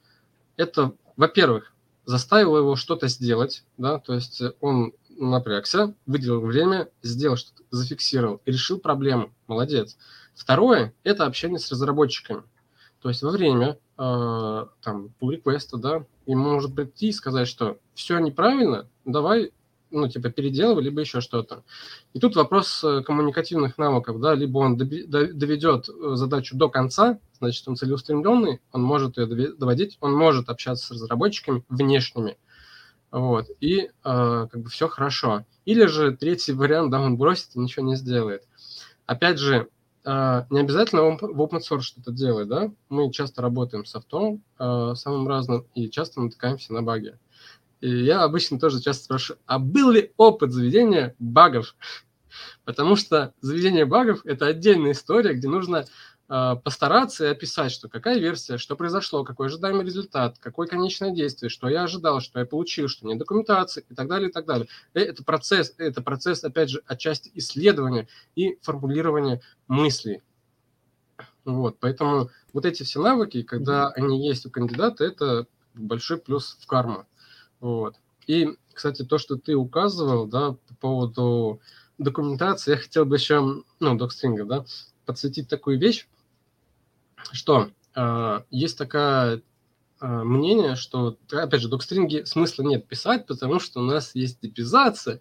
это, 0.57 0.93
во-первых, 1.17 1.73
заставило 2.05 2.57
его 2.57 2.75
что-то 2.75 3.07
сделать, 3.07 3.63
да, 3.77 3.99
то 3.99 4.13
есть 4.13 4.41
он 4.61 4.93
напрягся, 5.15 5.93
выделил 6.05 6.41
время, 6.41 6.89
сделал 7.01 7.37
что-то, 7.37 7.63
зафиксировал 7.71 8.41
решил 8.45 8.79
проблему. 8.79 9.33
Молодец. 9.47 9.97
Второе– 10.33 10.93
это 11.03 11.25
общение 11.25 11.59
с 11.59 11.71
разработчиками. 11.71 12.43
То 13.01 13.09
есть 13.09 13.21
во 13.21 13.31
время 13.31 13.77
э, 13.97 14.65
там 14.81 15.09
pull 15.19 15.31
реквеста 15.31 15.77
да, 15.77 16.05
ему 16.25 16.53
может 16.53 16.75
прийти 16.75 17.09
и 17.09 17.13
сказать, 17.13 17.47
что 17.47 17.77
все 17.93 18.17
неправильно, 18.19 18.87
давай 19.05 19.51
ну, 19.91 20.07
типа, 20.07 20.29
переделывай, 20.29 20.83
либо 20.83 21.01
еще 21.01 21.21
что-то. 21.21 21.63
И 22.13 22.19
тут 22.19 22.35
вопрос 22.35 22.83
э, 22.83 23.01
коммуникативных 23.03 23.77
навыков, 23.77 24.19
да, 24.19 24.33
либо 24.33 24.59
он 24.59 24.77
доведет 24.77 25.87
э, 25.89 26.15
задачу 26.15 26.57
до 26.57 26.69
конца, 26.69 27.19
значит, 27.39 27.67
он 27.67 27.75
целеустремленный, 27.75 28.61
он 28.71 28.81
может 28.81 29.17
ее 29.17 29.53
доводить, 29.53 29.97
он 30.01 30.13
может 30.13 30.49
общаться 30.49 30.87
с 30.87 30.91
разработчиками 30.91 31.63
внешними, 31.69 32.37
вот, 33.11 33.47
и 33.59 33.81
э, 33.81 33.89
как 34.03 34.61
бы 34.61 34.69
все 34.69 34.87
хорошо. 34.87 35.45
Или 35.65 35.85
же 35.85 36.15
третий 36.15 36.53
вариант, 36.53 36.91
да, 36.91 36.99
он 36.99 37.17
бросит 37.17 37.55
и 37.55 37.59
ничего 37.59 37.85
не 37.85 37.95
сделает. 37.95 38.43
Опять 39.05 39.39
же, 39.39 39.69
э, 40.03 40.43
не 40.49 40.59
обязательно 40.59 41.03
в 41.03 41.41
open 41.41 41.59
source 41.59 41.81
что-то 41.81 42.11
делает, 42.11 42.47
да, 42.47 42.71
мы 42.89 43.11
часто 43.11 43.41
работаем 43.41 43.85
с 43.85 43.91
софтом, 43.91 44.43
э, 44.59 44.93
самым 44.95 45.27
разным, 45.27 45.65
и 45.75 45.89
часто 45.89 46.21
натыкаемся 46.21 46.73
на 46.73 46.81
баги. 46.81 47.17
И 47.81 47.89
я 47.89 48.23
обычно 48.23 48.59
тоже 48.59 48.81
часто 48.81 49.03
спрашиваю, 49.03 49.39
а 49.45 49.59
был 49.59 49.91
ли 49.91 50.11
опыт 50.17 50.51
заведения 50.51 51.15
багов? 51.19 51.75
Потому 52.65 52.95
что 52.95 53.33
заведение 53.41 53.85
багов– 53.85 54.21
это 54.25 54.47
отдельная 54.47 54.91
история, 54.91 55.33
где 55.33 55.47
нужно 55.47 55.85
постараться 56.27 57.25
и 57.25 57.29
описать, 57.29 57.71
что 57.71 57.87
какая 57.87 58.17
версия, 58.17 58.57
что 58.57 58.75
произошло, 58.75 59.23
какой 59.23 59.47
ожидаемый 59.47 59.85
результат, 59.85 60.37
какое 60.39 60.67
конечное 60.67 61.11
действие, 61.11 61.49
что 61.49 61.69
я 61.69 61.83
ожидал, 61.83 62.19
что 62.19 62.39
я 62.39 62.45
получил, 62.45 62.87
что 62.87 63.05
нет 63.05 63.19
документации 63.19 63.85
и 63.87 63.93
так 63.93 64.07
далее, 64.07 64.29
и 64.29 64.31
так 64.31 64.45
далее. 64.45 64.67
И 64.95 64.99
это 64.99 65.23
процесс, 65.23 65.75
это 65.77 66.01
процесс, 66.01 66.43
опять 66.43 66.71
же, 66.71 66.81
отчасти 66.87 67.29
исследования 67.35 68.07
и 68.35 68.57
формулирования 68.61 69.41
мыслей. 69.67 70.23
Вот, 71.43 71.77
поэтому 71.79 72.31
вот 72.53 72.65
эти 72.65 72.81
все 72.81 72.99
навыки, 72.99 73.43
когда 73.43 73.89
они 73.89 74.27
есть 74.27 74.47
у 74.47 74.49
кандидата, 74.49 75.03
это 75.03 75.45
большой 75.75 76.17
плюс 76.17 76.57
в 76.59 76.65
карму. 76.65 77.05
Вот. 77.59 77.97
И, 78.25 78.57
кстати, 78.73 79.03
то, 79.03 79.19
что 79.19 79.35
ты 79.35 79.55
указывал, 79.55 80.25
да, 80.25 80.53
по 80.53 80.75
поводу 80.79 81.61
документации, 81.99 82.71
я 82.71 82.77
хотел 82.77 83.05
бы 83.05 83.17
еще, 83.17 83.63
ну, 83.79 83.95
докстринга, 83.95 84.45
да, 84.45 84.65
подсветить 85.05 85.47
такую 85.47 85.79
вещь, 85.79 86.07
что 87.31 87.69
э, 87.95 88.41
есть 88.49 88.77
такое 88.77 89.41
э, 90.01 90.07
мнение, 90.07 90.75
что, 90.75 91.17
опять 91.31 91.61
же, 91.61 91.69
докстринги 91.69 92.23
смысла 92.23 92.63
нет 92.63 92.87
писать, 92.87 93.25
потому 93.25 93.59
что 93.59 93.79
у 93.79 93.83
нас 93.83 94.15
есть 94.15 94.39
типизация 94.39 95.19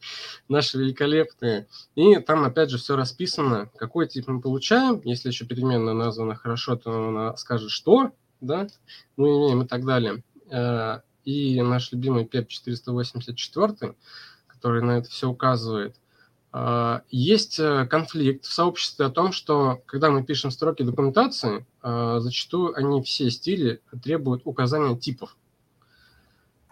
наши 0.48 0.78
великолепные, 0.78 1.68
и 1.94 2.16
там, 2.16 2.44
опять 2.44 2.70
же, 2.70 2.78
все 2.78 2.96
расписано, 2.96 3.70
какой 3.76 4.08
тип 4.08 4.28
мы 4.28 4.40
получаем, 4.40 5.00
если 5.04 5.28
еще 5.28 5.46
переменная 5.46 5.94
названа 5.94 6.34
хорошо, 6.34 6.76
то 6.76 7.08
она 7.08 7.36
скажет, 7.36 7.70
что, 7.70 8.12
да, 8.40 8.66
мы 9.16 9.28
имеем 9.28 9.62
и 9.62 9.66
так 9.66 9.84
далее. 9.84 10.22
Э, 10.50 11.00
и 11.24 11.60
наш 11.62 11.90
любимый 11.92 12.24
PEP 12.24 12.46
484, 12.46 13.94
который 14.46 14.82
на 14.82 14.98
это 14.98 15.08
все 15.08 15.28
указывает. 15.28 15.96
А, 16.56 17.02
есть 17.10 17.58
э, 17.58 17.84
конфликт 17.86 18.44
в 18.44 18.52
сообществе 18.52 19.06
о 19.06 19.10
том, 19.10 19.32
что 19.32 19.82
когда 19.86 20.10
мы 20.10 20.22
пишем 20.22 20.52
строки 20.52 20.84
документации, 20.84 21.66
а, 21.82 22.20
зачастую 22.20 22.76
они 22.76 23.02
все 23.02 23.28
стили 23.32 23.80
требуют 24.04 24.42
указания 24.44 24.96
типов 24.96 25.36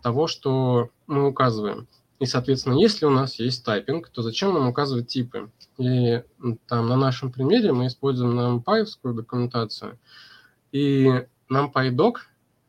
того, 0.00 0.28
что 0.28 0.90
мы 1.08 1.26
указываем. 1.26 1.88
И, 2.20 2.26
соответственно, 2.26 2.74
если 2.74 3.06
у 3.06 3.10
нас 3.10 3.40
есть 3.40 3.64
тайпинг, 3.64 4.08
то 4.08 4.22
зачем 4.22 4.54
нам 4.54 4.68
указывать 4.68 5.08
типы? 5.08 5.50
И 5.78 6.22
там 6.68 6.86
на 6.88 6.96
нашем 6.96 7.32
примере 7.32 7.72
мы 7.72 7.88
используем 7.88 8.38
NumPy 8.38 8.86
документацию. 9.02 9.98
И 10.70 11.26
NumPy-doc 11.50 12.14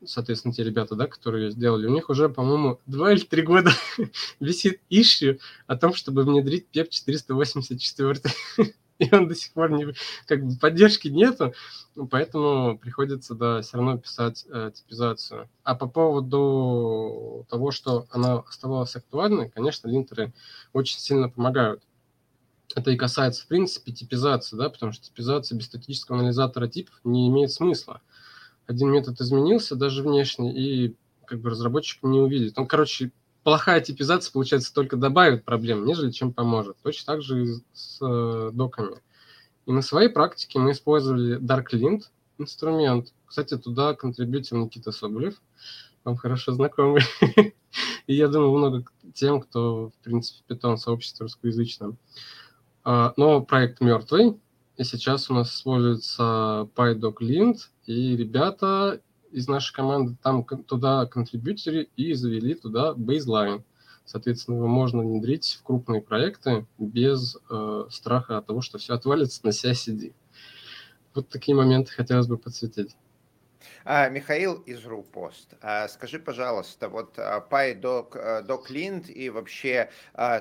соответственно, 0.06 0.54
те 0.54 0.64
ребята, 0.64 0.96
да, 0.96 1.08
которые 1.08 1.52
сделали, 1.52 1.88
у 1.88 1.92
них 1.94 2.10
уже, 2.10 2.30
по-моему, 2.30 2.80
два 2.86 3.12
или 3.12 3.22
три 3.22 3.42
года 3.42 3.72
висит 4.40 4.82
ищу 4.90 5.38
о 5.68 5.76
том, 5.76 5.94
чтобы 5.94 6.24
внедрить 6.24 6.68
PEP 6.74 6.90
484. 6.90 8.22
И 9.00 9.14
он 9.14 9.28
до 9.28 9.36
сих 9.36 9.52
пор 9.54 9.72
не, 9.72 9.94
как 10.28 10.46
бы 10.46 10.56
поддержки 10.56 11.08
нету, 11.08 11.54
поэтому 12.12 12.78
приходится, 12.78 13.34
да, 13.34 13.62
все 13.62 13.78
равно 13.78 13.98
писать 13.98 14.46
э, 14.50 14.72
типизацию. 14.74 15.50
А 15.64 15.76
по 15.76 15.88
поводу 15.88 17.46
того, 17.50 17.72
что 17.72 18.06
она 18.12 18.40
оставалась 18.40 18.96
актуальной, 18.96 19.50
конечно, 19.50 19.88
линтеры 19.88 20.32
очень 20.74 21.00
сильно 21.00 21.28
помогают. 21.28 21.82
Это 22.76 22.92
и 22.92 22.96
касается, 22.96 23.44
в 23.44 23.48
принципе, 23.48 23.92
типизации, 23.92 24.56
да, 24.56 24.70
потому 24.70 24.92
что 24.92 25.06
типизация 25.06 25.58
без 25.58 25.66
статического 25.66 26.20
анализатора 26.20 26.68
типов 26.68 27.00
не 27.04 27.28
имеет 27.30 27.52
смысла 27.52 28.02
один 28.68 28.92
метод 28.92 29.20
изменился, 29.22 29.76
даже 29.76 30.04
внешне, 30.04 30.54
и 30.54 30.96
как 31.26 31.40
бы 31.42 31.50
разработчик 31.50 32.04
не 32.04 32.20
увидит. 32.20 32.58
Он, 32.58 32.68
короче, 32.68 33.12
плохая 33.44 33.82
типизация, 33.82 34.32
получается, 34.32 34.74
только 34.74 34.98
добавит 34.98 35.46
проблем, 35.46 35.86
нежели 35.86 36.12
чем 36.12 36.34
поможет. 36.34 36.78
Точно 36.84 37.14
так 37.14 37.22
же 37.22 37.44
и 37.44 37.54
с 37.74 38.00
э, 38.02 38.52
доками. 38.54 39.02
И 39.66 39.72
на 39.72 39.82
своей 39.82 40.10
практике 40.10 40.60
мы 40.60 40.72
использовали 40.72 41.40
DarkLint 41.40 42.04
инструмент. 42.38 43.14
Кстати, 43.26 43.58
туда 43.58 43.94
контрибьютил 43.94 44.58
Никита 44.58 44.92
Соболев, 44.92 45.42
вам 46.04 46.18
хорошо 46.18 46.54
знакомый. 46.54 47.02
И 48.08 48.16
я 48.16 48.28
думаю, 48.28 48.52
много 48.52 48.84
тем, 49.14 49.42
кто, 49.42 49.90
в 49.90 50.04
принципе, 50.04 50.42
питон 50.48 50.78
сообщество 50.78 51.24
русскоязычном. 51.24 51.98
А, 52.84 53.14
но 53.16 53.42
проект 53.42 53.80
мертвый, 53.80 54.38
и 54.76 54.84
сейчас 54.84 55.30
у 55.30 55.34
нас 55.34 55.56
используется 55.56 56.68
PyDocLint, 56.76 57.58
и 57.86 58.16
ребята 58.16 59.02
из 59.32 59.48
нашей 59.48 59.74
команды 59.74 60.16
там 60.22 60.44
туда 60.46 61.06
контрибьютери 61.06 61.90
и 61.96 62.14
завели 62.14 62.54
туда 62.54 62.94
baseline. 62.94 63.64
Соответственно, 64.06 64.58
его 64.58 64.68
можно 64.68 65.02
внедрить 65.02 65.58
в 65.60 65.64
крупные 65.64 66.02
проекты 66.02 66.68
без 66.78 67.38
э, 67.50 67.86
страха 67.90 68.38
от 68.38 68.48
того, 68.48 68.62
что 68.62 68.78
все 68.78 68.94
отвалится 68.94 69.42
на 69.44 69.50
CI-CD. 69.50 70.14
Вот 71.14 71.30
такие 71.30 71.56
моменты 71.56 71.92
хотелось 71.92 72.28
бы 72.28 72.38
подсветить. 72.38 72.96
А, 73.86 74.10
Михаил 74.10 74.56
из 74.66 74.86
РУПост, 74.86 75.56
а, 75.62 75.88
скажи, 75.88 76.20
пожалуйста, 76.20 76.90
вот 76.90 77.16
а, 77.18 77.46
PyDoc 77.50 78.46
DocLint 78.48 79.12
и 79.12 79.30
вообще 79.30 79.90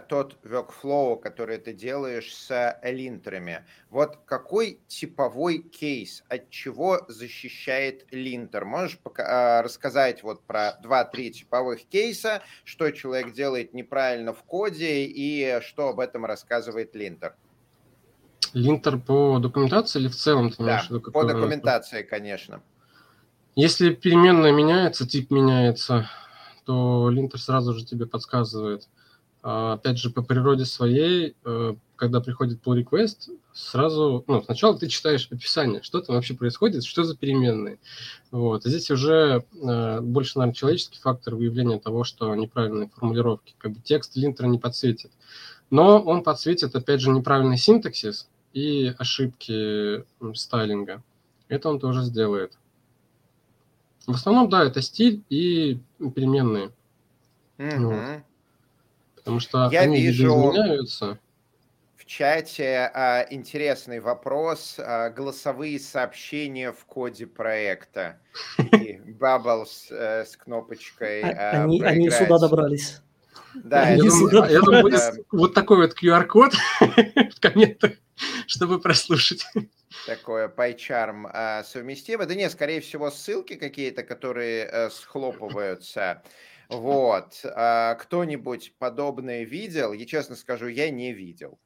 тот 0.08 0.38
workflow, 0.44 1.20
который 1.20 1.58
ты 1.58 1.72
делаешь 1.72 2.34
с 2.34 2.78
линтерами, 2.82 3.64
вот 3.90 4.18
какой 4.26 4.80
типовой 4.86 5.58
кейс, 5.58 6.22
от 6.28 6.50
чего 6.50 7.04
защищает 7.08 8.06
линтер? 8.10 8.64
Можешь 8.64 8.98
пока, 8.98 9.62
рассказать 9.62 10.22
вот 10.22 10.42
про 10.44 10.78
2-3 10.82 11.30
типовых 11.30 11.84
кейса, 11.86 12.42
что 12.64 12.90
человек 12.90 13.32
делает 13.32 13.74
неправильно 13.74 14.32
в 14.32 14.42
коде 14.44 15.04
и 15.04 15.60
что 15.62 15.88
об 15.88 16.00
этом 16.00 16.24
рассказывает 16.24 16.94
линтер? 16.94 17.34
Линтер 18.54 18.98
по 18.98 19.38
документации 19.38 20.00
или 20.00 20.08
в 20.08 20.14
целом? 20.16 20.50
Ты 20.50 20.62
да, 20.62 20.82
по 21.12 21.24
документации, 21.24 22.02
конечно. 22.02 22.62
Если 23.54 23.92
переменная 23.92 24.50
меняется, 24.50 25.06
тип 25.06 25.30
меняется, 25.30 26.08
то 26.64 27.10
линтер 27.10 27.38
сразу 27.38 27.74
же 27.74 27.84
тебе 27.84 28.06
подсказывает. 28.06 28.88
А, 29.42 29.74
опять 29.74 29.98
же, 29.98 30.08
по 30.10 30.22
природе 30.22 30.64
своей, 30.64 31.34
э, 31.44 31.74
когда 31.96 32.20
приходит 32.20 32.60
pull 32.64 32.82
request, 32.82 33.36
сразу, 33.52 34.24
ну, 34.26 34.42
сначала 34.42 34.78
ты 34.78 34.88
читаешь 34.88 35.28
описание, 35.30 35.82
что 35.82 36.00
там 36.00 36.16
вообще 36.16 36.34
происходит, 36.34 36.84
что 36.84 37.04
за 37.04 37.14
переменные. 37.14 37.78
Вот. 38.30 38.64
Здесь 38.64 38.90
уже 38.90 39.44
э, 39.52 40.00
больше, 40.00 40.38
наверное, 40.38 40.54
человеческий 40.54 41.00
фактор 41.00 41.34
выявления 41.34 41.78
того, 41.78 42.04
что 42.04 42.34
неправильные 42.34 42.88
формулировки. 42.88 43.54
Как 43.58 43.72
бы 43.72 43.80
текст 43.80 44.16
линтера 44.16 44.46
не 44.46 44.58
подсветит. 44.58 45.10
Но 45.70 46.00
он 46.00 46.22
подсветит, 46.22 46.74
опять 46.74 47.00
же, 47.00 47.10
неправильный 47.10 47.58
синтаксис 47.58 48.28
и 48.54 48.94
ошибки 48.96 50.04
стайлинга. 50.34 51.02
Это 51.48 51.68
он 51.68 51.80
тоже 51.80 52.02
сделает. 52.02 52.52
В 54.06 54.12
основном, 54.12 54.48
да, 54.48 54.64
это 54.64 54.82
стиль 54.82 55.22
и 55.28 55.80
переменные. 56.14 56.72
Угу. 57.58 57.86
Вот. 57.86 58.22
Потому 59.16 59.40
что 59.40 59.68
Я 59.70 59.82
они 59.82 60.00
вижу 60.00 60.26
изменяются. 60.26 61.18
В 61.96 62.04
чате 62.04 62.90
а, 62.92 63.24
интересный 63.30 64.00
вопрос. 64.00 64.76
А, 64.78 65.10
голосовые 65.10 65.78
сообщения 65.78 66.72
в 66.72 66.84
коде 66.86 67.26
проекта. 67.28 68.18
И 68.72 69.00
Bubbles 69.20 69.86
а, 69.92 70.24
с 70.24 70.36
кнопочкой 70.36 71.22
а, 71.22 71.62
они, 71.62 71.80
они 71.82 72.10
сюда 72.10 72.38
добрались. 72.38 73.00
Да, 73.54 73.90
я 73.90 73.98
думаю, 74.60 74.90
вот 75.30 75.54
такой 75.54 75.76
вот 75.78 75.96
QR-код 76.00 76.54
в 76.80 77.40
комментах, 77.40 77.92
чтобы 78.46 78.80
прослушать 78.80 79.44
такое 80.06 80.48
а, 81.32 81.64
совместимо. 81.64 82.26
Да 82.26 82.34
нет, 82.34 82.52
скорее 82.52 82.80
всего, 82.80 83.10
ссылки 83.10 83.56
какие-то, 83.56 84.02
которые 84.02 84.66
а, 84.66 84.90
схлопываются. 84.90 86.22
Вот. 86.68 87.40
А, 87.44 87.94
кто-нибудь 87.94 88.74
подобное 88.78 89.44
видел? 89.44 89.92
Я 89.92 90.06
честно 90.06 90.36
скажу, 90.36 90.66
я 90.66 90.90
не 90.90 91.12
видел. 91.12 91.58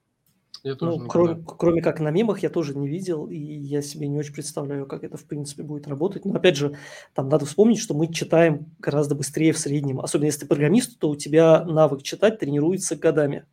Я 0.62 0.74
тоже 0.74 0.98
ну, 0.98 1.08
кроме, 1.08 1.44
кроме 1.44 1.82
как 1.82 2.00
на 2.00 2.10
мемах 2.10 2.40
я 2.40 2.50
тоже 2.50 2.76
не 2.76 2.88
видел, 2.88 3.26
и 3.26 3.36
я 3.36 3.82
себе 3.82 4.08
не 4.08 4.18
очень 4.18 4.32
представляю, 4.32 4.86
как 4.86 5.04
это 5.04 5.16
в 5.16 5.24
принципе 5.24 5.62
будет 5.62 5.86
работать. 5.86 6.24
Но 6.24 6.34
опять 6.34 6.56
же, 6.56 6.76
там 7.14 7.28
надо 7.28 7.46
вспомнить, 7.46 7.78
что 7.78 7.94
мы 7.94 8.12
читаем 8.12 8.74
гораздо 8.78 9.14
быстрее 9.14 9.52
в 9.52 9.58
среднем. 9.58 10.00
Особенно 10.00 10.26
если 10.26 10.40
ты 10.40 10.46
программист, 10.46 10.98
то 10.98 11.10
у 11.10 11.16
тебя 11.16 11.64
навык 11.64 12.02
читать 12.02 12.38
тренируется 12.38 12.96
годами. 12.96 13.44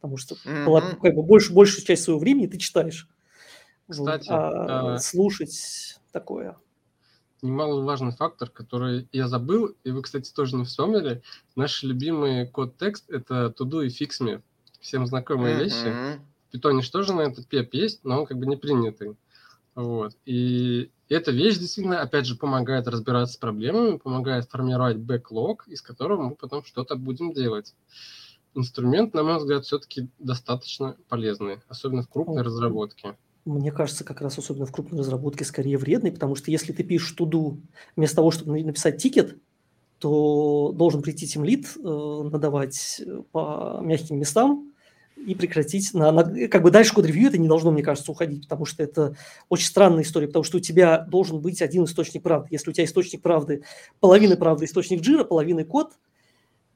Потому 0.00 0.16
что 0.16 0.36
mm-hmm. 0.44 1.00
как 1.00 1.14
бы, 1.14 1.22
больше, 1.22 1.52
большую 1.52 1.84
часть 1.84 2.04
своего 2.04 2.20
времени 2.20 2.46
ты 2.46 2.58
читаешь. 2.58 3.08
Кстати, 3.88 4.28
вот. 4.28 4.34
а, 4.34 4.94
а... 4.94 4.98
слушать 4.98 5.98
такое 6.12 6.56
немаловажный 7.42 8.12
фактор, 8.12 8.50
который 8.50 9.08
я 9.12 9.28
забыл, 9.28 9.74
и 9.84 9.90
вы, 9.90 10.02
кстати, 10.02 10.32
тоже 10.32 10.56
не 10.56 10.64
вспомнили. 10.64 11.22
Наши 11.56 11.86
любимые 11.86 12.46
код-текст– 12.46 13.04
это 13.10 13.54
to-do 13.56 13.86
и 13.86 13.88
fix-me. 13.88 14.42
Всем 14.80 15.06
знакомые 15.06 15.56
mm-hmm. 15.56 15.64
вещи. 15.64 16.20
В 16.52 16.82
что 16.82 17.02
же 17.02 17.12
на 17.12 17.22
этот 17.22 17.52
PEP 17.52 17.68
есть, 17.72 18.04
но 18.04 18.20
он 18.20 18.26
как 18.26 18.38
бы 18.38 18.46
не 18.46 18.56
принятый. 18.56 19.16
Вот. 19.74 20.16
И 20.24 20.90
эта 21.08 21.30
вещь 21.30 21.58
действительно, 21.58 22.00
опять 22.00 22.26
же, 22.26 22.36
помогает 22.36 22.88
разбираться 22.88 23.34
с 23.34 23.36
проблемами, 23.36 23.98
помогает 23.98 24.50
формировать 24.50 24.96
бэклог, 24.96 25.68
из 25.68 25.82
которого 25.82 26.22
мы 26.22 26.34
потом 26.34 26.64
что-то 26.64 26.96
будем 26.96 27.32
делать. 27.32 27.74
Инструмент, 28.54 29.14
на 29.14 29.22
мой 29.22 29.36
взгляд, 29.36 29.64
все-таки 29.64 30.08
достаточно 30.18 30.96
полезный, 31.08 31.60
особенно 31.68 32.02
в 32.02 32.08
крупной 32.08 32.42
разработке 32.42 33.14
мне 33.44 33.72
кажется, 33.72 34.04
как 34.04 34.20
раз 34.20 34.38
особенно 34.38 34.66
в 34.66 34.72
крупной 34.72 35.00
разработке 35.00 35.44
скорее 35.44 35.78
вредный, 35.78 36.12
потому 36.12 36.34
что 36.34 36.50
если 36.50 36.72
ты 36.72 36.82
пишешь 36.82 37.12
туду 37.12 37.60
вместо 37.96 38.16
того, 38.16 38.30
чтобы 38.30 38.62
написать 38.62 39.02
тикет, 39.02 39.38
то 39.98 40.72
должен 40.74 41.02
прийти 41.02 41.26
тимлит, 41.26 41.66
э, 41.76 41.80
надавать 41.80 43.00
э, 43.04 43.22
по 43.32 43.80
мягким 43.82 44.18
местам 44.18 44.67
и 45.26 45.34
прекратить. 45.34 45.92
На, 45.94 46.12
на, 46.12 46.48
как 46.48 46.62
бы 46.62 46.70
дальше 46.70 46.94
код-ревью 46.94 47.28
это 47.28 47.38
не 47.38 47.48
должно, 47.48 47.70
мне 47.70 47.82
кажется, 47.82 48.10
уходить, 48.10 48.44
потому 48.44 48.64
что 48.64 48.82
это 48.82 49.16
очень 49.48 49.66
странная 49.66 50.02
история, 50.02 50.26
потому 50.26 50.44
что 50.44 50.58
у 50.58 50.60
тебя 50.60 50.98
должен 50.98 51.40
быть 51.40 51.62
один 51.62 51.84
источник 51.84 52.22
правды. 52.22 52.48
Если 52.50 52.70
у 52.70 52.72
тебя 52.72 52.84
источник 52.84 53.22
правды, 53.22 53.62
половина 54.00 54.36
правды 54.36 54.64
источник 54.64 55.00
джира, 55.00 55.24
половина 55.24 55.64
код, 55.64 55.92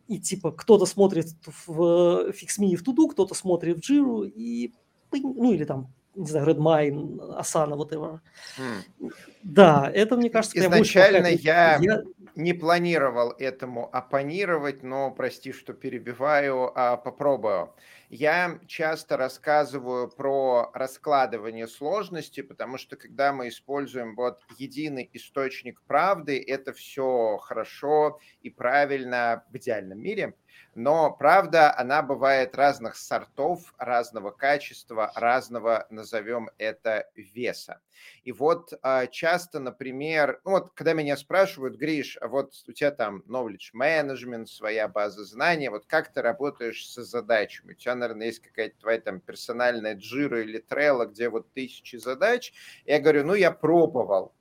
и 0.08 0.18
типа 0.18 0.52
кто-то 0.52 0.86
смотрит 0.86 1.28
в 1.66 2.30
FixMe 2.30 2.68
и 2.68 2.76
в 2.76 2.82
туду, 2.82 3.08
кто-то 3.08 3.34
смотрит 3.34 3.78
в 3.78 3.80
джиру, 3.80 4.24
и 4.24 4.72
ну 5.12 5.52
или 5.52 5.64
там 5.64 5.92
не 6.14 6.26
знаю, 6.26 6.46
Redmine, 6.46 7.40
Asana, 7.40 7.82
это. 7.86 8.20
Mm. 8.58 9.12
Да, 9.42 9.90
это, 9.92 10.16
мне 10.16 10.30
кажется, 10.30 10.58
Изначально 10.58 11.28
я, 11.28 11.78
я 11.78 12.02
не 12.34 12.52
планировал 12.54 13.30
этому 13.38 13.88
оппонировать, 13.94 14.82
но, 14.82 15.10
прости, 15.10 15.52
что 15.52 15.72
перебиваю, 15.74 16.72
а 16.74 16.96
попробую. 16.96 17.74
Я 18.08 18.60
часто 18.66 19.16
рассказываю 19.16 20.08
про 20.08 20.70
раскладывание 20.74 21.66
сложности, 21.66 22.42
потому 22.42 22.78
что 22.78 22.96
когда 22.96 23.32
мы 23.32 23.48
используем 23.48 24.14
вот 24.16 24.42
единый 24.58 25.08
источник 25.12 25.82
правды, 25.82 26.42
это 26.46 26.72
все 26.72 27.38
хорошо 27.38 28.20
и 28.42 28.50
правильно 28.50 29.44
в 29.50 29.56
идеальном 29.56 29.98
мире. 30.00 30.34
Но 30.74 31.12
правда, 31.12 31.76
она 31.76 32.00
бывает 32.02 32.54
разных 32.56 32.96
сортов, 32.96 33.74
разного 33.76 34.30
качества, 34.30 35.12
разного, 35.14 35.86
назовем 35.90 36.48
это, 36.56 37.10
веса. 37.14 37.80
И 38.24 38.32
вот 38.32 38.72
а, 38.82 39.06
часто, 39.06 39.60
например, 39.60 40.40
ну 40.44 40.52
вот 40.52 40.70
когда 40.74 40.94
меня 40.94 41.16
спрашивают, 41.18 41.76
Гриш, 41.76 42.16
а 42.20 42.28
вот 42.28 42.54
у 42.66 42.72
тебя 42.72 42.90
там 42.90 43.22
knowledge 43.28 43.74
management, 43.74 44.46
своя 44.46 44.88
база 44.88 45.24
знаний, 45.24 45.68
вот 45.68 45.84
как 45.86 46.12
ты 46.12 46.22
работаешь 46.22 46.88
со 46.88 47.04
задачами? 47.04 47.72
У 47.72 47.74
тебя, 47.74 47.94
наверное, 47.94 48.28
есть 48.28 48.40
какая-то 48.40 48.78
твоя 48.80 49.00
там 49.00 49.20
персональная 49.20 49.94
джира 49.94 50.42
или 50.42 50.58
трелла, 50.58 51.04
где 51.04 51.28
вот 51.28 51.52
тысячи 51.52 51.96
задач. 51.96 52.52
Я 52.86 52.98
говорю, 52.98 53.24
ну 53.26 53.34
я 53.34 53.50
пробовал, 53.50 54.32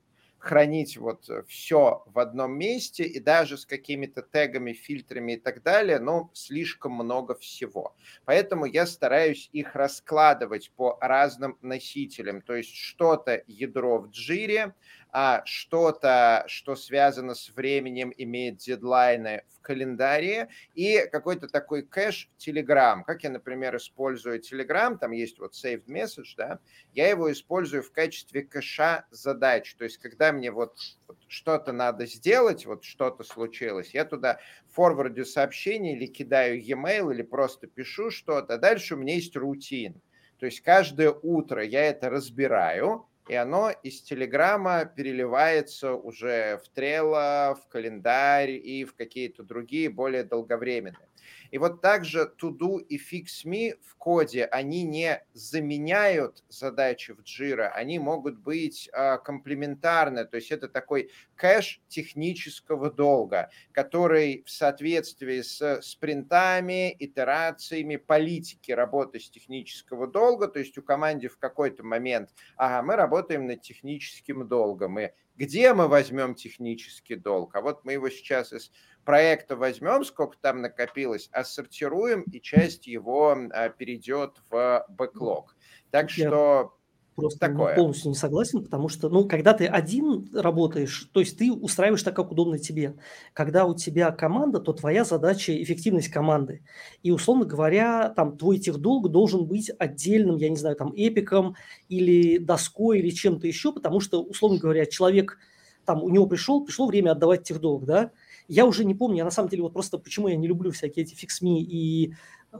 хранить 0.42 0.96
вот 0.96 1.30
э, 1.30 1.44
все 1.46 2.02
в 2.06 2.18
одном 2.18 2.58
месте 2.58 3.04
и 3.04 3.20
даже 3.20 3.56
с 3.56 3.64
какими-то 3.64 4.22
тегами, 4.22 4.72
фильтрами 4.72 5.34
и 5.34 5.36
так 5.36 5.62
далее, 5.62 6.00
но 6.00 6.30
слишком 6.34 6.94
много 6.94 7.36
всего. 7.36 7.94
Поэтому 8.24 8.64
я 8.64 8.86
стараюсь 8.86 9.48
их 9.52 9.76
раскладывать 9.76 10.72
по 10.72 10.98
разным 11.00 11.58
носителям. 11.62 12.42
То 12.42 12.56
есть 12.56 12.74
что-то 12.74 13.44
ядро 13.46 13.98
в 14.00 14.10
джире, 14.10 14.74
а 15.12 15.42
что-то, 15.44 16.44
что 16.46 16.74
связано 16.74 17.34
с 17.34 17.50
временем, 17.50 18.12
имеет 18.16 18.56
дедлайны 18.56 19.44
в 19.50 19.60
календаре, 19.60 20.48
и 20.74 21.06
какой-то 21.12 21.48
такой 21.48 21.82
кэш 21.82 22.30
Telegram. 22.38 23.02
Как 23.04 23.22
я, 23.22 23.30
например, 23.30 23.76
использую 23.76 24.40
Telegram, 24.40 24.96
там 24.98 25.10
есть 25.12 25.38
вот 25.38 25.52
saved 25.52 25.86
message, 25.86 26.34
да, 26.38 26.60
я 26.94 27.10
его 27.10 27.30
использую 27.30 27.82
в 27.82 27.92
качестве 27.92 28.42
кэша 28.42 29.04
задач. 29.10 29.74
То 29.74 29.84
есть, 29.84 29.98
когда 29.98 30.32
мне 30.32 30.50
вот, 30.50 30.76
вот 31.06 31.18
что-то 31.28 31.72
надо 31.72 32.06
сделать, 32.06 32.64
вот 32.64 32.82
что-то 32.82 33.22
случилось, 33.22 33.92
я 33.92 34.06
туда 34.06 34.40
форвардю 34.70 35.26
сообщение 35.26 35.94
или 35.94 36.06
кидаю 36.06 36.58
e-mail, 36.58 37.12
или 37.12 37.22
просто 37.22 37.66
пишу 37.66 38.10
что-то. 38.10 38.56
Дальше 38.56 38.94
у 38.94 38.98
меня 38.98 39.14
есть 39.14 39.36
рутин. 39.36 40.00
То 40.38 40.46
есть 40.46 40.60
каждое 40.62 41.10
утро 41.10 41.62
я 41.62 41.84
это 41.84 42.10
разбираю, 42.10 43.06
и 43.32 43.34
оно 43.34 43.70
из 43.70 44.02
Телеграма 44.02 44.84
переливается 44.84 45.94
уже 45.94 46.60
в 46.62 46.68
Трелло, 46.68 47.56
в 47.58 47.66
календарь 47.68 48.50
и 48.50 48.84
в 48.84 48.94
какие-то 48.94 49.42
другие 49.42 49.88
более 49.88 50.22
долговременные. 50.22 51.08
И 51.50 51.58
вот 51.58 51.80
также 51.80 52.32
to-do 52.40 52.78
и 52.80 52.98
fix-me 52.98 53.78
в 53.82 53.96
коде, 53.96 54.44
они 54.46 54.84
не 54.84 55.22
заменяют 55.32 56.44
задачи 56.48 57.12
в 57.12 57.20
Jira, 57.20 57.68
они 57.68 57.98
могут 57.98 58.38
быть 58.38 58.88
э, 58.92 59.18
комплементарны, 59.18 60.24
то 60.24 60.36
есть 60.36 60.50
это 60.50 60.68
такой 60.68 61.10
кэш 61.36 61.80
технического 61.88 62.90
долга, 62.90 63.50
который 63.72 64.42
в 64.46 64.50
соответствии 64.50 65.40
с 65.40 65.80
спринтами, 65.82 66.94
итерациями, 66.98 67.96
политики 67.96 68.72
работы 68.72 69.20
с 69.20 69.30
технического 69.30 70.06
долга, 70.06 70.48
то 70.48 70.58
есть 70.58 70.76
у 70.78 70.82
команды 70.82 71.28
в 71.28 71.38
какой-то 71.38 71.84
момент, 71.84 72.30
ага, 72.56 72.82
мы 72.82 72.96
работаем 72.96 73.46
над 73.46 73.62
техническим 73.62 74.46
долгом, 74.48 74.98
и 74.98 75.10
где 75.36 75.72
мы 75.72 75.88
возьмем 75.88 76.34
технический 76.34 77.16
долг? 77.16 77.54
А 77.56 77.62
вот 77.62 77.84
мы 77.84 77.94
его 77.94 78.10
сейчас 78.10 78.52
из 78.52 78.70
проекта 79.04 79.56
возьмем, 79.56 80.04
сколько 80.04 80.36
там 80.40 80.62
накопилось, 80.62 81.28
отсортируем, 81.32 82.22
и 82.22 82.40
часть 82.40 82.86
его 82.86 83.36
а, 83.52 83.68
перейдет 83.68 84.36
в 84.50 84.86
бэклог. 84.88 85.56
Так 85.90 86.10
что 86.10 86.74
просто 87.14 87.40
такое. 87.40 87.74
полностью 87.74 88.10
не 88.10 88.14
согласен, 88.14 88.62
потому 88.64 88.88
что, 88.88 89.08
ну, 89.08 89.28
когда 89.28 89.52
ты 89.52 89.66
один 89.66 90.28
работаешь, 90.32 91.10
то 91.12 91.20
есть 91.20 91.36
ты 91.38 91.52
устраиваешь 91.52 92.02
так, 92.02 92.16
как 92.16 92.32
удобно 92.32 92.58
тебе. 92.58 92.94
Когда 93.32 93.66
у 93.66 93.74
тебя 93.74 94.10
команда, 94.12 94.60
то 94.60 94.72
твоя 94.72 95.04
задача– 95.04 95.60
эффективность 95.62 96.08
команды. 96.08 96.64
И, 97.02 97.10
условно 97.10 97.44
говоря, 97.44 98.08
там 98.10 98.36
твой 98.36 98.58
техдолг 98.58 99.10
должен 99.10 99.46
быть 99.46 99.70
отдельным, 99.78 100.36
я 100.36 100.48
не 100.48 100.56
знаю, 100.56 100.76
там, 100.76 100.92
эпиком 100.96 101.56
или 101.88 102.38
доской 102.38 103.00
или 103.00 103.10
чем-то 103.10 103.46
еще, 103.46 103.72
потому 103.72 104.00
что, 104.00 104.22
условно 104.22 104.58
говоря, 104.58 104.86
человек, 104.86 105.38
там, 105.84 106.02
у 106.02 106.08
него 106.08 106.26
пришел, 106.26 106.64
пришло 106.64 106.86
время 106.86 107.10
отдавать 107.10 107.42
техдолг, 107.42 107.84
да, 107.84 108.12
я 108.48 108.66
уже 108.66 108.84
не 108.84 108.94
помню, 108.94 109.18
я 109.18 109.24
на 109.24 109.30
самом 109.30 109.48
деле 109.48 109.62
вот 109.62 109.72
просто 109.72 109.98
почему 109.98 110.28
я 110.28 110.36
не 110.36 110.46
люблю 110.46 110.70
всякие 110.70 111.04
эти 111.04 111.14
фиксми 111.14 111.62
и 111.62 112.14
э, 112.52 112.56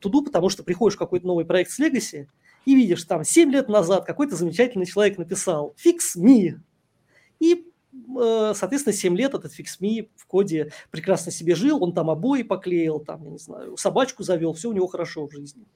туду, 0.00 0.22
потому 0.24 0.48
что 0.48 0.62
приходишь 0.62 0.96
в 0.96 0.98
какой-то 0.98 1.26
новый 1.26 1.44
проект 1.44 1.70
с 1.70 1.80
Legacy 1.80 2.26
и 2.64 2.74
видишь 2.74 3.04
там 3.04 3.24
7 3.24 3.50
лет 3.50 3.68
назад 3.68 4.04
какой-то 4.04 4.36
замечательный 4.36 4.86
человек 4.86 5.18
написал 5.18 5.74
me. 6.16 6.54
И 7.40 7.66
э, 8.18 8.52
соответственно, 8.54 8.94
7 8.94 9.16
лет 9.16 9.34
этот 9.34 9.52
fix 9.58 10.08
в 10.16 10.26
коде 10.26 10.72
прекрасно 10.90 11.32
себе 11.32 11.54
жил, 11.54 11.82
он 11.82 11.92
там 11.92 12.10
обои 12.10 12.42
поклеил, 12.42 13.00
там, 13.00 13.24
я 13.24 13.30
не 13.30 13.38
знаю, 13.38 13.76
собачку 13.76 14.22
завел, 14.22 14.52
все 14.54 14.68
у 14.68 14.72
него 14.72 14.86
хорошо 14.86 15.26
в 15.26 15.32
жизни. 15.32 15.66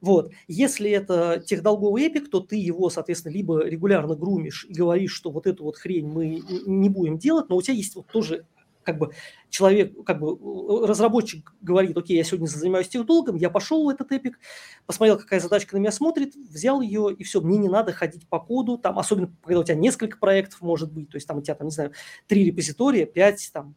Вот. 0.00 0.32
Если 0.48 0.90
это 0.90 1.42
техдолговый 1.44 2.04
эпик, 2.04 2.30
то 2.30 2.40
ты 2.40 2.56
его, 2.56 2.88
соответственно, 2.88 3.32
либо 3.32 3.64
регулярно 3.64 4.14
грумишь 4.14 4.64
и 4.68 4.72
говоришь, 4.72 5.12
что 5.12 5.30
вот 5.30 5.46
эту 5.46 5.64
вот 5.64 5.76
хрень 5.76 6.06
мы 6.06 6.42
не 6.66 6.88
будем 6.88 7.18
делать, 7.18 7.48
но 7.48 7.56
у 7.56 7.62
тебя 7.62 7.74
есть 7.74 7.94
вот 7.94 8.06
тоже 8.06 8.46
как 8.82 8.98
бы 8.98 9.12
человек, 9.48 9.92
как 10.04 10.20
бы 10.20 10.86
разработчик 10.86 11.54
говорит, 11.60 11.96
окей, 11.96 12.16
я 12.16 12.24
сегодня 12.24 12.46
занимаюсь 12.46 12.88
техдолгом, 12.88 13.36
я 13.36 13.50
пошел 13.50 13.84
в 13.84 13.88
этот 13.88 14.10
эпик, 14.12 14.38
посмотрел, 14.86 15.18
какая 15.18 15.40
задачка 15.40 15.76
на 15.76 15.80
меня 15.80 15.92
смотрит, 15.92 16.34
взял 16.34 16.80
ее, 16.80 17.14
и 17.16 17.24
все, 17.24 17.40
мне 17.40 17.58
не 17.58 17.68
надо 17.68 17.92
ходить 17.92 18.28
по 18.28 18.40
коду, 18.40 18.78
там, 18.78 18.98
особенно, 18.98 19.32
когда 19.42 19.60
у 19.60 19.64
тебя 19.64 19.76
несколько 19.76 20.18
проектов 20.18 20.60
может 20.62 20.92
быть, 20.92 21.10
то 21.10 21.16
есть 21.16 21.26
там 21.26 21.38
у 21.38 21.42
тебя, 21.42 21.54
там, 21.54 21.66
не 21.66 21.72
знаю, 21.72 21.92
три 22.26 22.44
репозитория, 22.44 23.06
пять, 23.06 23.50
там, 23.52 23.74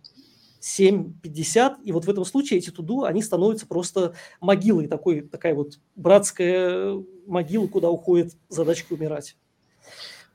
7, 0.60 1.20
50, 1.22 1.80
и 1.84 1.92
вот 1.92 2.06
в 2.06 2.10
этом 2.10 2.24
случае 2.24 2.60
эти 2.60 2.70
туду, 2.70 3.04
они 3.04 3.22
становятся 3.22 3.68
просто 3.68 4.16
могилой, 4.40 4.88
такой, 4.88 5.22
такая 5.22 5.54
вот 5.54 5.80
братская 5.96 7.04
могила, 7.28 7.68
куда 7.68 7.90
уходит 7.90 8.38
задачка 8.48 8.94
умирать. 8.94 9.36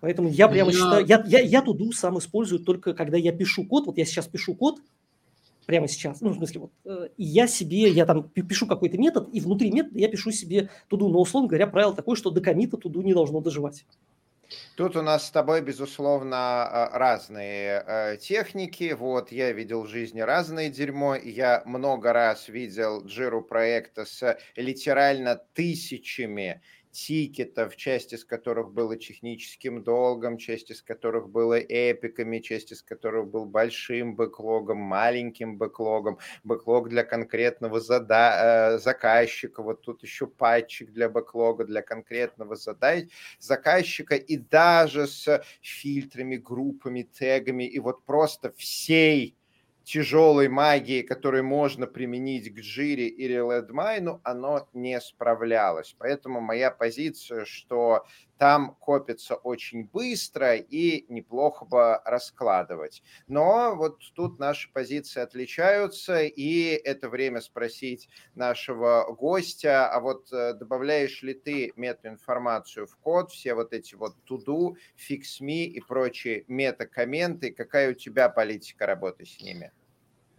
Поэтому 0.00 0.28
я 0.28 0.48
прямо 0.48 0.70
я... 0.70 0.76
считаю, 0.76 1.06
я, 1.06 1.22
я, 1.26 1.40
я 1.40 1.62
туду 1.62 1.92
сам 1.92 2.18
использую 2.18 2.60
только 2.60 2.94
когда 2.94 3.16
я 3.16 3.32
пишу 3.32 3.64
код. 3.64 3.86
Вот 3.86 3.98
я 3.98 4.04
сейчас 4.04 4.26
пишу 4.26 4.54
код, 4.54 4.80
прямо 5.68 5.86
сейчас. 5.86 6.22
Ну, 6.22 6.30
в 6.30 6.36
смысле, 6.36 6.60
вот, 6.60 6.72
э, 6.86 7.08
я 7.18 7.46
себе, 7.46 7.90
я 7.90 8.06
там 8.06 8.28
пишу 8.30 8.66
какой-то 8.66 8.96
метод, 8.96 9.28
и 9.32 9.40
внутри 9.40 9.70
метода 9.70 9.98
я 9.98 10.08
пишу 10.08 10.30
себе 10.30 10.70
туду, 10.88 11.08
но, 11.08 11.20
условно 11.20 11.48
говоря, 11.48 11.66
правило 11.66 11.94
такое, 11.94 12.16
что 12.16 12.30
до 12.30 12.40
комита 12.40 12.78
туду 12.78 13.02
не 13.02 13.12
должно 13.12 13.40
доживать. 13.40 13.84
Тут 14.76 14.96
у 14.96 15.02
нас 15.02 15.26
с 15.26 15.30
тобой, 15.30 15.60
безусловно, 15.60 16.88
э, 16.92 16.96
разные 16.96 17.84
э, 17.86 18.16
техники. 18.16 18.96
Вот, 18.98 19.30
я 19.30 19.52
видел 19.52 19.82
в 19.82 19.88
жизни 19.88 20.20
разное 20.20 20.70
дерьмо. 20.70 21.16
Я 21.16 21.62
много 21.66 22.14
раз 22.14 22.48
видел 22.48 23.04
джиру 23.04 23.42
проекта 23.42 24.06
с 24.06 24.38
литерально 24.56 25.36
тысячами 25.52 26.62
тикетов, 26.90 27.76
часть 27.76 28.12
из 28.12 28.24
которых 28.24 28.72
было 28.72 28.96
техническим 28.96 29.82
долгом, 29.82 30.38
часть 30.38 30.70
из 30.70 30.82
которых 30.82 31.28
было 31.28 31.58
эпиками, 31.58 32.38
часть 32.40 32.72
из 32.72 32.82
которых 32.82 33.28
был 33.28 33.44
большим 33.44 34.16
бэклогом, 34.16 34.78
маленьким 34.78 35.58
бэклогом, 35.58 36.18
бэклог 36.44 36.88
для 36.88 37.04
конкретного 37.04 37.80
зада 37.80 38.74
э, 38.74 38.78
заказчика, 38.78 39.62
вот 39.62 39.82
тут 39.82 40.02
еще 40.02 40.26
патчик 40.26 40.92
для 40.92 41.08
бэклога, 41.08 41.64
для 41.64 41.82
конкретного 41.82 42.56
задай 42.56 43.10
заказчика, 43.38 44.16
и 44.16 44.36
даже 44.36 45.06
с 45.06 45.42
фильтрами, 45.60 46.36
группами, 46.36 47.02
тегами, 47.02 47.64
и 47.64 47.78
вот 47.78 48.04
просто 48.04 48.52
всей 48.52 49.37
тяжелой 49.88 50.48
магии, 50.48 51.00
которую 51.00 51.44
можно 51.44 51.86
применить 51.86 52.54
к 52.54 52.58
Джире 52.58 53.08
или 53.08 53.32
Редмайну, 53.36 54.20
оно 54.22 54.68
не 54.74 55.00
справлялось. 55.00 55.96
Поэтому 55.98 56.42
моя 56.42 56.70
позиция, 56.70 57.46
что 57.46 58.04
там 58.36 58.76
копится 58.78 59.34
очень 59.34 59.84
быстро 59.86 60.56
и 60.56 61.06
неплохо 61.10 61.64
бы 61.64 62.00
раскладывать. 62.04 63.02
Но 63.28 63.74
вот 63.76 64.00
тут 64.14 64.38
наши 64.38 64.70
позиции 64.70 65.20
отличаются, 65.22 66.20
и 66.22 66.78
это 66.84 67.08
время 67.08 67.40
спросить 67.40 68.10
нашего 68.34 69.10
гостя, 69.18 69.88
а 69.90 70.00
вот 70.00 70.30
э, 70.32 70.52
добавляешь 70.52 71.22
ли 71.22 71.32
ты 71.32 71.72
метаинформацию 71.76 72.86
в 72.86 72.94
код, 72.98 73.30
все 73.32 73.54
вот 73.54 73.72
эти 73.72 73.94
вот 73.94 74.22
туду, 74.24 74.76
фиксми 74.96 75.64
и 75.64 75.80
прочие 75.80 76.44
метакомменты, 76.46 77.52
какая 77.52 77.92
у 77.92 77.94
тебя 77.94 78.28
политика 78.28 78.84
работы 78.84 79.24
с 79.24 79.40
ними? 79.40 79.72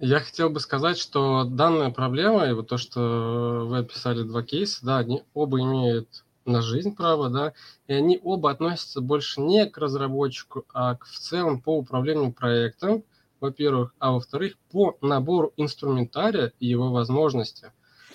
Я 0.02 0.22
хотел 0.22 0.50
бы 0.50 0.62
сказать, 0.62 0.97
что 0.97 1.43
данная 1.43 1.89
проблема, 1.89 2.47
и 2.47 2.54
вот 2.54 2.70
то, 2.70 2.78
что 2.78 3.66
вы 3.68 3.80
описали 3.80 4.24
два 4.24 4.43
кейса, 4.43 4.86
да, 4.86 5.00
они 5.00 5.24
оба 5.34 5.60
имеют 5.60 6.24
на 6.45 6.62
жизнь 6.62 6.95
право, 6.95 7.30
да, 7.30 7.52
и 7.88 7.93
они 7.93 8.18
оба 8.24 8.52
относятся 8.52 9.02
больше 9.02 9.41
не 9.41 9.66
к 9.66 9.78
разработчику, 9.78 10.64
а 10.74 10.95
к, 10.95 11.06
в 11.06 11.20
целом 11.20 11.60
по 11.62 11.78
управлению 11.78 12.32
проектом, 12.32 13.04
во-первых, 13.41 13.93
а 14.00 14.14
во-вторых, 14.14 14.54
по 14.72 14.97
набору 15.02 15.52
инструментария 15.58 16.54
и 16.62 16.68
его 16.68 16.93
возможности. 16.93 17.74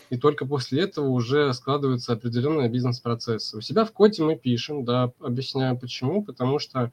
И 0.08 0.16
только 0.16 0.46
после 0.46 0.84
этого 0.84 1.08
уже 1.08 1.52
складываются 1.52 2.14
определенные 2.14 2.70
бизнес-процессы. 2.70 3.58
У 3.58 3.60
себя 3.60 3.84
в 3.84 3.92
коде 3.92 4.22
мы 4.22 4.36
пишем, 4.36 4.86
да, 4.86 5.12
объясняю 5.20 5.78
почему, 5.78 6.24
потому 6.24 6.58
что 6.58 6.92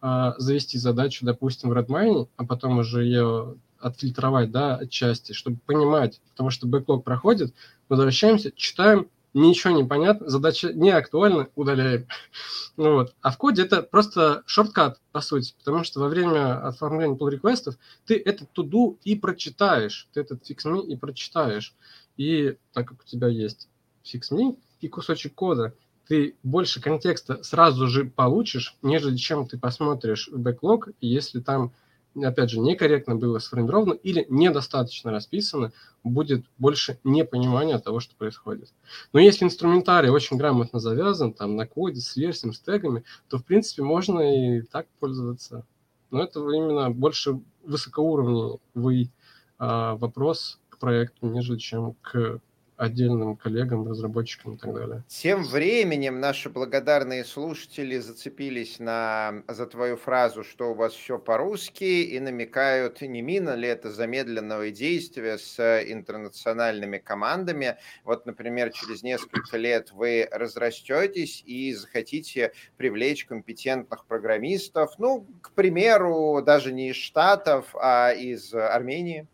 э, 0.00 0.32
завести 0.38 0.78
задачу, 0.78 1.24
допустим, 1.24 1.70
в 1.70 1.78
Redmine, 1.78 2.28
а 2.36 2.44
потом 2.44 2.78
уже 2.78 3.04
ее 3.04 3.54
отфильтровать, 3.82 4.50
да, 4.50 4.76
отчасти, 4.76 5.32
чтобы 5.32 5.58
понимать, 5.66 6.20
потому 6.30 6.50
что 6.50 6.66
бэклог 6.66 7.04
проходит, 7.04 7.54
возвращаемся, 7.88 8.52
читаем, 8.52 9.08
ничего 9.34 9.74
не 9.74 9.84
понятно, 9.84 10.28
задача 10.28 10.72
не 10.72 10.90
актуальна, 10.90 11.48
удаляем. 11.54 12.06
ну 12.76 12.94
вот. 12.94 13.14
А 13.20 13.30
в 13.30 13.38
коде 13.38 13.62
это 13.62 13.82
просто 13.82 14.42
шорткат, 14.46 15.00
по 15.12 15.20
сути, 15.20 15.54
потому 15.58 15.84
что 15.84 16.00
во 16.00 16.08
время 16.08 16.66
оформления 16.66 17.16
pull 17.16 17.30
реквестов 17.30 17.76
ты 18.06 18.16
этот 18.16 18.50
туду 18.52 18.98
и 19.04 19.16
прочитаешь, 19.16 20.08
ты 20.12 20.20
этот 20.20 20.48
fix 20.48 20.86
и 20.86 20.96
прочитаешь. 20.96 21.74
И 22.16 22.56
так 22.72 22.88
как 22.88 23.00
у 23.00 23.04
тебя 23.04 23.28
есть 23.28 23.68
fix 24.04 24.56
и 24.80 24.88
кусочек 24.88 25.34
кода, 25.34 25.74
ты 26.08 26.36
больше 26.42 26.80
контекста 26.80 27.42
сразу 27.42 27.86
же 27.86 28.04
получишь, 28.04 28.76
нежели 28.82 29.16
чем 29.16 29.46
ты 29.46 29.56
посмотришь 29.56 30.28
в 30.28 30.38
бэклог, 30.38 30.88
если 31.00 31.40
там 31.40 31.72
опять 32.20 32.50
же, 32.50 32.60
некорректно 32.60 33.16
было 33.16 33.38
сформировано 33.38 33.94
или 33.94 34.26
недостаточно 34.28 35.10
расписано, 35.10 35.72
будет 36.04 36.44
больше 36.58 36.98
непонимания 37.04 37.78
того, 37.78 38.00
что 38.00 38.14
происходит. 38.16 38.72
Но 39.12 39.20
если 39.20 39.44
инструментарий 39.44 40.10
очень 40.10 40.36
грамотно 40.36 40.78
завязан, 40.78 41.32
там, 41.32 41.56
на 41.56 41.66
коде, 41.66 42.00
с 42.00 42.16
версиями, 42.16 42.52
с 42.52 42.60
тегами, 42.60 43.04
то, 43.28 43.38
в 43.38 43.44
принципе, 43.44 43.82
можно 43.82 44.20
и 44.20 44.62
так 44.62 44.86
пользоваться. 44.98 45.64
Но 46.10 46.22
это 46.22 46.40
именно 46.40 46.90
больше 46.90 47.40
высокоуровневый 47.64 49.10
а, 49.58 49.96
вопрос 49.96 50.58
к 50.68 50.78
проекту, 50.78 51.28
нежели 51.28 51.58
чем 51.58 51.94
к 52.02 52.40
отдельным 52.76 53.36
коллегам, 53.36 53.86
разработчикам 53.86 54.54
и 54.54 54.56
так 54.56 54.74
далее. 54.74 55.04
Тем 55.08 55.44
временем 55.44 56.20
наши 56.20 56.48
благодарные 56.48 57.24
слушатели 57.24 57.98
зацепились 57.98 58.78
на, 58.78 59.42
за 59.48 59.66
твою 59.66 59.96
фразу, 59.96 60.42
что 60.42 60.72
у 60.72 60.74
вас 60.74 60.92
все 60.92 61.18
по-русски, 61.18 61.84
и 61.84 62.18
намекают, 62.18 63.02
не 63.02 63.22
мина 63.22 63.54
ли 63.54 63.68
это 63.68 63.90
замедленного 63.90 64.70
действия 64.70 65.38
с 65.38 65.82
интернациональными 65.82 66.98
командами. 66.98 67.76
Вот, 68.04 68.26
например, 68.26 68.72
через 68.72 69.02
несколько 69.02 69.58
лет 69.58 69.92
вы 69.92 70.28
разрастетесь 70.30 71.42
и 71.46 71.74
захотите 71.74 72.52
привлечь 72.76 73.26
компетентных 73.26 74.06
программистов, 74.06 74.98
ну, 74.98 75.26
к 75.40 75.52
примеру, 75.52 76.42
даже 76.44 76.72
не 76.72 76.90
из 76.90 76.96
Штатов, 76.96 77.74
а 77.74 78.12
из 78.12 78.52
Армении 78.54 79.28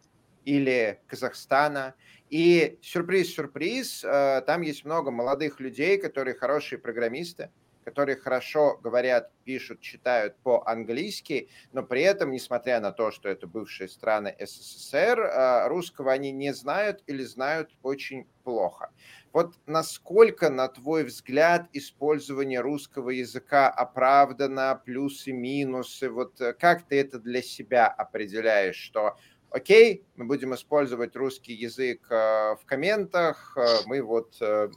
или 0.45 1.01
Казахстана– 1.07 1.95
и 2.30 2.78
сюрприз-сюрприз, 2.82 4.04
э, 4.04 4.42
там 4.46 4.62
есть 4.62 4.84
много 4.84 5.10
молодых 5.10 5.60
людей, 5.60 5.98
которые 5.98 6.34
хорошие 6.34 6.78
программисты, 6.78 7.50
которые 7.84 8.16
хорошо 8.16 8.78
говорят, 8.82 9.32
пишут, 9.44 9.80
читают 9.80 10.36
по-английски, 10.42 11.48
но 11.72 11.82
при 11.82 12.02
этом, 12.02 12.30
несмотря 12.30 12.80
на 12.80 12.92
то, 12.92 13.10
что 13.10 13.30
это 13.30 13.46
бывшие 13.46 13.88
страны 13.88 14.36
СССР, 14.38 15.18
э, 15.20 15.68
русского 15.68 16.12
они 16.12 16.30
не 16.30 16.52
знают 16.52 17.02
или 17.06 17.24
знают 17.24 17.70
очень 17.82 18.26
плохо. 18.44 18.90
Вот 19.32 19.54
насколько, 19.66 20.50
на 20.50 20.68
твой 20.68 21.04
взгляд, 21.04 21.68
использование 21.72 22.60
русского 22.60 23.10
языка 23.10 23.70
оправдано, 23.70 24.82
плюсы, 24.84 25.32
минусы, 25.32 26.10
вот 26.10 26.38
э, 26.42 26.52
как 26.52 26.82
ты 26.82 27.00
это 27.00 27.18
для 27.18 27.40
себя 27.40 27.86
определяешь, 27.86 28.76
что 28.76 29.16
окей, 29.51 30.05
мы 30.16 30.26
будем 30.26 30.55
использовать 30.55 31.16
русский 31.16 31.55
язык 31.55 32.01
э, 32.11 32.57
в 32.57 32.61
комментах, 32.66 33.57
э, 33.57 33.66
мы 33.86 34.03
вот 34.03 34.36
э, 34.40 34.68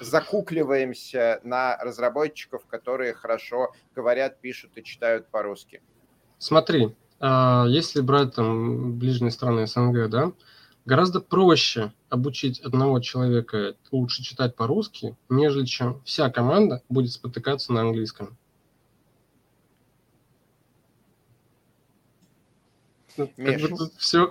закукливаемся 0.00 1.40
на 1.42 1.76
разработчиков, 1.78 2.66
которые 2.66 3.14
хорошо 3.14 3.72
говорят, 3.94 4.40
пишут 4.40 4.72
и 4.76 4.82
читают 4.82 5.28
по-русски. 5.28 5.82
Смотри, 6.38 6.94
если 7.20 8.02
брать 8.02 8.34
там 8.34 8.98
ближние 8.98 9.30
страны 9.30 9.66
СНГ, 9.66 10.10
да, 10.10 10.32
гораздо 10.84 11.20
проще 11.20 11.92
обучить 12.10 12.60
одного 12.60 13.00
человека 13.00 13.76
лучше 13.90 14.22
читать 14.22 14.54
по-русски, 14.54 15.16
нежели 15.30 15.64
чем 15.64 16.02
вся 16.04 16.28
команда 16.30 16.82
будет 16.88 17.12
спотыкаться 17.12 17.72
на 17.72 17.82
английском. 17.82 18.36
Все. 23.98 24.28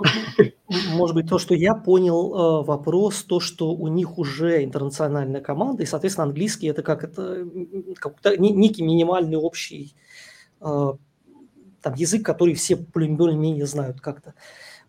Может 0.89 1.15
быть, 1.15 1.29
то, 1.29 1.37
что 1.37 1.55
я 1.55 1.73
понял 1.73 2.33
э, 2.33 2.65
вопрос, 2.65 3.23
то, 3.23 3.39
что 3.39 3.71
у 3.71 3.87
них 3.87 4.17
уже 4.17 4.63
интернациональная 4.63 5.41
команда, 5.41 5.83
и, 5.83 5.85
соответственно, 5.85 6.27
английский 6.27 6.67
это 6.67 6.83
как 6.83 7.03
это 7.03 7.47
как 7.95 8.17
некий 8.39 8.83
минимальный 8.83 9.37
общий 9.37 9.95
э, 10.59 10.93
там, 11.81 11.93
язык, 11.95 12.25
который 12.25 12.53
все 12.55 12.75
более-менее 12.75 13.65
знают 13.65 14.01
как-то. 14.01 14.33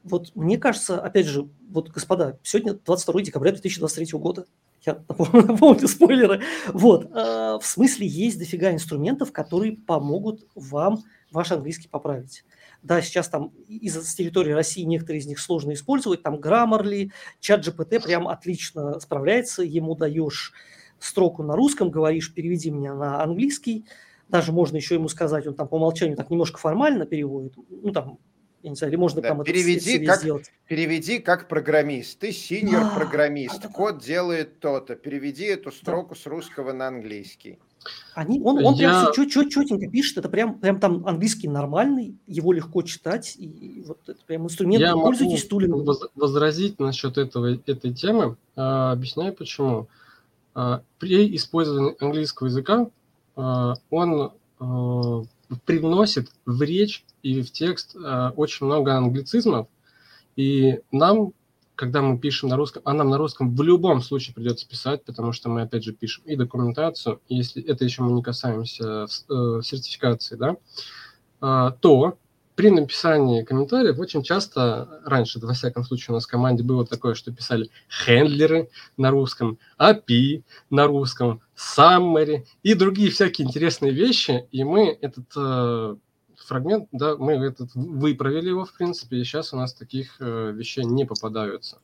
Вот 0.02 0.32
мне 0.34 0.58
кажется, 0.58 1.00
опять 1.00 1.26
же, 1.26 1.48
вот, 1.70 1.90
господа, 1.90 2.38
сегодня 2.42 2.74
22 2.74 3.22
декабря 3.22 3.52
2023 3.52 4.18
года, 4.18 4.46
я 4.84 4.98
напомню 5.08 5.88
спойлеры, 5.88 6.42
вот, 6.68 7.06
э, 7.06 7.58
в 7.60 7.64
смысле 7.64 8.06
есть 8.06 8.38
дофига 8.38 8.72
инструментов, 8.72 9.32
которые 9.32 9.76
помогут 9.76 10.46
вам 10.54 11.02
ваш 11.30 11.52
английский 11.52 11.88
поправить. 11.88 12.44
Да, 12.84 13.00
сейчас 13.00 13.30
там 13.30 13.50
из 13.66 13.96
с 13.96 14.14
территории 14.14 14.52
России 14.52 14.82
некоторые 14.82 15.20
из 15.20 15.26
них 15.26 15.40
сложно 15.40 15.72
использовать, 15.72 16.22
там 16.22 16.36
Grammarly, 16.36 17.10
чат 17.40 17.66
GPT 17.66 18.02
прям 18.02 18.28
отлично 18.28 19.00
справляется, 19.00 19.62
ему 19.62 19.94
даешь 19.94 20.52
строку 20.98 21.42
на 21.42 21.56
русском, 21.56 21.90
говоришь, 21.90 22.32
переведи 22.34 22.70
меня 22.70 22.94
на 22.94 23.22
английский, 23.22 23.86
даже 24.28 24.52
можно 24.52 24.76
еще 24.76 24.96
ему 24.96 25.08
сказать, 25.08 25.46
он 25.46 25.54
там 25.54 25.66
по 25.66 25.76
умолчанию 25.76 26.16
так 26.16 26.28
немножко 26.28 26.58
формально 26.58 27.06
переводит, 27.06 27.54
ну 27.70 27.90
там, 27.90 28.18
я 28.62 28.68
не 28.68 28.76
знаю, 28.76 28.92
или 28.92 28.98
можно 28.98 29.22
да, 29.22 29.28
там 29.28 29.44
переведи 29.44 29.96
это 29.96 30.06
как, 30.06 30.20
сделать. 30.20 30.52
Переведи 30.68 31.20
как 31.20 31.48
программист, 31.48 32.18
ты 32.18 32.32
синьор 32.32 32.94
программист, 32.94 33.62
да, 33.62 33.68
код 33.68 34.02
делает 34.02 34.60
то-то, 34.60 34.94
переведи 34.94 35.44
эту 35.44 35.72
строку 35.72 36.14
да. 36.14 36.20
с 36.20 36.26
русского 36.26 36.74
на 36.74 36.88
английский. 36.88 37.58
Они, 38.14 38.40
он, 38.40 38.64
он 38.64 38.74
я... 38.74 39.10
прям 39.12 39.12
все 39.12 39.44
четенько 39.48 39.88
пишет, 39.88 40.18
это 40.18 40.28
прям, 40.28 40.58
прям 40.58 40.78
там 40.78 41.06
английский 41.06 41.48
нормальный, 41.48 42.16
его 42.26 42.52
легко 42.52 42.82
читать, 42.82 43.34
и 43.36 43.84
вот 43.86 43.98
это 44.06 44.18
прям 44.26 44.44
инструмент, 44.44 44.80
я 44.80 44.92
пользуйтесь 44.92 45.46
тулингом. 45.46 45.84
Воз, 45.84 46.02
возразить 46.14 46.78
насчет 46.78 47.18
этого, 47.18 47.58
этой 47.66 47.92
темы, 47.92 48.36
а, 48.56 48.92
объясняю 48.92 49.34
почему. 49.34 49.88
А, 50.54 50.82
при 50.98 51.34
использовании 51.34 51.96
английского 52.00 52.46
языка 52.46 52.88
а, 53.36 53.74
он 53.90 54.32
а, 54.60 55.22
привносит 55.64 56.28
в 56.46 56.62
речь 56.62 57.04
и 57.22 57.42
в 57.42 57.50
текст 57.50 57.96
а, 57.96 58.32
очень 58.36 58.66
много 58.66 58.96
англицизмов, 58.96 59.66
и 60.36 60.80
нам 60.92 61.32
когда 61.76 62.02
мы 62.02 62.18
пишем 62.18 62.48
на 62.48 62.56
русском, 62.56 62.82
а 62.84 62.92
нам 62.92 63.10
на 63.10 63.18
русском 63.18 63.54
в 63.54 63.62
любом 63.62 64.00
случае 64.00 64.34
придется 64.34 64.68
писать, 64.68 65.04
потому 65.04 65.32
что 65.32 65.48
мы, 65.48 65.62
опять 65.62 65.84
же, 65.84 65.92
пишем 65.92 66.24
и 66.24 66.36
документацию, 66.36 67.20
если 67.28 67.62
это 67.62 67.84
еще 67.84 68.02
мы 68.02 68.12
не 68.12 68.22
касаемся 68.22 69.04
э, 69.04 69.60
сертификации, 69.62 70.36
да, 70.36 70.56
э, 71.42 71.72
то 71.80 72.18
при 72.54 72.70
написании 72.70 73.42
комментариев 73.42 73.98
очень 73.98 74.22
часто, 74.22 75.00
раньше, 75.04 75.40
во 75.40 75.54
всяком 75.54 75.84
случае, 75.84 76.12
у 76.12 76.14
нас 76.14 76.24
в 76.24 76.30
команде 76.30 76.62
было 76.62 76.86
такое, 76.86 77.14
что 77.14 77.32
писали 77.32 77.68
хендлеры 77.88 78.68
на 78.96 79.10
русском, 79.10 79.58
API 79.78 80.44
на 80.70 80.86
русском, 80.86 81.40
summary 81.56 82.44
и 82.62 82.74
другие 82.74 83.10
всякие 83.10 83.48
интересные 83.48 83.92
вещи, 83.92 84.46
и 84.52 84.62
мы 84.62 84.96
этот 85.00 85.26
э, 85.36 85.96
фрагмент, 86.44 86.88
да, 86.92 87.16
мы 87.16 87.34
этот 87.34 87.74
выправили 87.74 88.48
его, 88.48 88.64
в 88.64 88.72
принципе, 88.74 89.18
и 89.18 89.24
сейчас 89.24 89.52
у 89.52 89.56
нас 89.56 89.74
таких 89.74 90.16
э, 90.20 90.52
вещей 90.52 90.84
не 90.84 91.04
попадаются. 91.04 91.78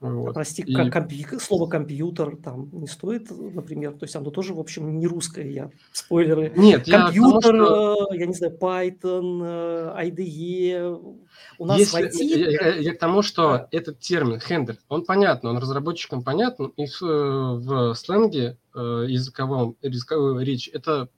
Вот. 0.00 0.34
Прости, 0.34 0.62
и... 0.62 0.74
как 0.74 0.92
компи... 0.92 1.26
слово 1.40 1.66
компьютер 1.66 2.36
там 2.36 2.68
не 2.72 2.86
стоит, 2.86 3.30
например, 3.30 3.92
то 3.92 4.04
есть 4.04 4.14
оно 4.16 4.30
тоже, 4.30 4.52
в 4.52 4.60
общем, 4.60 4.98
не 4.98 5.06
русское, 5.06 5.50
я 5.50 5.70
спойлеры. 5.92 6.52
Нет, 6.56 6.86
компьютер, 6.86 7.54
я, 7.54 7.64
что... 7.64 8.08
Э, 8.12 8.18
я 8.18 8.26
не 8.26 8.34
знаю, 8.34 8.58
Python, 8.60 9.42
э, 9.42 10.08
IDE, 10.08 11.16
у 11.58 11.64
нас 11.64 11.78
Если, 11.78 12.02
в 12.02 12.06
IT... 12.06 12.22
Я, 12.22 12.50
я, 12.50 12.74
я 12.74 12.94
к 12.94 12.98
тому, 12.98 13.22
что 13.22 13.52
да. 13.52 13.68
этот 13.70 14.00
термин 14.00 14.40
хендер, 14.40 14.76
он 14.88 15.04
понятен, 15.04 15.48
он 15.48 15.58
разработчикам 15.58 16.22
понятен, 16.22 16.66
и 16.76 16.86
в, 16.86 17.00
в 17.00 17.94
сленге 17.94 18.58
языковом, 18.74 19.76
языковой 19.80 20.44
речь 20.44 20.68
это 20.72 21.08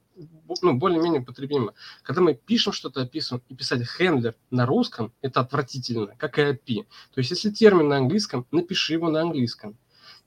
ну, 0.63 0.75
более-менее 0.75 1.21
употребимо. 1.21 1.75
Когда 2.03 2.21
мы 2.23 2.35
пишем 2.35 2.73
что-то, 2.73 3.03
описываем, 3.03 3.43
и 3.49 3.55
писать 3.55 3.87
хендлер 3.87 4.35
на 4.51 4.67
русском, 4.67 5.13
это 5.23 5.41
отвратительно, 5.41 6.15
как 6.17 6.39
и 6.39 6.43
API. 6.43 6.85
То 7.15 7.19
есть, 7.19 7.31
если 7.31 7.51
термин 7.51 7.89
на 7.89 7.99
английском, 7.99 8.47
напиши 8.51 8.95
его 8.95 9.11
на 9.11 9.23
английском. 9.23 9.77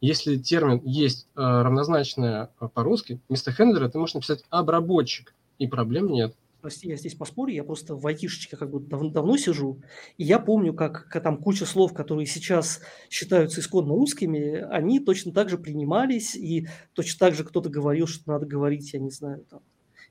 Если 0.02 0.38
термин 0.38 0.82
есть 0.86 1.28
э, 1.36 1.42
равнозначное 1.42 2.52
э, 2.60 2.70
по-русски, 2.74 3.20
вместо 3.28 3.52
хендлера 3.52 3.90
ты 3.90 3.98
можешь 4.00 4.16
написать 4.16 4.46
обработчик, 4.50 5.34
и 5.58 5.68
проблем 5.68 6.08
нет. 6.08 6.36
Прости, 6.62 6.90
я 6.90 6.98
здесь 6.98 7.16
поспорю, 7.16 7.54
я 7.54 7.64
просто 7.64 7.96
в 7.96 8.06
айтишечке 8.06 8.58
как 8.58 8.70
бы 8.70 8.82
дав- 8.82 9.14
давно 9.14 9.38
сижу, 9.38 9.82
и 10.18 10.26
я 10.26 10.40
помню, 10.40 10.74
как, 10.74 11.08
как 11.08 11.24
там 11.24 11.38
куча 11.38 11.66
слов, 11.66 11.94
которые 11.94 12.26
сейчас 12.26 12.82
считаются 13.10 13.62
исконно 13.62 13.94
русскими, 13.94 14.66
они 14.70 15.00
точно 15.00 15.32
так 15.32 15.50
же 15.50 15.58
принимались, 15.58 16.36
и 16.36 16.68
точно 16.94 17.20
так 17.20 17.36
же 17.36 17.46
кто-то 17.46 17.70
говорил, 17.70 18.08
что 18.08 18.30
надо 18.30 18.46
говорить, 18.46 18.92
я 18.94 19.00
не 19.00 19.10
знаю, 19.10 19.46
там, 19.50 19.62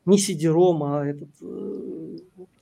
не 0.09 0.19
CD-ROM, 0.19 0.79
а 0.83 1.07
этот... 1.07 1.29
Э, 1.41 2.17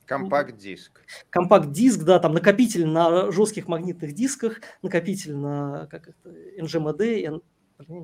Компакт-диск. 0.05 1.01
Компакт-диск, 1.29 2.03
да, 2.03 2.19
там 2.19 2.33
накопитель 2.33 2.87
на 2.87 3.31
жестких 3.31 3.67
магнитных 3.67 4.13
дисках, 4.13 4.61
накопитель 4.81 5.35
на 5.35 5.87
как 5.87 6.07
это, 6.09 6.29
NGMD, 6.59 7.41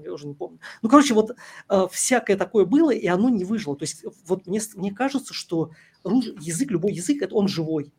я 0.03 0.13
уже 0.13 0.27
не 0.27 0.33
помню. 0.33 0.59
Ну, 0.81 0.89
короче, 0.89 1.13
вот 1.13 1.35
э, 1.69 1.87
всякое 1.91 2.37
такое 2.37 2.65
было, 2.65 2.91
и 2.91 3.07
оно 3.07 3.29
не 3.29 3.43
выжило. 3.43 3.75
То 3.75 3.83
есть 3.83 4.05
вот 4.25 4.45
мне, 4.47 4.61
мне 4.75 4.91
кажется, 4.91 5.33
что 5.33 5.71
язык, 6.03 6.71
любой 6.71 6.93
язык, 6.93 7.21
это 7.21 7.35
он 7.35 7.47
живой. 7.47 7.91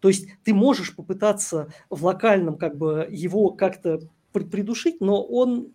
То 0.00 0.08
есть 0.08 0.28
ты 0.42 0.52
можешь 0.52 0.94
попытаться 0.94 1.72
в 1.88 2.04
локальном 2.04 2.58
как 2.58 2.76
бы 2.76 3.06
его 3.10 3.50
как-то 3.50 4.00
придушить, 4.32 5.00
но 5.00 5.22
он 5.22 5.72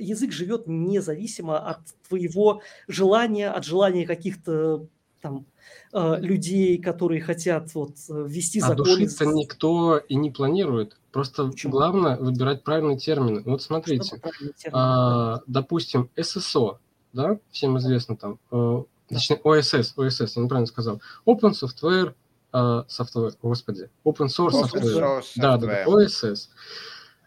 язык 0.00 0.32
живет 0.32 0.66
независимо 0.66 1.58
от 1.58 1.80
твоего 2.08 2.62
желания, 2.88 3.50
от 3.50 3.64
желания 3.64 4.06
каких-то 4.06 4.86
там 5.24 5.46
э, 5.92 6.20
людей, 6.20 6.76
которые 6.78 7.22
хотят 7.22 7.74
вот 7.74 7.96
ввести 8.08 8.60
а 8.60 8.68
законы. 8.68 8.82
А 8.82 8.84
душиться 8.84 9.24
никто 9.24 9.96
и 9.96 10.14
не 10.16 10.30
планирует. 10.30 10.98
Просто 11.10 11.46
Почему? 11.46 11.72
главное 11.72 12.18
выбирать 12.18 12.62
правильные 12.62 12.98
термины. 12.98 13.42
Вот 13.46 13.62
смотрите, 13.62 14.20
а, 14.70 15.40
допустим, 15.46 16.10
ССО, 16.20 16.78
да, 17.14 17.38
всем 17.50 17.78
известно 17.78 18.16
там, 18.16 18.38
э, 18.50 18.82
точнее, 19.08 19.40
ОСС, 19.42 19.94
ОСС, 19.96 20.36
я 20.36 20.42
неправильно 20.42 20.66
сказал, 20.66 21.00
Open 21.26 21.52
Software, 21.52 22.14
э, 22.52 22.82
software, 22.88 23.32
господи, 23.40 23.88
Open 24.04 24.26
Source 24.26 24.50
Open 24.50 24.70
Software, 24.72 25.20
source 25.20 25.32
да, 25.36 25.56
да, 25.56 25.84
ОСС. 25.86 26.50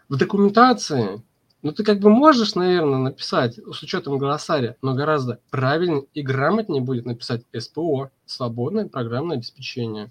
В 0.08 0.16
документации 0.16 1.22
ну, 1.62 1.72
ты 1.72 1.82
как 1.82 1.98
бы 1.98 2.08
можешь, 2.10 2.54
наверное, 2.54 2.98
написать 2.98 3.56
с 3.56 3.82
учетом 3.82 4.18
глоссария, 4.18 4.76
но 4.80 4.94
гораздо 4.94 5.40
правильнее 5.50 6.04
и 6.14 6.22
грамотнее 6.22 6.82
будет 6.82 7.04
написать 7.04 7.42
СПО, 7.56 8.10
свободное 8.26 8.86
программное 8.86 9.36
обеспечение. 9.36 10.10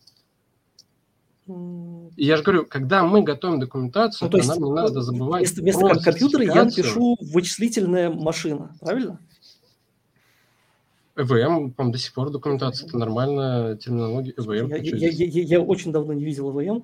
И 1.48 2.26
я 2.26 2.36
же 2.36 2.43
говорю, 2.43 2.66
когда 2.66 3.04
мы 3.04 3.24
готовим 3.24 3.62
документацию, 3.62 4.28
ну, 4.28 4.32
то 4.32 4.38
есть, 4.38 4.50
нам 4.50 4.62
не 4.62 4.72
надо 4.72 5.02
забывать 5.02 5.50
Вместо, 5.54 5.62
вместо 5.86 6.04
компьютера 6.04 6.43
я 6.43 6.66
напишу 6.66 7.18
вычислительная 7.22 8.10
машина, 8.10 8.76
правильно? 8.82 9.20
ЭВМ, 11.16 11.72
по 11.72 11.86
до 11.86 11.98
сих 11.98 12.14
пор 12.14 12.30
документация, 12.30 12.88
это 12.88 12.98
нормальная 12.98 13.78
терминология 13.78 14.34
ЭВМ. 14.38 14.70
Я, 14.70 14.78
я, 14.78 15.10
я, 15.10 15.26
я, 15.26 15.43
я 15.43 15.62
очень 15.62 15.93
давно 15.93 16.12
не 16.12 16.26
видел 16.26 16.52
ЭВМ. 16.52 16.84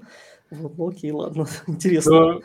Вот, 0.49 0.77
ну 0.77 0.89
окей, 0.89 1.11
ладно, 1.11 1.47
интересно. 1.67 2.11
Но 2.11 2.41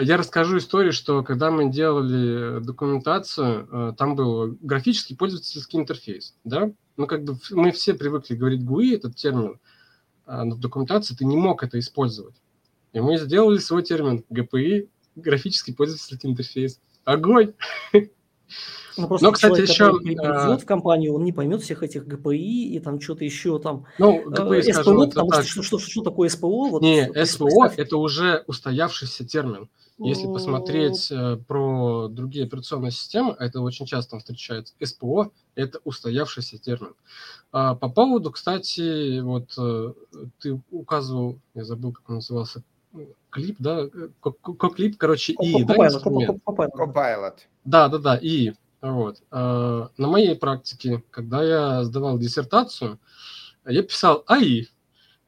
я 0.00 0.16
расскажу 0.16 0.58
историю, 0.58 0.92
что 0.92 1.22
когда 1.22 1.50
мы 1.50 1.70
делали 1.70 2.62
документацию, 2.64 3.68
э, 3.70 3.92
там 3.96 4.16
был 4.16 4.56
графический 4.60 5.16
пользовательский 5.16 5.78
интерфейс, 5.78 6.34
да? 6.44 6.72
Ну, 6.96 7.06
как 7.06 7.24
бы 7.24 7.36
мы 7.50 7.70
все 7.72 7.94
привыкли 7.94 8.34
говорить 8.34 8.62
GUI, 8.62 8.94
этот 8.96 9.16
термин, 9.16 9.58
а, 10.26 10.44
но 10.44 10.54
в 10.54 10.60
документации 10.60 11.14
ты 11.14 11.24
не 11.24 11.36
мог 11.36 11.62
это 11.62 11.78
использовать. 11.78 12.34
И 12.92 13.00
мы 13.00 13.18
сделали 13.18 13.58
свой 13.58 13.82
термин 13.82 14.24
GPI, 14.30 14.88
графический 15.16 15.74
пользовательский 15.74 16.30
интерфейс. 16.30 16.80
Огонь! 17.04 17.54
Ну, 18.96 19.08
просто 19.08 19.26
Но, 19.26 19.32
кстати, 19.32 19.66
человек, 19.66 20.00
еще... 20.00 20.04
придет 20.04 20.24
а... 20.24 20.56
в 20.56 20.64
компанию, 20.64 21.14
он 21.14 21.24
не 21.24 21.32
поймет 21.32 21.62
всех 21.62 21.82
этих 21.82 22.06
ГПИ 22.06 22.74
и 22.74 22.80
там 22.80 23.00
что-то 23.00 23.24
еще 23.24 23.58
там. 23.58 23.86
Ну, 23.98 24.22
ГПИ, 24.30 24.70
э, 24.70 24.72
СПО, 24.72 25.06
потому 25.06 25.30
так. 25.30 25.44
что, 25.44 25.62
что, 25.62 25.78
что, 25.78 25.90
что 25.90 26.02
такое 26.02 26.28
СПО? 26.28 26.68
Вот, 26.68 26.82
не, 26.82 27.10
СПО– 27.24 27.66
это 27.76 27.96
уже 27.96 28.44
устоявшийся 28.46 29.26
термин. 29.26 29.68
Если 29.98 30.26
посмотреть 30.26 31.08
э, 31.12 31.36
про 31.46 32.08
другие 32.08 32.46
операционные 32.46 32.90
системы, 32.90 33.36
это 33.38 33.60
очень 33.60 33.86
часто 33.86 34.18
встречается. 34.18 34.74
СПО– 34.82 35.30
это 35.54 35.80
устоявшийся 35.84 36.58
термин. 36.58 36.94
А 37.52 37.76
по 37.76 37.88
поводу, 37.88 38.32
кстати, 38.32 39.20
вот 39.20 39.54
э, 39.56 39.92
ты 40.40 40.60
указывал, 40.72 41.38
я 41.54 41.64
забыл, 41.64 41.92
как 41.92 42.08
он 42.08 42.16
назывался, 42.16 42.64
клип, 43.30 43.56
да, 43.58 43.88
клип, 44.74 44.96
короче, 44.96 45.32
и, 45.32 45.64
да, 45.64 45.74
инструмент. 45.74 46.40
Copilot. 46.46 47.38
Да, 47.64 47.88
да, 47.88 47.98
да, 47.98 48.16
и 48.16 48.52
вот. 48.80 49.22
А, 49.30 49.88
на 49.96 50.08
моей 50.08 50.36
практике, 50.36 51.02
когда 51.10 51.42
я 51.42 51.84
сдавал 51.84 52.18
диссертацию, 52.18 52.98
я 53.66 53.82
писал 53.82 54.24
АИ, 54.26 54.66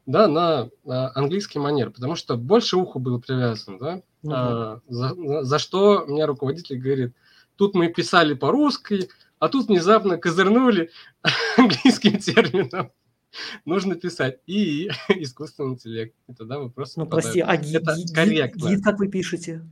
да, 0.05 0.29
на 0.29 0.71
английский 1.15 1.59
манер, 1.59 1.91
потому 1.91 2.17
что 2.17 2.37
больше 2.37 2.77
уху 2.77 2.99
был 2.99 3.21
привязан, 3.21 3.79
да, 3.79 4.03
угу. 4.23 4.33
а, 4.35 4.81
за, 4.89 5.43
за 5.45 5.59
что 5.59 6.05
меня 6.07 6.27
руководитель 6.27 6.79
говорит, 6.79 7.15
тут 7.57 7.75
мы 7.75 7.89
писали 7.89 8.35
по-русски, 8.35 9.09
а 9.39 9.49
тут 9.49 9.69
внезапно 9.69 10.19
козырнули 10.19 10.91
английским 11.57 12.19
термином. 12.19 12.93
Нужно 13.65 13.95
писать 13.95 14.41
и 14.47 14.89
искусственный 15.09 15.71
интеллект. 15.71 16.15
И 16.29 16.35
тогда 16.35 16.59
вопрос 16.59 16.97
Ну, 16.97 17.07
прости, 17.07 17.41
а 17.41 17.57
гид, 17.57 17.83
это 17.83 17.97
гид, 17.97 18.15
корректно. 18.15 18.69
гид 18.69 18.85
как 18.85 18.99
вы 18.99 19.09
пишете? 19.09 19.67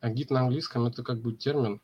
А 0.00 0.10
гид 0.10 0.30
на 0.30 0.40
английском 0.40 0.86
это 0.86 1.02
как 1.02 1.20
бы 1.20 1.32
термин. 1.32 1.80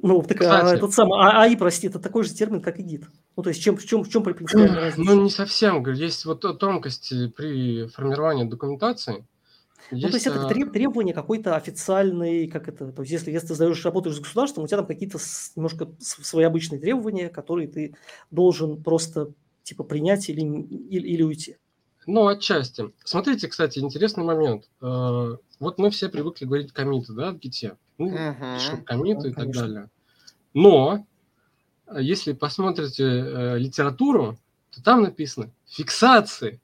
Ну, 0.00 0.20
так, 0.22 0.38
а, 0.38 0.44
Кстати, 0.44 0.74
а, 0.74 0.76
этот 0.76 0.92
самый 0.92 1.20
а, 1.20 1.42
АИ, 1.42 1.54
прости, 1.54 1.86
это 1.86 2.00
такой 2.00 2.24
же 2.24 2.34
термин, 2.34 2.60
как 2.60 2.80
и 2.80 2.82
гид. 2.82 3.04
Ну, 3.36 3.42
то 3.44 3.50
есть, 3.50 3.62
чем, 3.62 3.76
в 3.76 3.84
чем, 3.84 4.02
в 4.02 4.08
чем 4.08 4.24
принципиальная 4.24 4.80
разница? 4.80 5.10
Ну, 5.10 5.22
не 5.22 5.30
совсем. 5.30 5.84
Есть 5.92 6.24
вот 6.24 6.40
тонкости 6.58 7.28
при 7.28 7.86
формировании 7.86 8.44
документации. 8.44 9.24
Есть, 9.92 10.04
ну, 10.04 10.10
то 10.10 10.16
есть 10.16 10.26
это 10.26 10.46
а 10.46 10.48
требование 10.48 11.14
какой-то 11.14 11.54
официальной, 11.54 12.48
как 12.48 12.68
это, 12.68 12.92
то 12.92 13.02
есть 13.02 13.12
если, 13.12 13.30
если 13.30 13.48
ты 13.48 13.54
сдаешь, 13.54 13.84
работаешь 13.84 14.16
с 14.16 14.20
государством, 14.20 14.64
у 14.64 14.66
тебя 14.66 14.78
там 14.78 14.86
какие-то 14.86 15.18
немножко 15.54 15.90
свои 16.00 16.44
обычные 16.44 16.80
требования, 16.80 17.28
которые 17.28 17.68
ты 17.68 17.94
должен 18.30 18.82
просто 18.82 19.32
типа 19.62 19.84
принять 19.84 20.28
или, 20.28 20.40
или, 20.40 21.08
или 21.08 21.22
уйти. 21.22 21.56
Ну, 22.06 22.26
отчасти. 22.26 22.92
Смотрите, 23.04 23.48
кстати, 23.48 23.78
интересный 23.78 24.24
момент. 24.24 24.68
Э, 24.80 25.36
вот 25.60 25.78
мы 25.78 25.90
все 25.90 26.08
привыкли 26.08 26.46
говорить 26.46 26.72
комиты, 26.72 27.12
да, 27.12 27.30
в 27.30 27.38
гите. 27.38 27.76
Ну, 27.98 28.12
uh-huh. 28.12 28.56
пишем 28.56 28.84
комиты 28.84 29.22
ну, 29.22 29.28
и 29.28 29.32
так 29.32 29.50
далее. 29.52 29.90
Но 30.54 31.06
если 31.94 32.32
посмотрите 32.32 33.04
э, 33.04 33.58
литературу, 33.58 34.38
то 34.70 34.82
там 34.82 35.02
написано 35.02 35.50
фиксации. 35.66 36.60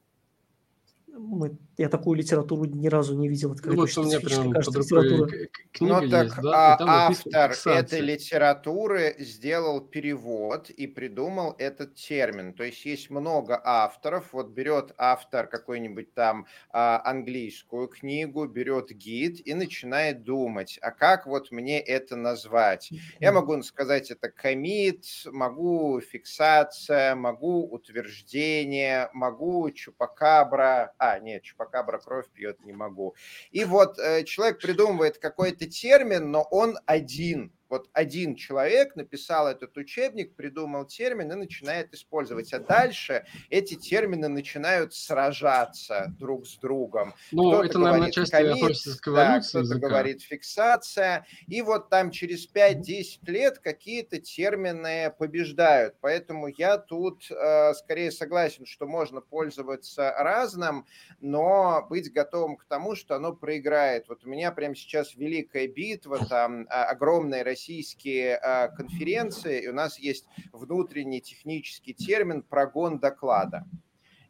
Мы 1.07 1.57
я 1.79 1.89
такую 1.89 2.16
литературу 2.16 2.64
ни 2.64 2.89
разу 2.89 3.16
не 3.16 3.29
видел. 3.29 3.55
Это 3.55 3.70
ну, 3.70 3.76
вот 3.76 3.97
у 3.97 4.03
меня 4.03 4.18
прям 4.18 4.51
кажется, 4.51 4.81
литература. 4.81 5.31
книга 5.70 6.01
ну, 6.01 6.11
так, 6.11 6.24
есть, 6.24 6.43
да? 6.43 6.76
А 6.81 7.07
автор 7.07 7.55
этой 7.66 8.01
литературы 8.01 9.14
сделал 9.20 9.81
перевод 9.81 10.70
и 10.70 10.89
придумал 10.89 11.55
этот 11.57 11.95
термин. 11.95 12.53
То 12.53 12.64
есть 12.64 12.85
есть 12.85 13.11
много 13.11 13.61
авторов. 13.64 14.33
Вот 14.33 14.49
берет 14.49 14.93
автор 14.99 15.47
какой-нибудь 15.47 16.14
там 16.14 16.47
а, 16.72 17.01
английскую 17.05 17.87
книгу, 17.87 18.49
берет 18.49 18.91
гид 18.91 19.47
и 19.47 19.55
начинает 19.55 20.24
думать, 20.24 20.81
а 20.83 20.91
как 20.91 21.26
вот 21.26 21.53
мне 21.53 21.81
это 21.81 22.16
назвать? 22.16 22.91
Я 23.20 23.31
могу 23.31 23.62
сказать, 23.62 24.11
это 24.11 24.33
комит, 24.33 25.05
могу 25.26 26.01
фиксация, 26.01 27.14
могу 27.14 27.68
утверждение, 27.68 29.11
могу 29.12 29.70
чупакабра. 29.70 30.93
А, 30.99 31.20
нет, 31.20 31.45
чупакабра 31.45 31.68
пока 31.69 31.99
кровь 31.99 32.29
пьет, 32.33 32.64
не 32.64 32.73
могу. 32.73 33.14
И 33.51 33.64
вот 33.64 33.99
э, 33.99 34.25
человек 34.25 34.61
придумывает 34.61 35.19
какой-то 35.19 35.66
термин, 35.66 36.31
но 36.31 36.43
он 36.43 36.79
один 36.87 37.53
вот 37.69 37.89
один 37.93 38.35
человек 38.35 38.97
написал 38.97 39.49
этот 39.49 39.77
учебник, 39.77 40.35
придумал 40.35 40.87
термин 40.87 41.33
и 41.33 41.35
начинает 41.35 41.93
использовать. 41.93 42.53
А 42.53 42.59
дальше 42.59 43.27
эти 43.51 43.75
термины 43.75 44.29
начинают 44.29 44.95
сражаться 44.95 46.14
друг 46.19 46.47
с 46.47 46.57
другом. 46.57 47.14
Ну, 47.33 47.51
кто-то 47.51 47.66
это, 47.66 47.79
наверное, 47.79 48.11
часть 48.11 48.33
относится 48.33 48.99
к 48.99 49.12
да, 49.12 49.41
кто-то 49.41 49.79
говорит 49.79 50.23
фиксация. 50.23 51.27
И 51.47 51.62
вот 51.62 51.91
там 51.91 52.11
через 52.11 52.49
5-10 52.51 53.19
лет 53.27 53.59
какие-то 53.59 54.19
термины 54.19 55.12
побеждают. 55.19 55.95
Поэтому 56.01 56.49
я 56.49 56.79
тут 56.79 57.31
э, 57.31 57.75
скорее 57.75 58.11
согласен, 58.11 58.66
что 58.66 58.87
можно 58.87 59.21
пользоваться 59.21 60.14
разным, 60.19 60.87
но 61.21 61.87
быть 61.89 62.12
готовым 62.12 62.57
к 62.57 62.64
тому, 62.64 62.95
что 62.95 63.16
оно 63.16 63.35
проиграет. 63.35 64.09
Вот 64.09 64.25
у 64.25 64.29
меня 64.29 64.53
прямо 64.53 64.75
сейчас 64.75 65.14
великая 65.14 65.69
битва, 65.69 66.25
там 66.27 66.66
а, 66.71 66.85
огромная 66.85 67.43
российские 67.59 68.37
а, 68.37 68.69
конференции, 68.69 69.65
и 69.65 69.69
у 69.69 69.73
нас 69.73 69.99
есть 69.99 70.27
внутренний 70.53 71.21
технический 71.21 71.93
термин 71.93 72.43
прогон 72.43 73.01
доклада. 73.01 73.67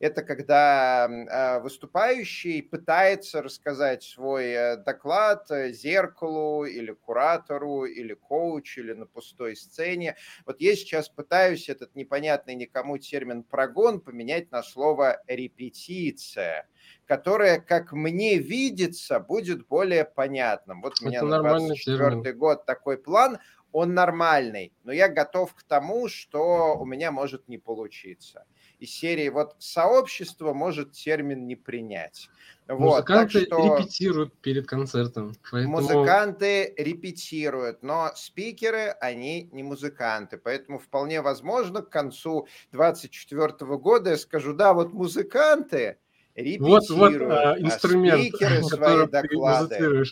Это 0.01 0.22
когда 0.22 1.05
а, 1.05 1.61
выступающий 1.61 2.62
пытается 2.62 3.43
рассказать 3.43 4.03
свой 4.03 4.47
э, 4.47 4.76
доклад 4.76 5.51
э, 5.51 5.72
зеркалу 5.72 6.64
или 6.64 6.93
куратору, 6.93 7.85
или 7.85 8.14
коучу, 8.14 8.81
или 8.81 8.93
на 8.95 9.07
пустой 9.07 9.57
сцене. 9.57 10.16
Вот 10.47 10.61
я 10.61 10.74
сейчас 10.74 11.09
пытаюсь 11.11 11.68
этот 11.68 11.97
непонятный 11.97 12.55
никому 12.55 12.97
термин 12.97 13.43
прогон 13.43 14.01
поменять 14.01 14.51
на 14.53 14.62
слово 14.62 15.20
репетиция 15.26 16.66
которое, 17.09 17.59
как 17.59 17.92
мне 17.92 18.36
видится, 18.36 19.18
будет 19.18 19.66
более 19.66 20.04
понятным. 20.04 20.82
Вот 20.82 21.00
у 21.00 21.06
меня 21.06 21.22
на 21.22 21.42
24 21.42 22.34
год 22.34 22.66
такой 22.66 22.98
план, 22.98 23.38
он 23.72 23.94
нормальный, 23.94 24.72
но 24.84 24.92
я 24.92 25.09
готов 25.09 25.54
к 25.54 25.62
тому, 25.62 26.09
что 26.09 26.76
у 26.78 26.84
меня 26.84 27.11
может 27.11 27.48
не 27.48 27.59
получиться. 27.59 28.44
Из 28.78 28.90
серии 28.90 29.28
вот 29.28 29.56
сообщество 29.59 30.52
может 30.52 30.92
термин 30.92 31.46
не 31.46 31.56
принять. 31.56 32.28
Музыканты 32.68 33.40
вот, 33.40 33.46
что 33.46 33.78
репетируют 33.78 34.38
перед 34.40 34.66
концертом. 34.66 35.34
Поэтому... 35.50 35.80
Музыканты 35.80 36.74
репетируют, 36.76 37.82
но 37.82 38.11
спикеры, 38.14 38.94
они 39.00 39.48
не 39.52 39.62
музыканты. 39.62 40.36
Поэтому 40.36 40.78
вполне 40.78 41.22
возможно 41.22 41.80
к 41.80 41.88
концу 41.88 42.46
2024 42.72 43.76
года 43.78 44.11
я 44.11 44.16
скажу, 44.18 44.52
да, 44.52 44.74
вот 44.74 44.92
музыканты, 44.92 45.98
репетируют, 46.39 46.89
вот, 46.91 47.12
вот, 47.12 47.30
а, 47.30 47.57
инструмент, 47.59 48.20
а 48.20 48.36
спикеры 48.36 48.62
свои 48.62 49.07
доклады 49.07 50.05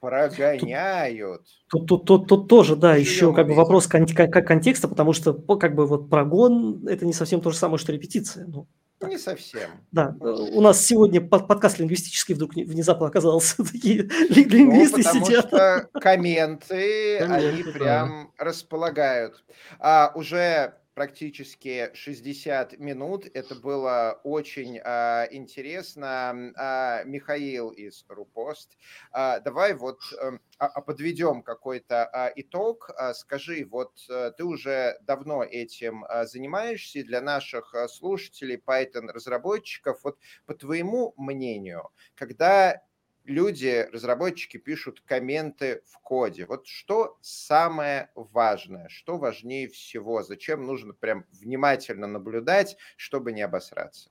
прогоняют. 0.00 1.42
Тут, 1.68 1.86
тут, 1.86 2.04
тут, 2.04 2.26
тут 2.26 2.48
тоже, 2.48 2.74
да, 2.74 2.96
еще 2.96 3.32
как 3.32 3.46
бы 3.46 3.54
вопрос 3.54 3.86
кон- 3.86 4.06
кон- 4.06 4.30
контекста, 4.30 4.88
потому 4.88 5.12
что 5.12 5.32
как 5.32 5.74
бы 5.74 5.86
вот 5.86 6.10
прогон– 6.10 6.86
это 6.88 7.06
не 7.06 7.12
совсем 7.12 7.40
то 7.40 7.50
же 7.50 7.56
самое, 7.56 7.78
что 7.78 7.92
репетиция. 7.92 8.46
Ну, 8.46 8.66
не 9.06 9.18
совсем. 9.18 9.70
Да, 9.90 10.14
у 10.20 10.60
нас 10.60 10.84
сегодня 10.84 11.20
подкаст 11.20 11.78
лингвистический 11.78 12.34
вдруг 12.34 12.54
внезапно 12.54 13.06
оказался. 13.06 13.64
Такие 13.72 14.08
лингвисты 14.28 14.98
ну, 14.98 15.04
потому 15.04 15.26
сидят. 15.26 15.46
что 15.46 15.88
комменты, 15.94 17.18
они 17.18 17.62
прям 17.62 18.32
располагают. 18.38 19.44
А, 19.78 20.12
уже 20.14 20.74
практически 20.94 21.90
60 21.94 22.78
минут. 22.78 23.26
Это 23.34 23.54
было 23.54 24.20
очень 24.24 24.78
а, 24.84 25.26
интересно. 25.30 26.52
А, 26.56 27.02
Михаил 27.04 27.70
из 27.70 28.04
Рупост, 28.08 28.76
а, 29.10 29.40
давай 29.40 29.74
вот 29.74 30.00
эм, 30.20 30.40
а, 30.58 30.66
а, 30.66 30.80
подведем 30.82 31.42
какой-то 31.42 32.04
а, 32.04 32.32
итог. 32.36 32.90
А, 32.96 33.14
скажи, 33.14 33.64
вот 33.70 33.92
а, 34.10 34.30
ты 34.32 34.44
уже 34.44 34.98
давно 35.02 35.42
этим 35.44 36.04
а, 36.04 36.26
занимаешься, 36.26 37.02
для 37.04 37.20
наших 37.20 37.74
а, 37.74 37.88
слушателей, 37.88 38.56
Python-разработчиков, 38.56 40.00
вот 40.04 40.18
по 40.46 40.54
твоему 40.54 41.14
мнению, 41.16 41.90
когда 42.14 42.82
люди, 43.24 43.88
разработчики 43.92 44.56
пишут 44.56 45.00
комменты 45.04 45.82
в 45.86 45.98
коде. 46.00 46.46
Вот 46.46 46.66
что 46.66 47.18
самое 47.20 48.10
важное, 48.14 48.88
что 48.88 49.18
важнее 49.18 49.68
всего, 49.68 50.22
зачем 50.22 50.66
нужно 50.66 50.92
прям 50.92 51.24
внимательно 51.32 52.06
наблюдать, 52.06 52.76
чтобы 52.96 53.32
не 53.32 53.42
обосраться? 53.42 54.10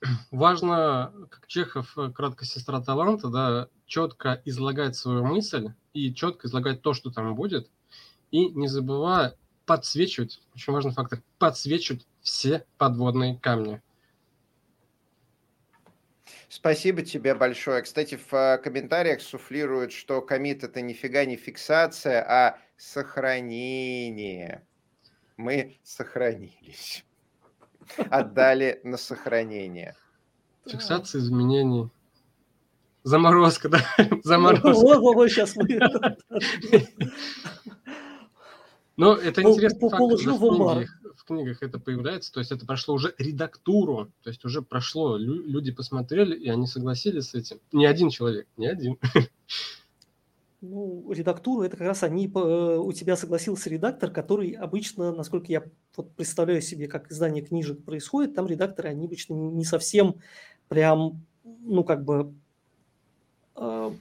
Важно, 0.30 1.12
как 1.30 1.46
Чехов, 1.46 1.96
э, 1.98 2.10
краткая 2.10 2.46
сестра 2.46 2.80
таланта, 2.80 3.28
да, 3.28 3.68
четко 3.86 4.42
излагать 4.44 4.96
свою 4.96 5.24
мысль 5.24 5.72
и 5.92 6.12
четко 6.14 6.46
излагать 6.46 6.82
то, 6.82 6.94
что 6.94 7.10
там 7.10 7.34
будет, 7.34 7.70
и 8.30 8.48
не 8.48 8.68
забывая 8.68 9.36
подсвечивать, 9.66 10.40
очень 10.54 10.72
важный 10.72 10.92
фактор, 10.92 11.22
подсвечивать 11.38 12.06
все 12.20 12.66
подводные 12.76 13.38
камни. 13.38 13.80
Спасибо 16.54 17.02
тебе 17.02 17.34
большое. 17.34 17.82
Кстати, 17.82 18.16
в 18.16 18.32
э, 18.32 18.58
комментариях 18.58 19.20
суфлируют, 19.20 19.90
что 19.90 20.22
комит 20.22 20.62
это 20.62 20.82
нифига 20.82 21.24
не 21.24 21.34
фиксация, 21.34 22.22
а 22.22 22.58
сохранение. 22.76 24.64
Мы 25.36 25.80
сохранились. 25.82 27.04
Отдали 28.08 28.80
на 28.84 28.96
сохранение. 28.98 29.96
Фиксация 30.64 31.22
изменений. 31.22 31.90
Заморозка, 33.02 33.68
да? 33.68 33.80
Заморозка. 34.22 34.74
Вот, 34.74 35.00
вот, 35.00 35.28
сейчас 35.30 35.56
мы... 35.56 35.66
Но 38.96 39.14
это 39.14 39.42
интересный 39.42 39.90
факт. 39.90 39.98
Положил 39.98 40.38
в 40.38 40.44
книгах 41.24 41.62
это 41.62 41.78
появляется, 41.78 42.32
то 42.32 42.40
есть 42.40 42.52
это 42.52 42.66
прошло 42.66 42.94
уже 42.94 43.14
редактуру, 43.18 44.10
то 44.22 44.30
есть 44.30 44.44
уже 44.44 44.62
прошло, 44.62 45.16
люди 45.16 45.72
посмотрели, 45.72 46.36
и 46.36 46.48
они 46.48 46.66
согласились 46.66 47.30
с 47.30 47.34
этим. 47.34 47.58
Не 47.72 47.86
один 47.86 48.10
человек, 48.10 48.46
не 48.56 48.66
один. 48.66 48.98
Ну, 50.66 51.12
редактуру, 51.12 51.62
это 51.62 51.76
как 51.76 51.88
раз 51.88 52.02
они, 52.04 52.26
э, 52.26 52.76
у 52.78 52.90
тебя 52.94 53.16
согласился 53.16 53.68
редактор, 53.68 54.10
который 54.10 54.52
обычно, 54.52 55.12
насколько 55.12 55.52
я 55.52 55.62
вот 55.94 56.14
представляю 56.14 56.62
себе, 56.62 56.88
как 56.88 57.12
издание 57.12 57.44
книжек 57.44 57.84
происходит, 57.84 58.34
там 58.34 58.46
редакторы, 58.46 58.88
они 58.88 59.04
обычно 59.04 59.34
не 59.34 59.64
совсем 59.66 60.14
прям, 60.68 61.22
ну, 61.44 61.84
как 61.84 62.04
бы 62.06 62.32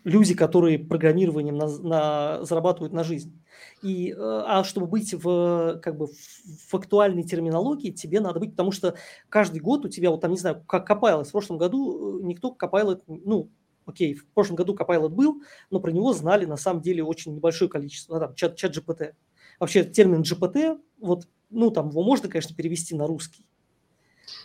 люди, 0.04 0.34
которые 0.34 0.80
программированием 0.80 1.58
на, 1.58 1.68
на, 1.68 2.43
зарабатывают 2.43 2.93
на 2.93 3.04
жизнь. 3.04 3.39
И, 3.84 4.12
э, 4.12 4.16
а 4.18 4.64
чтобы 4.64 4.88
быть 4.88 5.14
в, 5.14 5.80
как 5.82 5.97
бы, 5.97 6.08
в 6.08 6.74
актуальной 6.74 7.24
терминологии, 7.24 7.91
тебе 7.91 8.20
надо 8.20 8.39
быть, 8.39 8.51
потому 8.51 8.72
что 8.72 8.95
каждый 9.30 9.60
год 9.60 9.86
у 9.86 9.89
тебя, 9.89 10.10
вот 10.10 10.22
там, 10.22 10.32
не 10.32 10.38
знаю, 10.38 10.64
как 10.68 10.89
Copilot, 10.89 11.26
в 11.26 11.32
прошлом 11.32 11.58
году 11.58 12.20
э, 12.20 12.24
никто 12.24 12.56
Copilot, 12.60 13.01
ну, 13.08 13.49
окей, 13.86 14.16
в 14.16 14.26
прошлом 14.28 14.56
году 14.56 14.74
Copilot 14.76 15.10
был, 15.10 15.43
но 15.70 15.80
про 15.80 15.91
него 15.91 16.14
знали 16.14 16.45
на 16.45 16.58
самом 16.58 16.82
деле 16.82 17.04
очень 17.04 17.36
небольшое 17.36 17.70
количество, 17.70 18.16
ну, 18.16 18.20
там, 18.22 18.36
чат, 18.36 18.56
чат 18.56 18.76
GPT. 18.76 19.14
Вообще 19.60 19.84
термин 19.84 20.22
GPT, 20.22 20.80
вот, 20.99 21.28
ну, 21.49 21.70
там 21.70 21.89
его 21.89 22.04
можно, 22.04 22.30
конечно, 22.30 22.56
перевести 22.56 22.95
на 22.95 23.06
русский. 23.06 23.45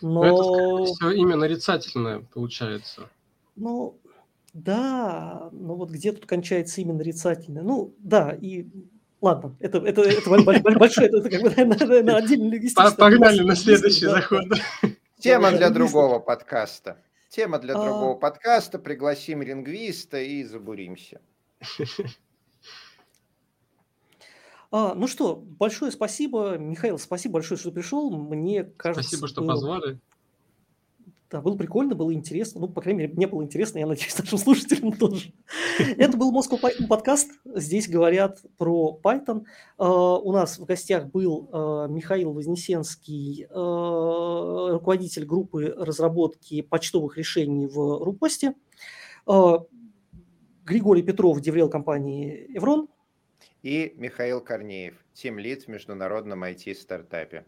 Но, 0.01 0.23
но 0.23 0.83
это, 0.83 0.93
все 0.93 1.11
имя 1.11 1.35
нарицательное 1.35 2.19
получается. 2.33 3.09
Ну, 3.55 3.97
да, 4.53 5.49
но 5.51 5.75
вот 5.75 5.91
где 5.91 6.11
тут 6.11 6.25
кончается 6.25 6.81
именно 6.81 6.97
нарицательное? 6.97 7.63
Ну, 7.63 7.93
да, 7.99 8.37
и 8.39 8.67
ладно, 9.21 9.55
это, 9.59 9.79
это, 9.79 10.01
это 10.01 10.29
большое, 10.29 11.07
это 11.07 11.29
как 11.29 11.41
бы 11.41 11.49
на, 11.65 12.03
на 12.03 12.17
отдельный 12.17 12.49
лингвистический... 12.49 12.97
Погнали 12.97 13.41
на 13.41 13.55
следующий 13.55 14.05
заход. 14.05 14.45
Тема 15.19 15.51
для 15.51 15.69
другого 15.69 16.19
подкаста. 16.19 16.97
Тема 17.29 17.59
для 17.59 17.75
а. 17.75 17.83
другого 17.83 18.15
подкаста. 18.15 18.79
Пригласим 18.79 19.41
лингвиста 19.41 20.19
и 20.19 20.43
забуримся. 20.43 21.21
А, 24.71 24.93
ну 24.93 25.07
что, 25.07 25.35
большое 25.35 25.91
спасибо. 25.91 26.59
Михаил, 26.59 26.99
спасибо 26.99 27.33
большое, 27.33 27.59
что 27.59 27.71
пришел. 27.71 28.11
Мне 28.11 28.63
кажется... 28.63 29.01
Спасибо, 29.01 29.27
что 29.27 29.43
позвали. 29.43 29.97
Да, 31.29 31.41
было 31.41 31.55
прикольно, 31.55 31.93
было 31.93 32.11
интересно. 32.11 32.61
Ну, 32.61 32.67
по 32.67 32.81
крайней 32.81 33.01
мере, 33.01 33.13
мне 33.13 33.27
было 33.27 33.43
интересно, 33.43 33.77
я 33.77 33.85
надеюсь, 33.85 34.17
нашим 34.17 34.39
слушателям 34.39 34.93
тоже. 34.93 35.31
Это 35.77 36.17
был 36.17 36.33
Moscow 36.33 36.59
Python 36.59 36.87
подкаст. 36.87 37.29
Здесь 37.45 37.87
говорят 37.87 38.39
про 38.57 38.99
Python. 39.03 39.43
Uh, 39.77 40.19
у 40.23 40.31
нас 40.31 40.57
в 40.57 40.65
гостях 40.65 41.05
был 41.05 41.47
uh, 41.51 41.87
Михаил 41.87 42.33
Вознесенский, 42.33 43.45
uh, 43.45 44.71
руководитель 44.71 45.25
группы 45.25 45.75
разработки 45.77 46.63
почтовых 46.63 47.17
решений 47.17 47.67
в 47.67 48.03
Рупосте. 48.03 48.55
Григорий 50.65 51.03
Петров, 51.03 51.39
деврел 51.41 51.69
компании 51.69 52.47
«Еврон». 52.49 52.87
И 53.61 53.93
Михаил 53.97 54.41
Корнеев, 54.41 54.95
тим-лид 55.13 55.63
в 55.63 55.67
международном 55.67 56.43
IT-стартапе. 56.43 57.45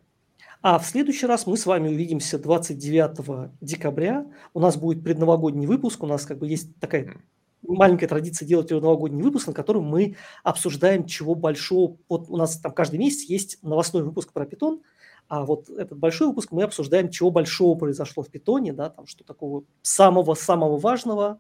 А 0.62 0.78
в 0.78 0.86
следующий 0.86 1.26
раз 1.26 1.47
мы 1.47 1.57
с 1.57 1.66
вами 1.66 1.89
увидимся 1.89 2.38
29 2.38 3.51
декабря. 3.62 4.28
У 4.53 4.59
нас 4.59 4.78
будет 4.78 5.03
предновогодний 5.03 5.66
выпуск. 5.66 6.03
У 6.03 6.07
нас 6.07 6.26
как 6.28 6.38
бы 6.38 6.47
есть 6.47 6.76
такая 6.80 7.18
маленькая 7.64 8.07
традиция 8.07 8.45
делать 8.45 8.70
новогодний 8.70 9.24
выпуск, 9.24 9.47
на 9.47 9.53
котором 9.53 9.86
мы 9.86 10.18
обсуждаем, 10.43 11.05
чего 11.05 11.34
большого. 11.34 11.97
Вот 12.07 12.26
у 12.30 12.38
нас 12.38 12.59
там 12.59 12.74
каждый 12.74 12.99
месяц 12.99 13.24
есть 13.24 13.57
новостной 13.64 14.03
выпуск 14.03 14.34
про 14.34 14.45
питон, 14.45 14.82
а 15.28 15.45
вот 15.45 15.68
этот 15.70 15.97
большой 15.97 16.28
выпуск 16.28 16.51
мы 16.51 16.64
обсуждаем, 16.64 17.09
чего 17.09 17.32
большого 17.32 17.78
произошло 17.78 18.22
в 18.22 18.30
питоне, 18.30 18.72
да, 18.72 18.89
там 18.89 19.07
что 19.07 19.24
такого 19.24 19.64
самого-самого 19.82 20.78
важного. 20.78 21.39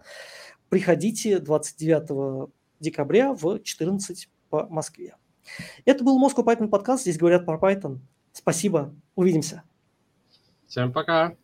Приходите 0.69 1.37
29 1.37 2.49
декабря 2.79 3.33
в 3.33 3.59
14 3.59 4.29
по 4.49 4.65
Москве. 4.67 5.15
Это 5.85 6.03
был 6.03 6.23
Moscow 6.23 6.43
Python 6.43 6.69
подкаст. 6.69 7.03
Здесь 7.03 7.17
говорят 7.17 7.45
про 7.45 7.57
Python. 7.57 7.99
Спасибо. 8.33 8.93
Увидимся. 9.15 9.63
Всем 10.67 10.91
пока. 10.93 11.35